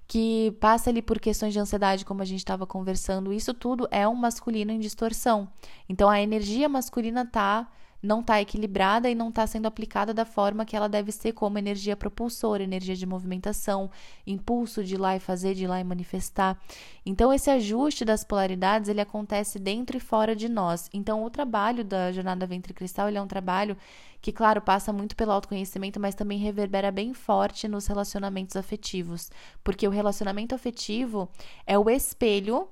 que 0.06 0.50
passa 0.60 0.90
ali 0.90 1.00
por 1.00 1.20
questões 1.20 1.52
de 1.52 1.60
ansiedade, 1.60 2.04
como 2.04 2.20
a 2.22 2.24
gente 2.24 2.40
estava 2.40 2.66
conversando, 2.66 3.32
isso 3.32 3.54
tudo 3.54 3.86
é 3.90 4.06
um 4.08 4.14
masculino 4.14 4.72
em 4.72 4.80
distorção. 4.80 5.48
Então 5.88 6.10
a 6.10 6.20
energia 6.20 6.68
masculina 6.68 7.24
tá 7.24 7.68
não 8.02 8.20
está 8.20 8.40
equilibrada 8.40 9.10
e 9.10 9.14
não 9.14 9.28
está 9.28 9.46
sendo 9.46 9.66
aplicada 9.66 10.14
da 10.14 10.24
forma 10.24 10.64
que 10.64 10.76
ela 10.76 10.88
deve 10.88 11.12
ser, 11.12 11.32
como 11.32 11.58
energia 11.58 11.96
propulsora, 11.96 12.62
energia 12.62 12.96
de 12.96 13.06
movimentação, 13.06 13.90
impulso 14.26 14.82
de 14.82 14.94
ir 14.94 14.98
lá 14.98 15.16
e 15.16 15.20
fazer, 15.20 15.54
de 15.54 15.64
ir 15.64 15.66
lá 15.66 15.80
e 15.80 15.84
manifestar. 15.84 16.58
Então, 17.04 17.32
esse 17.32 17.50
ajuste 17.50 18.04
das 18.04 18.24
polaridades 18.24 18.88
ele 18.88 19.00
acontece 19.00 19.58
dentro 19.58 19.96
e 19.96 20.00
fora 20.00 20.34
de 20.34 20.48
nós. 20.48 20.88
Então, 20.92 21.24
o 21.24 21.30
trabalho 21.30 21.84
da 21.84 22.10
Jornada 22.12 22.46
Ventre 22.46 22.72
Cristal 22.72 23.08
ele 23.08 23.18
é 23.18 23.22
um 23.22 23.26
trabalho 23.26 23.76
que, 24.20 24.32
claro, 24.32 24.60
passa 24.60 24.92
muito 24.92 25.16
pelo 25.16 25.32
autoconhecimento, 25.32 25.98
mas 25.98 26.14
também 26.14 26.38
reverbera 26.38 26.90
bem 26.90 27.14
forte 27.14 27.66
nos 27.66 27.86
relacionamentos 27.86 28.56
afetivos, 28.56 29.30
porque 29.64 29.86
o 29.86 29.90
relacionamento 29.90 30.54
afetivo 30.54 31.28
é 31.66 31.78
o 31.78 31.88
espelho. 31.88 32.68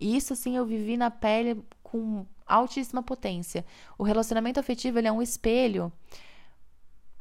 E 0.00 0.16
isso, 0.16 0.32
assim, 0.32 0.56
eu 0.56 0.64
vivi 0.64 0.96
na 0.96 1.10
pele 1.10 1.62
com 1.82 2.26
altíssima 2.46 3.02
potência. 3.02 3.64
O 3.98 4.04
relacionamento 4.04 4.60
afetivo 4.60 4.98
ele 4.98 5.08
é 5.08 5.12
um 5.12 5.22
espelho 5.22 5.92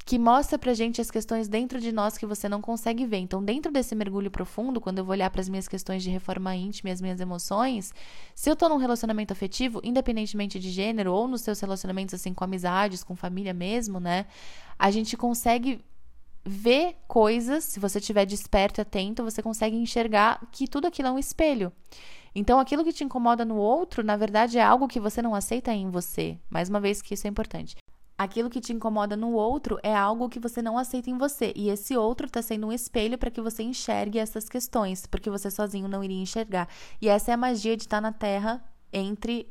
que 0.05 0.19
mostra 0.19 0.59
pra 0.59 0.75
gente 0.75 1.01
as 1.01 1.09
questões 1.09 1.47
dentro 1.47 1.81
de 1.81 1.91
nós 1.91 2.15
que 2.15 2.27
você 2.27 2.47
não 2.47 2.61
consegue 2.61 3.07
ver. 3.07 3.17
Então, 3.17 3.43
dentro 3.43 3.71
desse 3.71 3.95
mergulho 3.95 4.29
profundo, 4.29 4.79
quando 4.79 4.99
eu 4.99 5.03
vou 5.03 5.13
olhar 5.13 5.31
para 5.31 5.41
as 5.41 5.49
minhas 5.49 5.67
questões 5.67 6.03
de 6.03 6.11
reforma 6.11 6.55
íntima 6.55 6.89
e 6.89 6.93
as 6.93 7.01
minhas 7.01 7.19
emoções, 7.19 7.91
se 8.35 8.47
eu 8.47 8.55
tô 8.55 8.69
num 8.69 8.77
relacionamento 8.77 9.33
afetivo, 9.33 9.81
independentemente 9.83 10.59
de 10.59 10.69
gênero, 10.69 11.11
ou 11.11 11.27
nos 11.27 11.41
seus 11.41 11.59
relacionamentos 11.59 12.13
assim 12.13 12.35
com 12.35 12.43
amizades, 12.43 13.03
com 13.03 13.15
família 13.15 13.51
mesmo, 13.53 13.99
né? 13.99 14.27
A 14.77 14.91
gente 14.91 15.17
consegue 15.17 15.83
ver 16.45 16.97
coisas, 17.07 17.63
se 17.63 17.79
você 17.79 17.97
estiver 17.97 18.25
desperto 18.27 18.79
e 18.79 18.83
atento, 18.83 19.23
você 19.23 19.41
consegue 19.41 19.75
enxergar 19.75 20.39
que 20.51 20.67
tudo 20.67 20.85
aquilo 20.85 21.07
é 21.07 21.11
um 21.11 21.17
espelho. 21.17 21.73
Então, 22.35 22.59
aquilo 22.59 22.83
que 22.83 22.91
te 22.91 23.03
incomoda 23.03 23.45
no 23.45 23.55
outro, 23.55 24.03
na 24.03 24.17
verdade, 24.17 24.57
é 24.57 24.63
algo 24.63 24.89
que 24.89 24.99
você 24.99 25.21
não 25.21 25.33
aceita 25.33 25.71
em 25.71 25.89
você. 25.89 26.37
Mais 26.49 26.67
uma 26.67 26.81
vez 26.81 27.01
que 27.01 27.13
isso 27.13 27.25
é 27.25 27.29
importante. 27.29 27.77
Aquilo 28.17 28.49
que 28.49 28.59
te 28.59 28.73
incomoda 28.73 29.15
no 29.15 29.31
outro 29.31 29.79
é 29.81 29.95
algo 29.95 30.29
que 30.29 30.39
você 30.39 30.61
não 30.61 30.77
aceita 30.77 31.09
em 31.09 31.17
você. 31.17 31.53
E 31.55 31.69
esse 31.69 31.95
outro 31.95 32.27
está 32.27 32.41
sendo 32.41 32.67
um 32.67 32.73
espelho 32.73 33.17
para 33.17 33.31
que 33.31 33.41
você 33.41 33.63
enxergue 33.63 34.19
essas 34.19 34.49
questões, 34.49 35.05
porque 35.05 35.29
você 35.29 35.49
sozinho 35.49 35.87
não 35.87 36.03
iria 36.03 36.21
enxergar. 36.21 36.67
E 37.01 37.07
essa 37.07 37.31
é 37.31 37.33
a 37.33 37.37
magia 37.37 37.77
de 37.77 37.83
estar 37.83 38.01
na 38.01 38.11
Terra 38.11 38.63
entre 38.91 39.49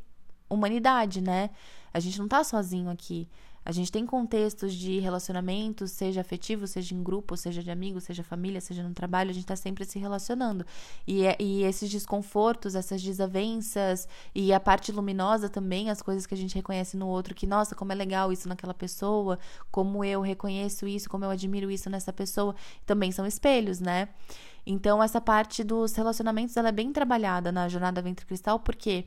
humanidade, 0.48 1.22
né? 1.22 1.50
A 1.92 2.00
gente 2.00 2.18
não 2.18 2.26
está 2.26 2.44
sozinho 2.44 2.90
aqui. 2.90 3.28
A 3.64 3.72
gente 3.72 3.90
tem 3.90 4.04
contextos 4.04 4.74
de 4.74 4.98
relacionamentos, 4.98 5.90
seja 5.90 6.20
afetivo, 6.20 6.66
seja 6.66 6.94
em 6.94 7.02
grupo, 7.02 7.36
seja 7.36 7.62
de 7.62 7.70
amigos, 7.70 8.04
seja 8.04 8.22
família, 8.22 8.60
seja 8.60 8.82
no 8.82 8.92
trabalho, 8.92 9.30
a 9.30 9.32
gente 9.32 9.44
está 9.44 9.56
sempre 9.56 9.84
se 9.84 9.98
relacionando. 9.98 10.66
E, 11.06 11.24
é, 11.24 11.36
e 11.40 11.62
esses 11.62 11.90
desconfortos, 11.90 12.74
essas 12.74 13.02
desavenças 13.02 14.06
e 14.34 14.52
a 14.52 14.60
parte 14.60 14.92
luminosa 14.92 15.48
também, 15.48 15.90
as 15.90 16.02
coisas 16.02 16.26
que 16.26 16.34
a 16.34 16.36
gente 16.36 16.54
reconhece 16.54 16.96
no 16.96 17.08
outro, 17.08 17.34
que, 17.34 17.46
nossa, 17.46 17.74
como 17.74 17.92
é 17.92 17.94
legal 17.94 18.30
isso 18.32 18.48
naquela 18.48 18.74
pessoa, 18.74 19.38
como 19.70 20.04
eu 20.04 20.20
reconheço 20.20 20.86
isso, 20.86 21.08
como 21.08 21.24
eu 21.24 21.30
admiro 21.30 21.70
isso 21.70 21.88
nessa 21.88 22.12
pessoa, 22.12 22.54
também 22.84 23.12
são 23.12 23.26
espelhos, 23.26 23.80
né? 23.80 24.08
Então, 24.66 25.02
essa 25.02 25.20
parte 25.20 25.62
dos 25.62 25.94
relacionamentos, 25.94 26.56
ela 26.56 26.70
é 26.70 26.72
bem 26.72 26.92
trabalhada 26.92 27.52
na 27.52 27.68
Jornada 27.68 28.00
Ventre 28.00 28.24
Cristal, 28.24 28.58
porque 28.58 29.04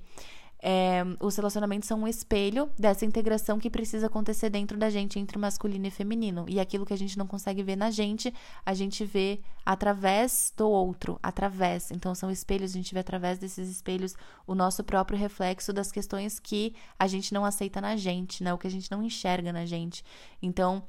é, 0.60 1.04
os 1.20 1.36
relacionamentos 1.36 1.88
são 1.88 2.02
um 2.02 2.08
espelho 2.08 2.70
dessa 2.78 3.06
integração 3.06 3.60
que 3.60 3.70
precisa 3.70 4.08
acontecer 4.08 4.50
dentro 4.50 4.78
da 4.78 4.90
gente 4.90 5.20
entre 5.20 5.38
masculino 5.38 5.86
e 5.86 5.92
feminino. 5.92 6.46
E 6.48 6.60
aquilo 6.60 6.86
que 6.86 6.94
a 6.94 6.98
gente 6.98 7.18
não 7.18 7.28
consegue 7.28 7.62
ver 7.62 7.76
na 7.76 7.92
gente, 7.92 8.34
a 8.66 8.74
gente 8.74 9.06
vê 9.06 9.40
através 9.66 10.52
do 10.58 10.68
outro, 10.68 11.20
através. 11.22 11.92
Então 11.92 12.16
são 12.16 12.32
espelhos, 12.32 12.72
a 12.72 12.74
gente 12.74 12.94
vê 12.94 13.00
através 13.00 13.38
desses 13.38 13.70
espelhos 13.70 14.16
o 14.46 14.56
nosso 14.56 14.84
próprio 14.84 15.18
reflexo 15.18 15.72
das 15.72 15.92
questões 15.92 16.40
que 16.40 16.74
a 16.98 17.08
gente 17.08 17.34
não 17.34 17.46
aceita 17.46 17.80
na 17.80 17.96
gente, 17.96 18.44
né? 18.44 18.54
O 18.54 18.58
que 18.58 18.68
a 18.68 18.72
gente 18.72 18.90
não 18.90 19.04
enxerga 19.04 19.54
na 19.54 19.66
gente. 19.66 20.04
Então, 20.42 20.84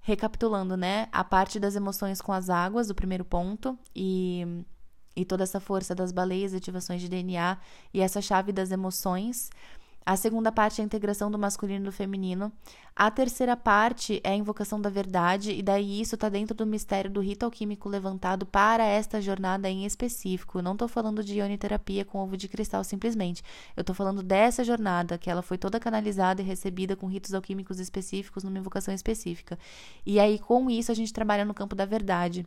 recapitulando, 0.00 0.76
né? 0.76 1.08
A 1.12 1.22
parte 1.22 1.60
das 1.60 1.76
emoções 1.76 2.20
com 2.20 2.32
as 2.32 2.50
águas, 2.50 2.90
o 2.90 2.94
primeiro 2.94 3.24
ponto, 3.24 3.78
e 3.94 4.64
e 5.16 5.24
toda 5.24 5.42
essa 5.42 5.60
força 5.60 5.94
das 5.94 6.12
baleias, 6.12 6.54
ativações 6.54 7.00
de 7.00 7.08
DNA 7.08 7.58
e 7.92 8.00
essa 8.00 8.20
chave 8.20 8.52
das 8.52 8.70
emoções. 8.70 9.50
A 10.06 10.16
segunda 10.16 10.52
parte 10.52 10.82
é 10.82 10.84
a 10.84 10.84
integração 10.84 11.30
do 11.30 11.38
masculino 11.38 11.84
e 11.84 11.86
do 11.86 11.92
feminino. 11.92 12.52
A 12.94 13.10
terceira 13.10 13.56
parte 13.56 14.20
é 14.22 14.32
a 14.32 14.36
invocação 14.36 14.78
da 14.78 14.90
verdade, 14.90 15.52
e 15.52 15.62
daí 15.62 15.98
isso 15.98 16.14
está 16.14 16.28
dentro 16.28 16.54
do 16.54 16.66
mistério 16.66 17.10
do 17.10 17.20
rito 17.20 17.44
alquímico 17.44 17.88
levantado 17.88 18.44
para 18.44 18.84
esta 18.84 19.18
jornada 19.18 19.68
em 19.70 19.86
específico. 19.86 20.58
Eu 20.58 20.62
não 20.62 20.72
estou 20.72 20.88
falando 20.88 21.24
de 21.24 21.38
ioniterapia 21.38 22.04
com 22.04 22.18
ovo 22.18 22.36
de 22.36 22.48
cristal 22.48 22.84
simplesmente. 22.84 23.42
Eu 23.74 23.80
estou 23.80 23.96
falando 23.96 24.22
dessa 24.22 24.62
jornada, 24.62 25.16
que 25.16 25.30
ela 25.30 25.40
foi 25.40 25.56
toda 25.56 25.80
canalizada 25.80 26.42
e 26.42 26.44
recebida 26.44 26.94
com 26.94 27.06
ritos 27.06 27.32
alquímicos 27.32 27.80
específicos, 27.80 28.44
numa 28.44 28.58
invocação 28.58 28.92
específica. 28.92 29.58
E 30.04 30.20
aí, 30.20 30.38
com 30.38 30.68
isso, 30.68 30.92
a 30.92 30.94
gente 30.94 31.14
trabalha 31.14 31.46
no 31.46 31.54
campo 31.54 31.74
da 31.74 31.86
verdade. 31.86 32.44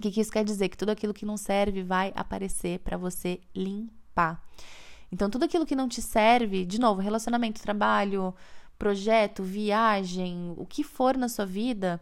O 0.00 0.02
que, 0.02 0.10
que 0.10 0.20
isso 0.22 0.32
quer 0.32 0.42
dizer? 0.42 0.70
Que 0.70 0.78
tudo 0.78 0.88
aquilo 0.88 1.12
que 1.12 1.26
não 1.26 1.36
serve 1.36 1.82
vai 1.82 2.10
aparecer 2.16 2.78
para 2.78 2.96
você 2.96 3.38
limpar. 3.54 4.42
Então, 5.12 5.28
tudo 5.28 5.44
aquilo 5.44 5.66
que 5.66 5.76
não 5.76 5.86
te 5.86 6.00
serve, 6.00 6.64
de 6.64 6.80
novo, 6.80 7.02
relacionamento, 7.02 7.60
trabalho, 7.60 8.34
projeto, 8.78 9.42
viagem, 9.42 10.54
o 10.56 10.64
que 10.64 10.82
for 10.82 11.18
na 11.18 11.28
sua 11.28 11.44
vida 11.44 12.00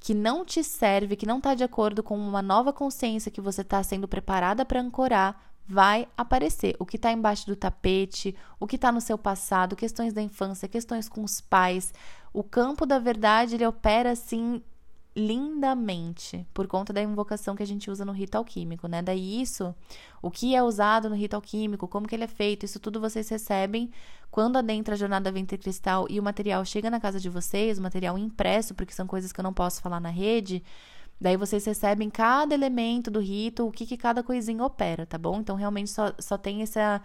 que 0.00 0.12
não 0.12 0.44
te 0.44 0.64
serve, 0.64 1.14
que 1.14 1.24
não 1.24 1.38
está 1.38 1.54
de 1.54 1.62
acordo 1.62 2.02
com 2.02 2.18
uma 2.18 2.42
nova 2.42 2.72
consciência 2.72 3.30
que 3.30 3.40
você 3.40 3.60
está 3.60 3.80
sendo 3.80 4.08
preparada 4.08 4.64
para 4.64 4.80
ancorar, 4.80 5.52
vai 5.68 6.08
aparecer. 6.16 6.74
O 6.80 6.84
que 6.84 6.96
está 6.96 7.12
embaixo 7.12 7.46
do 7.46 7.54
tapete, 7.54 8.34
o 8.58 8.66
que 8.66 8.74
está 8.74 8.90
no 8.90 9.00
seu 9.00 9.16
passado, 9.16 9.76
questões 9.76 10.12
da 10.12 10.20
infância, 10.20 10.66
questões 10.66 11.08
com 11.08 11.22
os 11.22 11.40
pais. 11.40 11.94
O 12.32 12.42
campo 12.42 12.84
da 12.84 12.98
verdade 12.98 13.54
ele 13.54 13.66
opera 13.66 14.10
assim 14.10 14.60
lindamente 15.26 16.46
por 16.54 16.66
conta 16.66 16.92
da 16.92 17.02
invocação 17.02 17.54
que 17.54 17.62
a 17.62 17.66
gente 17.66 17.90
usa 17.90 18.04
no 18.04 18.12
rito 18.12 18.36
alquímico, 18.36 18.88
né? 18.88 19.02
Daí 19.02 19.40
isso, 19.40 19.74
o 20.22 20.30
que 20.30 20.54
é 20.54 20.62
usado 20.62 21.08
no 21.10 21.14
rito 21.14 21.34
alquímico, 21.34 21.86
como 21.86 22.08
que 22.08 22.14
ele 22.14 22.24
é 22.24 22.28
feito, 22.28 22.64
isso 22.64 22.80
tudo 22.80 23.00
vocês 23.00 23.28
recebem 23.28 23.90
quando 24.30 24.56
adentra 24.56 24.94
a 24.94 24.96
jornada 24.96 25.30
Ventre 25.30 25.58
Cristal 25.58 26.06
e 26.08 26.18
o 26.18 26.22
material 26.22 26.64
chega 26.64 26.88
na 26.88 27.00
casa 27.00 27.20
de 27.20 27.28
vocês, 27.28 27.78
o 27.78 27.82
material 27.82 28.16
impresso, 28.16 28.74
porque 28.74 28.94
são 28.94 29.06
coisas 29.06 29.32
que 29.32 29.40
eu 29.40 29.44
não 29.44 29.52
posso 29.52 29.82
falar 29.82 30.00
na 30.00 30.10
rede. 30.10 30.62
Daí 31.20 31.36
vocês 31.36 31.64
recebem 31.64 32.08
cada 32.08 32.54
elemento 32.54 33.10
do 33.10 33.20
rito, 33.20 33.66
o 33.66 33.72
que, 33.72 33.84
que 33.84 33.96
cada 33.96 34.22
coisinha 34.22 34.64
opera, 34.64 35.04
tá 35.04 35.18
bom? 35.18 35.40
Então 35.40 35.56
realmente 35.56 35.90
só, 35.90 36.12
só 36.18 36.38
tem 36.38 36.62
essa, 36.62 37.02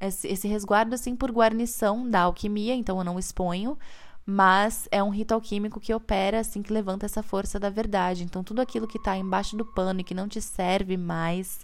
esse, 0.00 0.28
esse 0.28 0.46
resguardo 0.46 0.94
assim 0.94 1.16
por 1.16 1.32
guarnição 1.32 2.08
da 2.08 2.20
alquimia, 2.22 2.74
então 2.74 2.98
eu 2.98 3.04
não 3.04 3.18
exponho 3.18 3.76
mas 4.24 4.88
é 4.90 5.02
um 5.02 5.10
rito 5.10 5.32
alquímico 5.32 5.80
que 5.80 5.94
opera 5.94 6.40
assim 6.40 6.62
que 6.62 6.72
levanta 6.72 7.06
essa 7.06 7.22
força 7.22 7.58
da 7.58 7.70
verdade. 7.70 8.24
Então 8.24 8.44
tudo 8.44 8.60
aquilo 8.60 8.86
que 8.86 8.98
está 8.98 9.16
embaixo 9.16 9.56
do 9.56 9.64
pano 9.64 10.00
e 10.00 10.04
que 10.04 10.14
não 10.14 10.28
te 10.28 10.40
serve 10.40 10.96
mais 10.96 11.60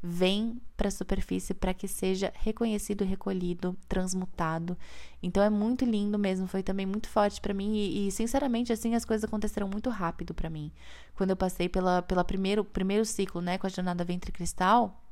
vem 0.00 0.60
para 0.76 0.88
a 0.88 0.92
superfície 0.92 1.52
para 1.52 1.74
que 1.74 1.88
seja 1.88 2.32
reconhecido, 2.36 3.04
recolhido, 3.04 3.76
transmutado. 3.88 4.76
Então 5.22 5.42
é 5.42 5.50
muito 5.50 5.84
lindo 5.84 6.18
mesmo, 6.18 6.46
foi 6.46 6.62
também 6.62 6.86
muito 6.86 7.08
forte 7.08 7.40
para 7.40 7.52
mim 7.52 7.74
e, 7.74 8.06
e, 8.06 8.12
sinceramente 8.12 8.72
assim 8.72 8.94
as 8.94 9.04
coisas 9.04 9.24
aconteceram 9.24 9.68
muito 9.68 9.90
rápido 9.90 10.32
para 10.32 10.48
mim. 10.48 10.70
Quando 11.14 11.30
eu 11.30 11.36
passei 11.36 11.68
pela 11.68 12.02
pela 12.02 12.24
primeiro 12.24 12.64
primeiro 12.64 13.04
ciclo, 13.04 13.40
né, 13.40 13.58
com 13.58 13.66
a 13.66 13.70
jornada 13.70 14.04
ventre 14.04 14.30
cristal, 14.30 15.02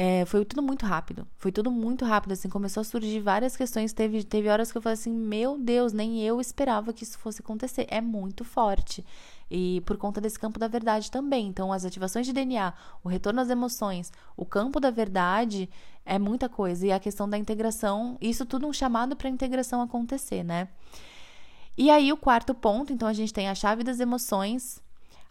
é, 0.00 0.24
foi 0.26 0.44
tudo 0.44 0.62
muito 0.62 0.86
rápido. 0.86 1.26
Foi 1.36 1.50
tudo 1.50 1.72
muito 1.72 2.04
rápido, 2.04 2.30
assim, 2.30 2.48
começou 2.48 2.82
a 2.82 2.84
surgir 2.84 3.18
várias 3.18 3.56
questões. 3.56 3.92
Teve, 3.92 4.22
teve 4.22 4.48
horas 4.48 4.70
que 4.70 4.78
eu 4.78 4.82
falei 4.82 4.94
assim, 4.94 5.12
meu 5.12 5.58
Deus, 5.58 5.92
nem 5.92 6.22
eu 6.22 6.40
esperava 6.40 6.92
que 6.92 7.02
isso 7.02 7.18
fosse 7.18 7.42
acontecer. 7.42 7.84
É 7.90 8.00
muito 8.00 8.44
forte. 8.44 9.04
E 9.50 9.82
por 9.84 9.96
conta 9.96 10.20
desse 10.20 10.38
campo 10.38 10.56
da 10.56 10.68
verdade 10.68 11.10
também. 11.10 11.48
Então, 11.48 11.72
as 11.72 11.84
ativações 11.84 12.26
de 12.26 12.32
DNA, 12.32 12.72
o 13.02 13.08
retorno 13.08 13.40
às 13.40 13.50
emoções, 13.50 14.12
o 14.36 14.46
campo 14.46 14.78
da 14.78 14.92
verdade 14.92 15.68
é 16.06 16.16
muita 16.16 16.48
coisa. 16.48 16.86
E 16.86 16.92
a 16.92 17.00
questão 17.00 17.28
da 17.28 17.36
integração, 17.36 18.16
isso 18.20 18.46
tudo 18.46 18.68
um 18.68 18.72
chamado 18.72 19.16
para 19.16 19.26
a 19.26 19.32
integração 19.32 19.82
acontecer, 19.82 20.44
né? 20.44 20.68
E 21.76 21.90
aí, 21.90 22.12
o 22.12 22.16
quarto 22.16 22.54
ponto, 22.54 22.92
então, 22.92 23.08
a 23.08 23.12
gente 23.12 23.34
tem 23.34 23.48
a 23.48 23.54
chave 23.54 23.82
das 23.82 23.98
emoções, 23.98 24.80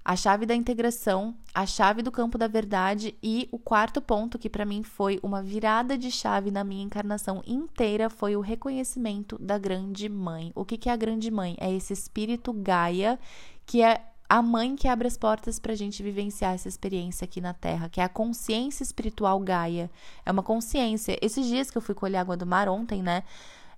a 0.08 0.16
chave 0.16 0.46
da 0.46 0.56
integração, 0.56 1.36
a 1.54 1.66
chave 1.66 2.02
do 2.02 2.10
campo 2.10 2.38
da 2.38 2.48
verdade 2.48 3.14
e 3.22 3.50
o 3.52 3.60
quarto 3.60 4.02
ponto 4.02 4.40
que 4.40 4.50
para 4.50 4.64
mim 4.64 4.82
foi 4.82 5.20
uma 5.22 5.44
virada 5.44 5.98
de 5.98 6.10
chave 6.10 6.50
na 6.50 6.64
minha 6.64 6.86
encarnação 6.86 7.44
inteira 7.46 8.10
foi 8.10 8.34
o 8.34 8.40
reconhecimento 8.40 9.38
da 9.38 9.58
grande 9.58 10.08
mãe. 10.08 10.54
O 10.56 10.64
que, 10.64 10.78
que 10.78 10.88
é 10.88 10.94
a 10.94 10.96
grande 10.96 11.30
mãe? 11.30 11.58
É 11.60 11.70
esse 11.70 11.92
espírito 11.92 12.54
Gaia 12.54 13.20
que 13.66 13.82
é 13.82 14.02
a 14.30 14.42
mãe 14.42 14.78
que 14.78 14.88
abre 14.88 15.10
as 15.10 15.18
portas 15.18 15.60
para 15.60 15.74
a 15.74 15.76
gente 15.76 16.02
vivenciar 16.02 16.54
essa 16.54 16.70
experiência 16.70 17.26
aqui 17.26 17.42
na 17.42 17.54
Terra, 17.54 17.90
que 17.90 18.00
é 18.00 18.04
a 18.06 18.10
consciência 18.10 18.84
espiritual 18.84 19.38
Gaia. 19.42 19.92
É 20.26 20.32
uma 20.32 20.42
consciência. 20.44 21.20
Esses 21.22 21.46
dias 21.48 21.70
que 21.70 21.78
eu 21.78 21.82
fui 21.82 21.94
colher 21.94 22.20
água 22.20 22.38
do 22.38 22.46
mar 22.46 22.70
ontem, 22.70 23.04
né? 23.04 23.26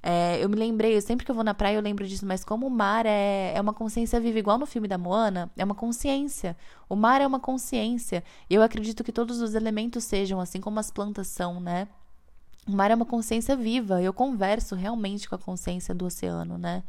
É, 0.01 0.41
eu 0.41 0.47
me 0.47 0.55
lembrei, 0.55 0.99
sempre 1.01 1.25
que 1.25 1.31
eu 1.31 1.35
vou 1.35 1.43
na 1.43 1.53
praia 1.53 1.75
eu 1.75 1.81
lembro 1.81 2.07
disso, 2.07 2.25
mas 2.25 2.43
como 2.45 2.67
o 2.67 2.69
mar 2.69 3.05
é, 3.05 3.53
é 3.53 3.59
uma 3.59 3.73
consciência 3.73 4.19
viva, 4.19 4.39
igual 4.39 4.57
no 4.57 4.65
filme 4.65 4.87
da 4.87 4.97
Moana, 4.97 5.51
é 5.57 5.63
uma 5.63 5.75
consciência. 5.75 6.55
O 6.87 6.95
mar 6.95 7.19
é 7.21 7.27
uma 7.27 7.39
consciência. 7.39 8.23
E 8.49 8.55
eu 8.55 8.61
acredito 8.61 9.03
que 9.03 9.11
todos 9.11 9.41
os 9.41 9.55
elementos 9.55 10.03
sejam, 10.05 10.39
assim 10.39 10.61
como 10.61 10.79
as 10.79 10.89
plantas 10.89 11.27
são, 11.27 11.59
né? 11.59 11.87
O 12.67 12.71
mar 12.71 12.91
é 12.91 12.95
uma 12.95 13.05
consciência 13.05 13.55
viva. 13.55 14.01
Eu 14.01 14.13
converso 14.13 14.75
realmente 14.75 15.27
com 15.27 15.35
a 15.35 15.39
consciência 15.39 15.93
do 15.93 16.05
oceano, 16.05 16.57
né? 16.57 16.83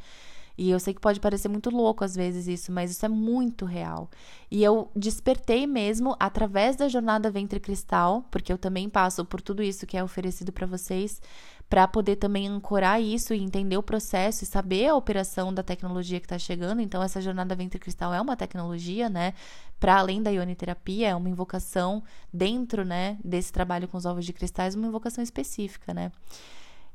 E 0.59 0.71
eu 0.71 0.79
sei 0.79 0.93
que 0.93 1.01
pode 1.01 1.19
parecer 1.21 1.49
muito 1.49 1.71
louco 1.71 2.05
às 2.05 2.15
vezes 2.15 2.47
isso, 2.47 2.71
mas 2.71 2.91
isso 2.91 3.07
é 3.07 3.09
muito 3.09 3.65
real. 3.65 4.11
E 4.51 4.63
eu 4.63 4.91
despertei 4.95 5.67
mesmo 5.67 6.15
através 6.21 6.77
da 6.77 6.87
jornada 6.87 7.31
Ventre 7.31 7.59
Cristal, 7.59 8.27
porque 8.31 8.53
eu 8.53 8.59
também 8.59 8.87
passo 8.87 9.25
por 9.25 9.41
tudo 9.41 9.63
isso 9.63 9.87
que 9.87 9.97
é 9.97 10.05
oferecido 10.05 10.53
para 10.53 10.67
vocês, 10.67 11.23
para 11.71 11.87
poder 11.87 12.17
também 12.17 12.49
ancorar 12.49 13.01
isso 13.01 13.33
e 13.33 13.41
entender 13.41 13.77
o 13.77 13.83
processo 13.83 14.43
e 14.43 14.47
saber 14.47 14.89
a 14.89 14.97
operação 14.97 15.55
da 15.55 15.63
tecnologia 15.63 16.19
que 16.19 16.27
está 16.27 16.37
chegando. 16.37 16.81
Então, 16.81 17.01
essa 17.01 17.21
jornada 17.21 17.55
Ventre 17.55 17.79
Cristal 17.79 18.13
é 18.13 18.21
uma 18.21 18.37
tecnologia, 18.37 19.09
né? 19.09 19.35
Para 19.79 19.97
além 19.97 20.21
da 20.21 20.31
ioniterapia, 20.31 21.11
é 21.11 21.15
uma 21.15 21.29
invocação 21.29 22.03
dentro, 22.33 22.85
né, 22.85 23.17
desse 23.25 23.53
trabalho 23.53 23.87
com 23.87 23.97
os 23.97 24.05
ovos 24.05 24.27
de 24.27 24.33
cristais, 24.33 24.75
uma 24.75 24.89
invocação 24.89 25.23
específica, 25.23 25.95
né? 25.95 26.11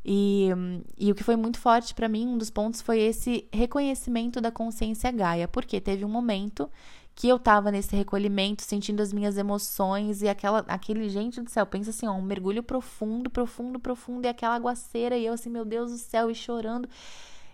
E, 0.03 0.49
e 0.99 1.09
o 1.09 1.15
que 1.15 1.23
foi 1.23 1.37
muito 1.37 1.57
forte 1.57 1.95
para 1.95 2.09
mim, 2.09 2.27
um 2.27 2.37
dos 2.37 2.51
pontos 2.51 2.81
foi 2.81 2.99
esse 2.99 3.47
reconhecimento 3.51 4.41
da 4.41 4.51
consciência 4.51 5.09
Gaia, 5.09 5.47
porque 5.47 5.79
teve 5.79 6.03
um 6.03 6.09
momento 6.09 6.69
que 7.15 7.29
eu 7.29 7.39
tava 7.39 7.71
nesse 7.71 7.95
recolhimento, 7.95 8.61
sentindo 8.61 9.01
as 9.01 9.13
minhas 9.13 9.37
emoções 9.37 10.21
e 10.21 10.27
aquela, 10.27 10.59
aquele, 10.67 11.07
gente 11.07 11.41
do 11.41 11.49
céu, 11.49 11.65
pensa 11.65 11.91
assim, 11.91 12.05
ó, 12.05 12.11
um 12.11 12.21
mergulho 12.21 12.61
profundo, 12.61 13.29
profundo, 13.29 13.79
profundo 13.79 14.25
e 14.25 14.27
aquela 14.27 14.55
aguaceira 14.55 15.17
e 15.17 15.25
eu 15.25 15.33
assim, 15.33 15.49
meu 15.49 15.63
Deus 15.63 15.91
do 15.91 15.97
céu, 15.97 16.29
e 16.29 16.35
chorando. 16.35 16.89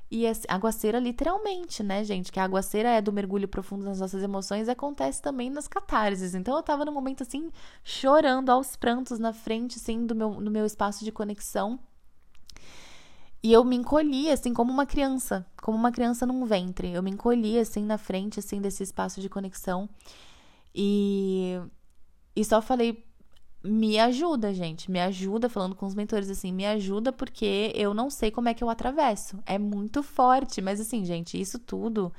E 0.09 0.25
aguaceira 0.49 0.99
literalmente, 0.99 1.83
né, 1.83 2.03
gente? 2.03 2.31
Que 2.31 2.39
a 2.39 2.43
aguaceira 2.43 2.89
é 2.89 3.01
do 3.01 3.13
mergulho 3.13 3.47
profundo 3.47 3.85
nas 3.85 3.99
nossas 3.99 4.21
emoções 4.21 4.67
acontece 4.67 5.21
também 5.21 5.49
nas 5.49 5.67
catarses. 5.69 6.35
Então 6.35 6.57
eu 6.57 6.63
tava 6.63 6.83
no 6.83 6.91
momento 6.91 7.23
assim, 7.23 7.49
chorando 7.83 8.49
aos 8.49 8.75
prantos 8.75 9.19
na 9.19 9.31
frente, 9.31 9.77
assim, 9.77 10.05
do 10.05 10.15
meu, 10.15 10.41
no 10.41 10.51
meu 10.51 10.65
espaço 10.65 11.05
de 11.05 11.11
conexão. 11.13 11.79
E 13.43 13.53
eu 13.53 13.63
me 13.63 13.75
encolhi, 13.75 14.29
assim, 14.29 14.53
como 14.53 14.71
uma 14.71 14.85
criança, 14.85 15.45
como 15.61 15.77
uma 15.77 15.91
criança 15.91 16.25
num 16.25 16.43
ventre. 16.45 16.91
Eu 16.91 17.03
me 17.03 17.11
encolhi, 17.11 17.59
assim, 17.59 17.85
na 17.85 17.97
frente, 17.97 18.39
assim, 18.39 18.59
desse 18.59 18.83
espaço 18.83 19.21
de 19.21 19.29
conexão. 19.29 19.87
E, 20.73 21.59
e 22.35 22.43
só 22.43 22.61
falei, 22.61 23.05
me 23.63 23.99
ajuda, 23.99 24.53
gente, 24.53 24.89
me 24.89 24.99
ajuda, 24.99 25.47
falando 25.47 25.75
com 25.75 25.85
os 25.85 25.93
mentores, 25.93 26.29
assim, 26.29 26.51
me 26.51 26.65
ajuda 26.65 27.11
porque 27.11 27.71
eu 27.75 27.93
não 27.93 28.09
sei 28.09 28.31
como 28.31 28.49
é 28.49 28.53
que 28.53 28.63
eu 28.63 28.69
atravesso. 28.69 29.37
É 29.45 29.59
muito 29.59 30.01
forte, 30.01 30.61
mas 30.61 30.81
assim, 30.81 31.05
gente, 31.05 31.39
isso 31.39 31.59
tudo 31.59 32.11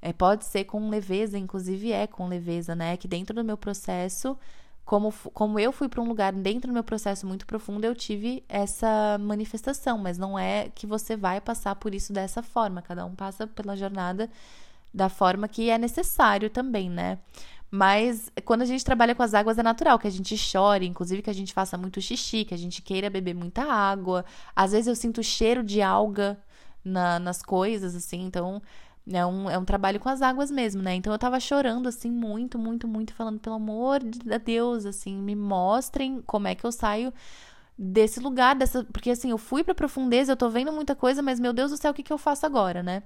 é, 0.00 0.12
pode 0.12 0.44
ser 0.44 0.64
com 0.64 0.88
leveza, 0.88 1.38
inclusive 1.38 1.92
é 1.92 2.06
com 2.06 2.28
leveza, 2.28 2.74
né? 2.74 2.96
Que 2.96 3.06
dentro 3.06 3.34
do 3.34 3.44
meu 3.44 3.56
processo 3.58 4.38
como, 4.86 5.12
como 5.34 5.58
eu 5.58 5.72
fui 5.72 5.88
para 5.88 6.00
um 6.00 6.06
lugar 6.06 6.32
dentro 6.32 6.68
do 6.68 6.72
meu 6.72 6.84
processo 6.84 7.26
muito 7.26 7.44
profundo, 7.44 7.84
eu 7.84 7.94
tive 7.94 8.44
essa 8.48 9.18
manifestação, 9.18 9.98
mas 9.98 10.16
não 10.16 10.38
é 10.38 10.70
que 10.72 10.86
você 10.86 11.16
vai 11.16 11.40
passar 11.40 11.74
por 11.74 11.92
isso 11.92 12.12
dessa 12.12 12.40
forma. 12.40 12.80
Cada 12.80 13.04
um 13.04 13.12
passa 13.12 13.48
pela 13.48 13.76
jornada 13.76 14.30
da 14.94 15.08
forma 15.08 15.48
que 15.48 15.68
é 15.70 15.76
necessário 15.76 16.48
também, 16.48 16.88
né? 16.88 17.18
Mas 17.68 18.30
quando 18.44 18.62
a 18.62 18.64
gente 18.64 18.84
trabalha 18.84 19.12
com 19.12 19.24
as 19.24 19.34
águas 19.34 19.58
é 19.58 19.62
natural 19.62 19.98
que 19.98 20.06
a 20.06 20.10
gente 20.10 20.38
chore, 20.38 20.86
inclusive 20.86 21.20
que 21.20 21.30
a 21.30 21.34
gente 21.34 21.52
faça 21.52 21.76
muito 21.76 22.00
xixi, 22.00 22.44
que 22.44 22.54
a 22.54 22.58
gente 22.58 22.80
queira 22.80 23.10
beber 23.10 23.34
muita 23.34 23.64
água. 23.64 24.24
Às 24.54 24.70
vezes 24.70 24.86
eu 24.86 24.94
sinto 24.94 25.20
cheiro 25.20 25.64
de 25.64 25.82
alga 25.82 26.38
na, 26.84 27.18
nas 27.18 27.42
coisas, 27.42 27.96
assim, 27.96 28.22
então 28.22 28.62
é 29.10 29.24
um, 29.24 29.48
é 29.48 29.58
um 29.58 29.64
trabalho 29.64 30.00
com 30.00 30.08
as 30.08 30.22
águas 30.22 30.50
mesmo, 30.50 30.82
né? 30.82 30.94
Então 30.94 31.12
eu 31.12 31.18
tava 31.18 31.38
chorando, 31.38 31.88
assim, 31.88 32.10
muito, 32.10 32.58
muito, 32.58 32.88
muito, 32.88 33.14
falando, 33.14 33.38
pelo 33.38 33.56
amor 33.56 34.00
de 34.02 34.18
Deus, 34.38 34.84
assim, 34.84 35.16
me 35.16 35.36
mostrem 35.36 36.20
como 36.22 36.48
é 36.48 36.54
que 36.54 36.64
eu 36.64 36.72
saio 36.72 37.12
desse 37.78 38.20
lugar, 38.20 38.56
dessa. 38.56 38.84
Porque 38.84 39.10
assim, 39.10 39.30
eu 39.30 39.38
fui 39.38 39.62
pra 39.62 39.74
profundeza, 39.74 40.32
eu 40.32 40.36
tô 40.36 40.48
vendo 40.48 40.72
muita 40.72 40.94
coisa, 40.94 41.22
mas 41.22 41.38
meu 41.38 41.52
Deus 41.52 41.70
do 41.70 41.76
céu, 41.76 41.92
o 41.92 41.94
que, 41.94 42.02
que 42.02 42.12
eu 42.12 42.18
faço 42.18 42.46
agora, 42.46 42.82
né? 42.82 43.02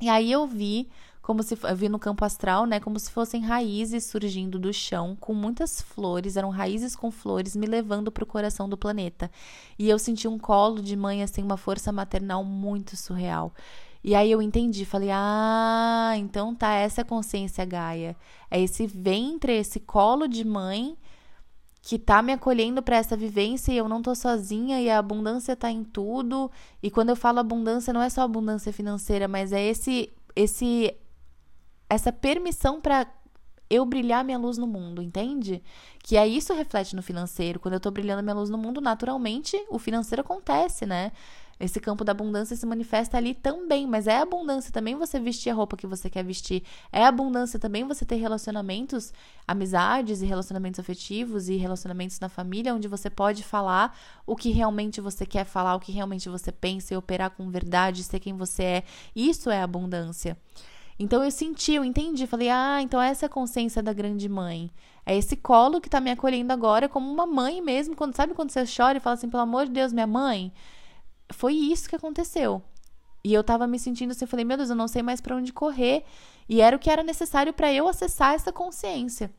E 0.00 0.08
aí 0.08 0.32
eu 0.32 0.46
vi 0.46 0.88
como 1.20 1.42
se 1.42 1.56
eu 1.62 1.76
vi 1.76 1.88
no 1.88 1.98
campo 1.98 2.24
astral, 2.24 2.66
né, 2.66 2.80
como 2.80 2.98
se 2.98 3.10
fossem 3.10 3.42
raízes 3.42 4.04
surgindo 4.04 4.58
do 4.58 4.72
chão 4.72 5.16
com 5.20 5.34
muitas 5.34 5.80
flores, 5.80 6.36
eram 6.36 6.48
raízes 6.48 6.96
com 6.96 7.10
flores 7.10 7.54
me 7.54 7.66
levando 7.66 8.10
para 8.10 8.24
o 8.24 8.26
coração 8.26 8.68
do 8.68 8.76
planeta. 8.76 9.30
E 9.78 9.88
eu 9.88 9.98
senti 9.98 10.26
um 10.26 10.38
colo 10.38 10.82
de 10.82 10.96
mãe 10.96 11.22
assim, 11.22 11.42
uma 11.42 11.58
força 11.58 11.92
maternal 11.92 12.42
muito 12.42 12.96
surreal. 12.96 13.52
E 14.02 14.14
aí 14.14 14.30
eu 14.30 14.40
entendi, 14.42 14.84
falei: 14.84 15.10
"Ah, 15.12 16.14
então 16.16 16.54
tá 16.54 16.72
essa 16.74 17.04
consciência 17.04 17.64
Gaia. 17.64 18.16
É 18.50 18.60
esse 18.60 18.86
ventre, 18.86 19.52
esse 19.52 19.80
colo 19.80 20.26
de 20.26 20.44
mãe 20.44 20.96
que 21.82 21.98
tá 21.98 22.20
me 22.22 22.32
acolhendo 22.32 22.82
para 22.82 22.96
essa 22.96 23.16
vivência 23.16 23.72
e 23.72 23.76
eu 23.76 23.88
não 23.88 24.02
tô 24.02 24.14
sozinha 24.14 24.80
e 24.80 24.90
a 24.90 24.98
abundância 24.98 25.56
tá 25.56 25.70
em 25.70 25.82
tudo. 25.82 26.50
E 26.82 26.90
quando 26.90 27.10
eu 27.10 27.16
falo 27.16 27.38
abundância, 27.40 27.92
não 27.92 28.02
é 28.02 28.10
só 28.10 28.22
abundância 28.22 28.72
financeira, 28.72 29.26
mas 29.28 29.52
é 29.52 29.62
esse 29.62 30.12
esse 30.36 30.94
essa 31.88 32.12
permissão 32.12 32.80
para 32.80 33.06
eu 33.68 33.84
brilhar 33.84 34.24
minha 34.24 34.38
luz 34.38 34.58
no 34.58 34.66
mundo, 34.66 35.00
entende? 35.00 35.62
Que 36.02 36.16
é 36.16 36.26
isso 36.26 36.52
reflete 36.54 36.94
no 36.96 37.02
financeiro. 37.02 37.60
Quando 37.60 37.74
eu 37.74 37.80
tô 37.80 37.90
brilhando 37.90 38.22
minha 38.22 38.34
luz 38.34 38.50
no 38.50 38.58
mundo, 38.58 38.80
naturalmente 38.80 39.56
o 39.70 39.78
financeiro 39.78 40.22
acontece, 40.22 40.84
né? 40.86 41.12
Esse 41.60 41.78
campo 41.78 42.02
da 42.02 42.12
abundância 42.12 42.56
se 42.56 42.64
manifesta 42.64 43.18
ali 43.18 43.34
também, 43.34 43.86
mas 43.86 44.06
é 44.06 44.16
abundância 44.16 44.72
também 44.72 44.96
você 44.96 45.20
vestir 45.20 45.50
a 45.50 45.54
roupa 45.54 45.76
que 45.76 45.86
você 45.86 46.08
quer 46.08 46.24
vestir. 46.24 46.62
É 46.90 47.04
abundância 47.04 47.58
também 47.58 47.84
você 47.84 48.02
ter 48.02 48.16
relacionamentos, 48.16 49.12
amizades 49.46 50.22
e 50.22 50.26
relacionamentos 50.26 50.80
afetivos 50.80 51.50
e 51.50 51.56
relacionamentos 51.56 52.18
na 52.18 52.30
família 52.30 52.74
onde 52.74 52.88
você 52.88 53.10
pode 53.10 53.44
falar 53.44 53.94
o 54.26 54.34
que 54.34 54.50
realmente 54.50 55.02
você 55.02 55.26
quer 55.26 55.44
falar, 55.44 55.74
o 55.74 55.80
que 55.80 55.92
realmente 55.92 56.30
você 56.30 56.50
pensa 56.50 56.94
e 56.94 56.96
operar 56.96 57.30
com 57.30 57.50
verdade, 57.50 58.04
ser 58.04 58.20
quem 58.20 58.32
você 58.32 58.62
é. 58.62 58.84
Isso 59.14 59.50
é 59.50 59.60
abundância. 59.60 60.38
Então 60.98 61.22
eu 61.22 61.30
senti, 61.30 61.72
eu 61.74 61.84
entendi, 61.84 62.26
falei: 62.26 62.48
"Ah, 62.48 62.80
então 62.80 63.00
essa 63.00 63.24
é 63.24 63.28
a 63.28 63.30
consciência 63.30 63.82
da 63.82 63.92
grande 63.92 64.28
mãe. 64.30 64.70
É 65.04 65.14
esse 65.16 65.36
colo 65.36 65.80
que 65.80 65.90
tá 65.90 66.00
me 66.00 66.10
acolhendo 66.10 66.52
agora 66.54 66.88
como 66.88 67.10
uma 67.12 67.26
mãe 67.26 67.60
mesmo, 67.60 67.94
quando 67.94 68.16
sabe 68.16 68.32
quando 68.32 68.50
você 68.50 68.64
chora 68.64 68.96
e 68.96 69.00
fala 69.00 69.14
assim: 69.14 69.28
"Pelo 69.28 69.42
amor 69.42 69.66
de 69.66 69.72
Deus, 69.72 69.92
minha 69.92 70.06
mãe, 70.06 70.52
foi 71.32 71.54
isso 71.54 71.88
que 71.88 71.96
aconteceu. 71.96 72.62
E 73.22 73.34
eu 73.34 73.44
tava 73.44 73.66
me 73.66 73.78
sentindo 73.78 74.12
assim, 74.12 74.24
eu 74.24 74.28
falei, 74.28 74.44
meu 74.44 74.56
Deus, 74.56 74.70
eu 74.70 74.76
não 74.76 74.88
sei 74.88 75.02
mais 75.02 75.20
para 75.20 75.36
onde 75.36 75.52
correr. 75.52 76.04
E 76.48 76.60
era 76.60 76.74
o 76.74 76.78
que 76.80 76.90
era 76.90 77.02
necessário 77.02 77.52
para 77.52 77.72
eu 77.72 77.86
acessar 77.86 78.34
essa 78.34 78.50
consciência. 78.50 79.30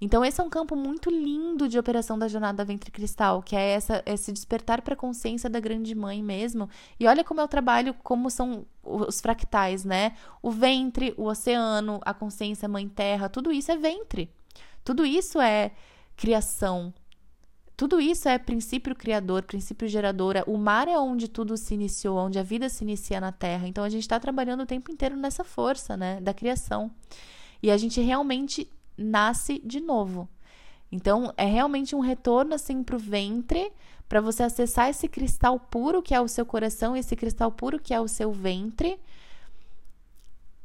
Então, 0.00 0.24
esse 0.24 0.40
é 0.40 0.44
um 0.44 0.48
campo 0.50 0.76
muito 0.76 1.10
lindo 1.10 1.66
de 1.66 1.78
operação 1.78 2.16
da 2.16 2.28
jornada 2.28 2.64
Ventre 2.64 2.92
Cristal, 2.92 3.42
que 3.42 3.56
é 3.56 3.70
essa, 3.70 4.02
esse 4.06 4.30
despertar 4.30 4.80
para 4.82 4.94
a 4.94 4.96
consciência 4.96 5.50
da 5.50 5.58
grande 5.58 5.94
mãe 5.96 6.22
mesmo. 6.22 6.68
E 6.98 7.08
olha 7.08 7.24
como 7.24 7.40
eu 7.40 7.48
trabalho, 7.48 7.92
como 8.04 8.30
são 8.30 8.66
os 8.84 9.20
fractais, 9.20 9.84
né? 9.84 10.12
O 10.40 10.50
ventre, 10.50 11.12
o 11.16 11.24
oceano, 11.24 11.98
a 12.04 12.14
consciência 12.14 12.68
mãe 12.68 12.88
terra, 12.88 13.28
tudo 13.28 13.50
isso 13.50 13.72
é 13.72 13.76
ventre. 13.76 14.30
Tudo 14.84 15.04
isso 15.04 15.40
é 15.40 15.72
criação, 16.16 16.94
tudo 17.80 17.98
isso 17.98 18.28
é 18.28 18.36
princípio 18.36 18.94
criador, 18.94 19.42
princípio 19.42 19.88
gerador. 19.88 20.34
O 20.46 20.58
mar 20.58 20.86
é 20.86 20.98
onde 20.98 21.26
tudo 21.26 21.56
se 21.56 21.72
iniciou, 21.72 22.18
onde 22.18 22.38
a 22.38 22.42
vida 22.42 22.68
se 22.68 22.84
inicia 22.84 23.18
na 23.18 23.32
Terra. 23.32 23.66
Então 23.66 23.82
a 23.82 23.88
gente 23.88 24.02
está 24.02 24.20
trabalhando 24.20 24.64
o 24.64 24.66
tempo 24.66 24.92
inteiro 24.92 25.16
nessa 25.16 25.44
força, 25.44 25.96
né, 25.96 26.20
da 26.20 26.34
criação. 26.34 26.90
E 27.62 27.70
a 27.70 27.78
gente 27.78 27.98
realmente 27.98 28.70
nasce 28.98 29.62
de 29.64 29.80
novo. 29.80 30.28
Então 30.92 31.32
é 31.38 31.46
realmente 31.46 31.96
um 31.96 32.00
retorno 32.00 32.54
assim 32.54 32.82
para 32.82 32.96
o 32.96 32.98
ventre, 32.98 33.72
para 34.06 34.20
você 34.20 34.42
acessar 34.42 34.90
esse 34.90 35.08
cristal 35.08 35.58
puro 35.58 36.02
que 36.02 36.14
é 36.14 36.20
o 36.20 36.28
seu 36.28 36.44
coração, 36.44 36.94
esse 36.94 37.16
cristal 37.16 37.50
puro 37.50 37.80
que 37.80 37.94
é 37.94 38.00
o 38.00 38.06
seu 38.06 38.30
ventre 38.30 39.00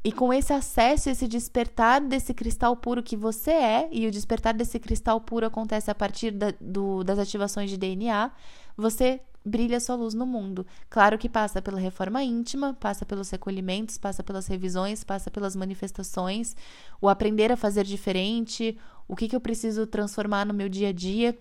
e 0.05 0.11
com 0.11 0.31
esse 0.31 0.53
acesso, 0.53 1.09
esse 1.09 1.27
despertar 1.27 1.99
desse 1.99 2.31
cristal 2.31 2.75
puro 2.77 3.01
que 3.01 3.17
você 3.17 3.49
é, 3.49 3.89
e 3.91 4.05
o 4.05 4.11
despertar 4.11 4.53
desse 4.53 4.77
cristal 4.77 5.19
puro 5.19 5.47
acontece 5.47 5.89
a 5.89 5.95
partir 5.95 6.29
da, 6.29 6.53
do, 6.61 7.03
das 7.03 7.17
ativações 7.17 7.71
de 7.71 7.75
DNA, 7.75 8.31
você 8.77 9.19
brilha 9.43 9.79
sua 9.79 9.95
luz 9.95 10.13
no 10.13 10.27
mundo. 10.27 10.63
Claro 10.91 11.17
que 11.17 11.27
passa 11.27 11.59
pela 11.59 11.79
reforma 11.79 12.23
íntima, 12.23 12.75
passa 12.75 13.03
pelos 13.03 13.31
recolhimentos, 13.31 13.97
passa 13.97 14.21
pelas 14.21 14.45
revisões, 14.45 15.03
passa 15.03 15.31
pelas 15.31 15.55
manifestações, 15.55 16.55
o 17.01 17.09
aprender 17.09 17.51
a 17.51 17.57
fazer 17.57 17.83
diferente, 17.83 18.77
o 19.07 19.15
que, 19.15 19.27
que 19.27 19.35
eu 19.35 19.41
preciso 19.41 19.87
transformar 19.87 20.45
no 20.45 20.53
meu 20.53 20.69
dia 20.69 20.89
a 20.89 20.93
dia. 20.93 21.35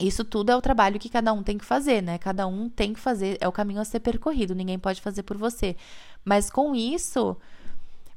Isso 0.00 0.24
tudo 0.24 0.48
é 0.48 0.56
o 0.56 0.62
trabalho 0.62 0.98
que 0.98 1.10
cada 1.10 1.34
um 1.34 1.42
tem 1.42 1.58
que 1.58 1.66
fazer, 1.66 2.02
né? 2.02 2.16
Cada 2.16 2.46
um 2.46 2.70
tem 2.70 2.94
que 2.94 3.00
fazer, 3.00 3.36
é 3.42 3.46
o 3.46 3.52
caminho 3.52 3.82
a 3.82 3.84
ser 3.84 4.00
percorrido, 4.00 4.54
ninguém 4.54 4.78
pode 4.78 5.02
fazer 5.02 5.22
por 5.22 5.36
você. 5.36 5.76
Mas 6.24 6.48
com 6.48 6.74
isso, 6.74 7.36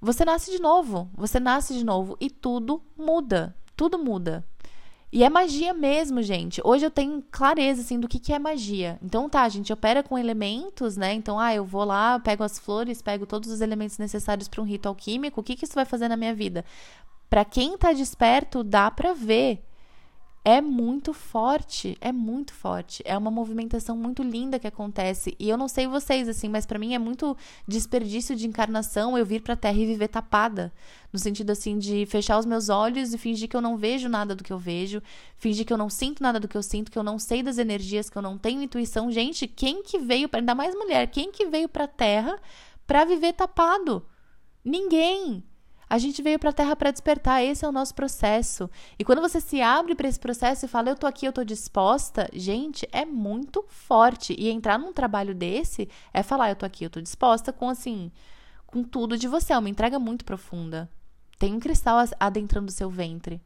você 0.04 0.26
nasce 0.26 0.52
de 0.52 0.62
novo, 0.62 1.10
você 1.16 1.40
nasce 1.40 1.74
de 1.74 1.86
novo 1.86 2.18
e 2.20 2.30
tudo 2.30 2.84
muda, 2.98 3.56
tudo 3.74 3.98
muda. 3.98 4.46
E 5.10 5.24
é 5.24 5.30
magia 5.30 5.74
mesmo, 5.74 6.22
gente. 6.22 6.60
Hoje 6.64 6.86
eu 6.86 6.92
tenho 6.92 7.24
clareza, 7.32 7.82
assim, 7.82 8.00
do 8.00 8.08
que, 8.08 8.20
que 8.20 8.34
é 8.34 8.40
magia. 8.40 9.00
Então, 9.02 9.30
tá, 9.30 9.44
a 9.44 9.50
gente 9.50 9.72
opera 9.72 10.04
com 10.04 10.18
elementos, 10.18 10.98
né? 10.98 11.14
Então, 11.14 11.40
ah, 11.40 11.54
eu 11.54 11.64
vou 11.64 11.86
lá, 11.86 12.20
pego 12.20 12.44
as 12.44 12.58
flores, 12.60 13.02
pego 13.02 13.26
todos 13.26 13.50
os 13.50 13.62
elementos 13.62 13.98
necessários 14.00 14.48
para 14.48 14.60
um 14.60 14.66
rito 14.66 14.90
alquímico. 14.90 15.40
O 15.40 15.44
que, 15.44 15.56
que 15.56 15.66
isso 15.66 15.76
vai 15.76 15.86
fazer 15.86 16.10
na 16.10 16.18
minha 16.18 16.34
vida? 16.34 16.66
Para 17.30 17.46
quem 17.46 17.78
tá 17.78 17.94
desperto, 17.94 18.64
dá 18.64 18.90
para 18.92 19.14
ver 19.14 19.64
é 20.46 20.60
muito 20.60 21.14
forte, 21.14 21.98
é 22.02 22.12
muito 22.12 22.54
forte. 22.54 23.02
É 23.06 23.18
uma 23.18 23.32
movimentação 23.32 23.96
muito 23.96 24.22
linda 24.22 24.60
que 24.60 24.68
acontece. 24.68 25.36
E 25.40 25.50
eu 25.50 25.58
não 25.58 25.70
sei 25.70 25.88
vocês 25.88 26.28
assim, 26.28 26.50
mas 26.50 26.66
para 26.66 26.78
mim 26.78 26.94
é 26.94 27.00
muito 27.00 27.38
desperdício 27.66 28.36
de 28.36 28.46
encarnação 28.46 29.18
eu 29.18 29.26
vir 29.26 29.42
pra 29.42 29.56
Terra 29.56 29.78
e 29.78 29.86
viver 29.86 30.10
tapada, 30.10 30.74
no 31.14 31.20
sentido 31.20 31.52
assim 31.52 31.78
de 31.78 32.06
fechar 32.08 32.38
os 32.38 32.46
meus 32.46 32.68
olhos 32.68 33.14
e 33.14 33.18
fingir 33.18 33.48
que 33.48 33.56
eu 33.56 33.62
não 33.62 33.78
vejo 33.78 34.10
nada 34.10 34.36
do 34.36 34.44
que 34.44 34.52
eu 34.52 34.60
vejo, 34.60 35.02
fingir 35.38 35.66
que 35.66 35.72
eu 35.72 35.78
não 35.78 35.90
sinto 35.90 36.22
nada 36.22 36.42
do 36.42 36.48
que 36.48 36.58
eu 36.58 36.64
sinto, 36.64 36.92
que 36.92 37.00
eu 37.00 37.04
não 37.04 37.18
sei 37.18 37.42
das 37.42 37.58
energias, 37.58 38.10
que 38.10 38.18
eu 38.18 38.22
não 38.22 38.38
tenho 38.38 38.62
intuição. 38.62 39.10
Gente, 39.10 39.48
quem 39.48 39.82
que 39.82 39.98
veio 39.98 40.28
para 40.28 40.42
ainda 40.42 40.54
mais 40.54 40.76
mulher, 40.76 41.08
quem 41.08 41.32
que 41.32 41.46
veio 41.46 41.70
pra 41.70 41.88
Terra 41.88 42.38
para 42.86 43.06
viver 43.06 43.32
tapado? 43.32 44.06
Ninguém. 44.64 45.44
A 45.90 45.98
gente 45.98 46.22
veio 46.22 46.40
para 46.40 46.50
a 46.50 46.54
Terra 46.54 46.76
para 46.76 46.92
despertar, 46.92 47.44
esse 47.44 47.64
é 47.64 47.68
o 47.68 47.72
nosso 47.72 47.94
processo. 47.94 48.70
E 48.98 49.04
quando 49.04 49.22
você 49.22 49.40
se 49.40 49.62
abre 49.62 49.96
para 49.96 50.08
esse 50.08 50.20
processo 50.20 50.66
e 50.66 50.68
fala, 50.68 50.90
eu 50.90 50.96
tô 50.96 51.06
aqui, 51.06 51.26
eu 51.26 51.34
tô 51.34 51.44
disposta, 51.44 52.30
gente, 52.34 52.88
é 52.92 53.06
muito 53.06 53.64
forte. 53.68 54.36
E 54.38 54.50
entrar 54.50 54.80
num 54.80 54.94
trabalho 54.94 55.36
desse 55.36 55.90
é 56.14 56.24
falar, 56.24 56.50
eu 56.50 56.56
tô 56.56 56.66
aqui, 56.66 56.84
eu 56.84 56.90
tô 56.90 57.02
disposta 57.02 57.54
com 57.54 57.70
assim, 57.70 58.12
com 58.66 58.84
tudo 58.84 59.18
de 59.18 59.28
você, 59.28 59.54
é 59.54 59.58
uma 59.58 59.70
entrega 59.70 60.00
muito 60.00 60.26
profunda. 60.26 60.90
Tem 61.38 61.54
um 61.54 61.60
cristal 61.60 61.98
adentrando 62.20 62.70
o 62.70 62.74
seu 62.74 62.90
ventre, 62.90 63.42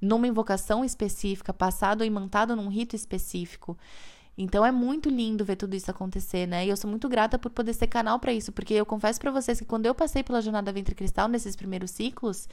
numa 0.00 0.26
invocação 0.26 0.84
específica, 0.84 1.52
passado 1.52 2.00
ou 2.00 2.06
imantado 2.06 2.56
num 2.56 2.68
rito 2.68 2.96
específico. 2.96 3.78
Então 4.36 4.64
é 4.64 4.72
muito 4.72 5.08
lindo 5.10 5.44
ver 5.44 5.56
tudo 5.56 5.74
isso 5.74 5.90
acontecer, 5.90 6.46
né? 6.46 6.64
E 6.64 6.70
eu 6.70 6.76
sou 6.76 6.88
muito 6.88 7.08
grata 7.08 7.38
por 7.38 7.50
poder 7.50 7.74
ser 7.74 7.86
canal 7.86 8.18
para 8.18 8.32
isso, 8.32 8.50
porque 8.52 8.74
eu 8.74 8.86
confesso 8.86 9.20
para 9.20 9.30
vocês 9.30 9.58
que 9.58 9.66
quando 9.66 9.86
eu 9.86 9.94
passei 9.94 10.22
pela 10.22 10.40
jornada 10.40 10.72
Ventre 10.72 10.94
Cristal 10.94 11.28
nesses 11.28 11.54
primeiros 11.54 11.90
ciclos, 11.90 12.48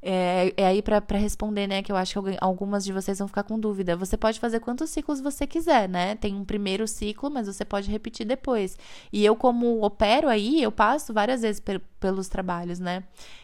é, 0.00 0.54
é 0.56 0.66
aí 0.66 0.80
para 0.80 1.18
responder, 1.18 1.66
né? 1.66 1.82
Que 1.82 1.90
eu 1.90 1.96
acho 1.96 2.22
que 2.22 2.36
algumas 2.40 2.84
de 2.84 2.92
vocês 2.92 3.18
vão 3.18 3.26
ficar 3.26 3.42
com 3.42 3.58
dúvida. 3.58 3.96
Você 3.96 4.16
pode 4.16 4.38
fazer 4.38 4.60
quantos 4.60 4.90
ciclos 4.90 5.20
você 5.20 5.46
quiser, 5.46 5.88
né? 5.88 6.14
Tem 6.14 6.34
um 6.36 6.44
primeiro 6.44 6.86
ciclo, 6.86 7.28
mas 7.30 7.48
você 7.48 7.64
pode 7.64 7.90
repetir 7.90 8.24
depois. 8.24 8.78
E 9.12 9.24
eu, 9.24 9.34
como 9.34 9.84
opero 9.84 10.28
aí, 10.28 10.62
eu 10.62 10.70
passo 10.70 11.12
várias 11.12 11.42
vezes 11.42 11.60
pelos 11.98 12.28
trabalhos, 12.28 12.78
né? 12.78 13.02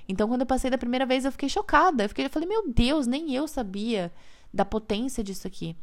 Então, 0.08 0.28
quando 0.28 0.42
eu 0.42 0.46
passei 0.46 0.70
da 0.70 0.78
primeira 0.78 1.04
vez, 1.04 1.24
eu 1.24 1.32
fiquei 1.32 1.48
chocada. 1.48 2.04
Eu, 2.04 2.08
fiquei, 2.08 2.26
eu 2.26 2.30
falei, 2.30 2.48
meu 2.48 2.68
Deus, 2.68 3.06
nem 3.06 3.34
eu 3.34 3.48
sabia 3.48 4.12
da 4.52 4.64
potência 4.64 5.24
disso 5.24 5.48
aqui. 5.48 5.76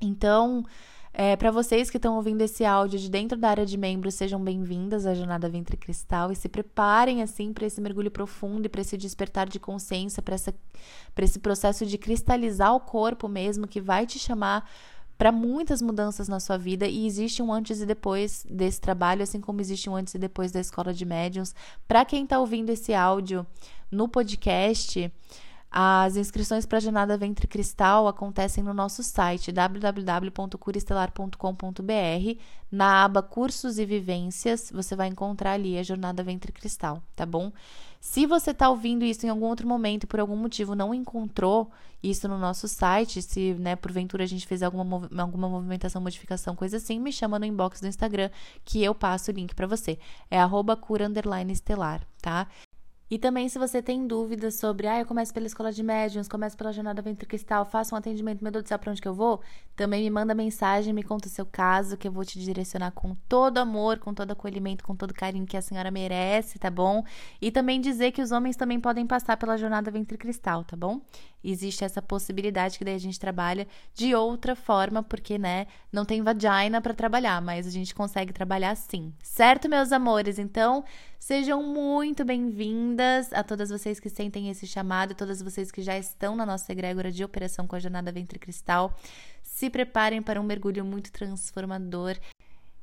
Então, 0.00 0.64
é, 1.12 1.34
para 1.36 1.50
vocês 1.50 1.90
que 1.90 1.96
estão 1.96 2.16
ouvindo 2.16 2.40
esse 2.42 2.64
áudio 2.64 2.98
de 2.98 3.10
dentro 3.10 3.36
da 3.36 3.50
área 3.50 3.66
de 3.66 3.76
membros, 3.76 4.14
sejam 4.14 4.42
bem-vindas 4.42 5.06
à 5.06 5.14
Jornada 5.14 5.48
Ventre 5.48 5.76
Cristal 5.76 6.30
e 6.30 6.36
se 6.36 6.48
preparem 6.48 7.20
assim 7.22 7.52
para 7.52 7.66
esse 7.66 7.80
mergulho 7.80 8.10
profundo 8.10 8.66
e 8.66 8.68
para 8.68 8.80
esse 8.80 8.96
despertar 8.96 9.48
de 9.48 9.58
consciência, 9.58 10.22
para 10.22 10.36
esse 11.24 11.38
processo 11.40 11.84
de 11.84 11.98
cristalizar 11.98 12.74
o 12.74 12.80
corpo 12.80 13.28
mesmo, 13.28 13.66
que 13.66 13.80
vai 13.80 14.06
te 14.06 14.18
chamar 14.18 14.68
para 15.18 15.32
muitas 15.32 15.82
mudanças 15.82 16.28
na 16.28 16.40
sua 16.40 16.56
vida 16.56 16.86
e 16.86 17.06
existe 17.06 17.42
um 17.42 17.52
antes 17.52 17.82
e 17.82 17.86
depois 17.86 18.46
desse 18.48 18.80
trabalho, 18.80 19.22
assim 19.22 19.38
como 19.38 19.60
existe 19.60 19.90
um 19.90 19.94
antes 19.94 20.14
e 20.14 20.18
depois 20.18 20.50
da 20.50 20.60
escola 20.60 20.94
de 20.94 21.04
médiums. 21.04 21.54
Para 21.86 22.06
quem 22.06 22.24
está 22.24 22.38
ouvindo 22.38 22.70
esse 22.70 22.94
áudio 22.94 23.46
no 23.90 24.08
podcast, 24.08 25.12
as 25.70 26.16
inscrições 26.16 26.66
para 26.66 26.78
a 26.78 26.80
Jornada 26.80 27.16
Ventre 27.16 27.46
Cristal 27.46 28.08
acontecem 28.08 28.64
no 28.64 28.74
nosso 28.74 29.04
site 29.04 29.52
www.curistelar.com.br. 29.52 32.40
Na 32.72 33.04
aba 33.04 33.22
Cursos 33.22 33.78
e 33.78 33.86
Vivências, 33.86 34.72
você 34.74 34.96
vai 34.96 35.06
encontrar 35.06 35.52
ali 35.52 35.78
a 35.78 35.84
Jornada 35.84 36.24
Ventre 36.24 36.50
Cristal, 36.50 37.00
tá 37.14 37.24
bom? 37.24 37.52
Se 38.00 38.26
você 38.26 38.50
está 38.50 38.68
ouvindo 38.68 39.04
isso 39.04 39.24
em 39.26 39.28
algum 39.28 39.46
outro 39.46 39.68
momento 39.68 40.04
e 40.04 40.06
por 40.06 40.18
algum 40.18 40.36
motivo 40.36 40.74
não 40.74 40.92
encontrou 40.92 41.70
isso 42.02 42.26
no 42.26 42.38
nosso 42.38 42.66
site, 42.66 43.22
se 43.22 43.54
né, 43.54 43.76
porventura 43.76 44.24
a 44.24 44.26
gente 44.26 44.46
fez 44.46 44.62
alguma, 44.62 45.08
alguma 45.18 45.48
movimentação, 45.48 46.00
modificação, 46.00 46.56
coisa 46.56 46.78
assim, 46.78 46.98
me 46.98 47.12
chama 47.12 47.38
no 47.38 47.44
inbox 47.44 47.80
do 47.80 47.86
Instagram 47.86 48.30
que 48.64 48.82
eu 48.82 48.94
passo 48.94 49.30
o 49.30 49.34
link 49.34 49.54
para 49.54 49.66
você. 49.66 49.98
É 50.30 50.40
arroba 50.40 50.76
cura 50.76 51.10
estelar, 51.50 52.00
tá? 52.22 52.46
E 53.10 53.18
também, 53.18 53.48
se 53.48 53.58
você 53.58 53.82
tem 53.82 54.06
dúvidas 54.06 54.54
sobre, 54.54 54.86
ah, 54.86 55.00
eu 55.00 55.04
começo 55.04 55.34
pela 55.34 55.44
escola 55.44 55.72
de 55.72 55.82
médiums, 55.82 56.28
começo 56.28 56.56
pela 56.56 56.72
jornada 56.72 57.02
ventre 57.02 57.26
cristal, 57.26 57.64
faço 57.64 57.92
um 57.92 57.98
atendimento, 57.98 58.40
meu 58.40 58.52
Deus 58.52 58.62
do 58.62 58.68
céu, 58.68 58.78
pra 58.78 58.92
onde 58.92 59.02
que 59.02 59.08
eu 59.08 59.14
vou? 59.14 59.40
Também 59.74 60.04
me 60.04 60.10
manda 60.10 60.32
mensagem, 60.32 60.94
me 60.94 61.02
conta 61.02 61.26
o 61.26 61.30
seu 61.30 61.44
caso, 61.44 61.96
que 61.96 62.06
eu 62.06 62.12
vou 62.12 62.24
te 62.24 62.38
direcionar 62.38 62.92
com 62.92 63.16
todo 63.28 63.58
amor, 63.58 63.98
com 63.98 64.14
todo 64.14 64.30
acolhimento, 64.30 64.84
com 64.84 64.94
todo 64.94 65.12
carinho 65.12 65.44
que 65.44 65.56
a 65.56 65.62
senhora 65.62 65.90
merece, 65.90 66.56
tá 66.56 66.70
bom? 66.70 67.04
E 67.40 67.50
também 67.50 67.80
dizer 67.80 68.12
que 68.12 68.22
os 68.22 68.30
homens 68.30 68.56
também 68.56 68.78
podem 68.78 69.04
passar 69.04 69.36
pela 69.36 69.56
jornada 69.56 69.90
ventre 69.90 70.16
cristal, 70.16 70.62
tá 70.62 70.76
bom? 70.76 71.00
Existe 71.42 71.84
essa 71.84 72.02
possibilidade 72.02 72.78
que 72.78 72.84
daí 72.84 72.94
a 72.94 72.98
gente 72.98 73.18
trabalha 73.18 73.66
de 73.94 74.14
outra 74.14 74.54
forma, 74.54 75.02
porque, 75.02 75.38
né, 75.38 75.66
não 75.92 76.04
tem 76.04 76.22
vagina 76.22 76.80
para 76.80 76.94
trabalhar, 76.94 77.40
mas 77.40 77.66
a 77.66 77.70
gente 77.70 77.94
consegue 77.94 78.32
trabalhar 78.32 78.76
sim. 78.76 79.12
Certo, 79.22 79.68
meus 79.68 79.92
amores? 79.92 80.38
Então, 80.38 80.84
sejam 81.18 81.62
muito 81.62 82.24
bem-vindas 82.24 83.32
a 83.32 83.42
todas 83.42 83.70
vocês 83.70 83.98
que 83.98 84.08
sentem 84.08 84.50
esse 84.50 84.66
chamado, 84.66 85.14
todas 85.14 85.40
vocês 85.42 85.70
que 85.70 85.82
já 85.82 85.96
estão 85.98 86.36
na 86.36 86.44
nossa 86.44 86.70
egrégora 86.72 87.10
de 87.10 87.24
operação 87.24 87.66
com 87.66 87.76
a 87.76 87.80
jornada 87.80 88.12
Ventre 88.12 88.38
Cristal. 88.38 88.94
Se 89.42 89.70
preparem 89.70 90.22
para 90.22 90.40
um 90.40 90.44
mergulho 90.44 90.84
muito 90.84 91.10
transformador 91.10 92.16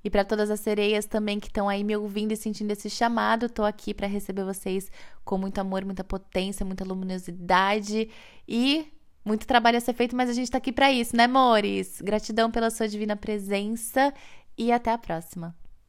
E 0.03 0.09
para 0.09 0.23
todas 0.23 0.49
as 0.49 0.59
sereias 0.59 1.05
também 1.05 1.39
que 1.39 1.47
estão 1.47 1.67
aí 1.67 1.83
me 1.83 1.95
ouvindo 1.95 2.31
e 2.31 2.37
sentindo 2.37 2.71
esse 2.71 2.89
chamado, 2.89 3.49
tô 3.49 3.63
aqui 3.63 3.93
para 3.93 4.07
receber 4.07 4.43
vocês 4.43 4.91
com 5.25 5.37
muito 5.37 5.59
amor, 5.59 5.83
muita 5.83 6.03
potência, 6.03 6.65
muita 6.65 6.85
luminosidade 6.85 8.09
e 8.47 8.87
muito 9.25 9.45
trabalho 9.45 9.77
a 9.77 9.81
ser 9.81 9.93
feito, 9.93 10.15
mas 10.15 10.29
a 10.29 10.33
gente 10.33 10.49
tá 10.49 10.57
aqui 10.57 10.71
para 10.71 10.91
isso, 10.91 11.15
né, 11.15 11.25
amores? 11.25 12.01
Gratidão 12.01 12.49
pela 12.49 12.69
sua 12.69 12.87
divina 12.87 13.15
presença 13.15 14.13
e 14.57 14.71
até 14.71 14.91
a 14.91 14.97
próxima. 14.97 15.53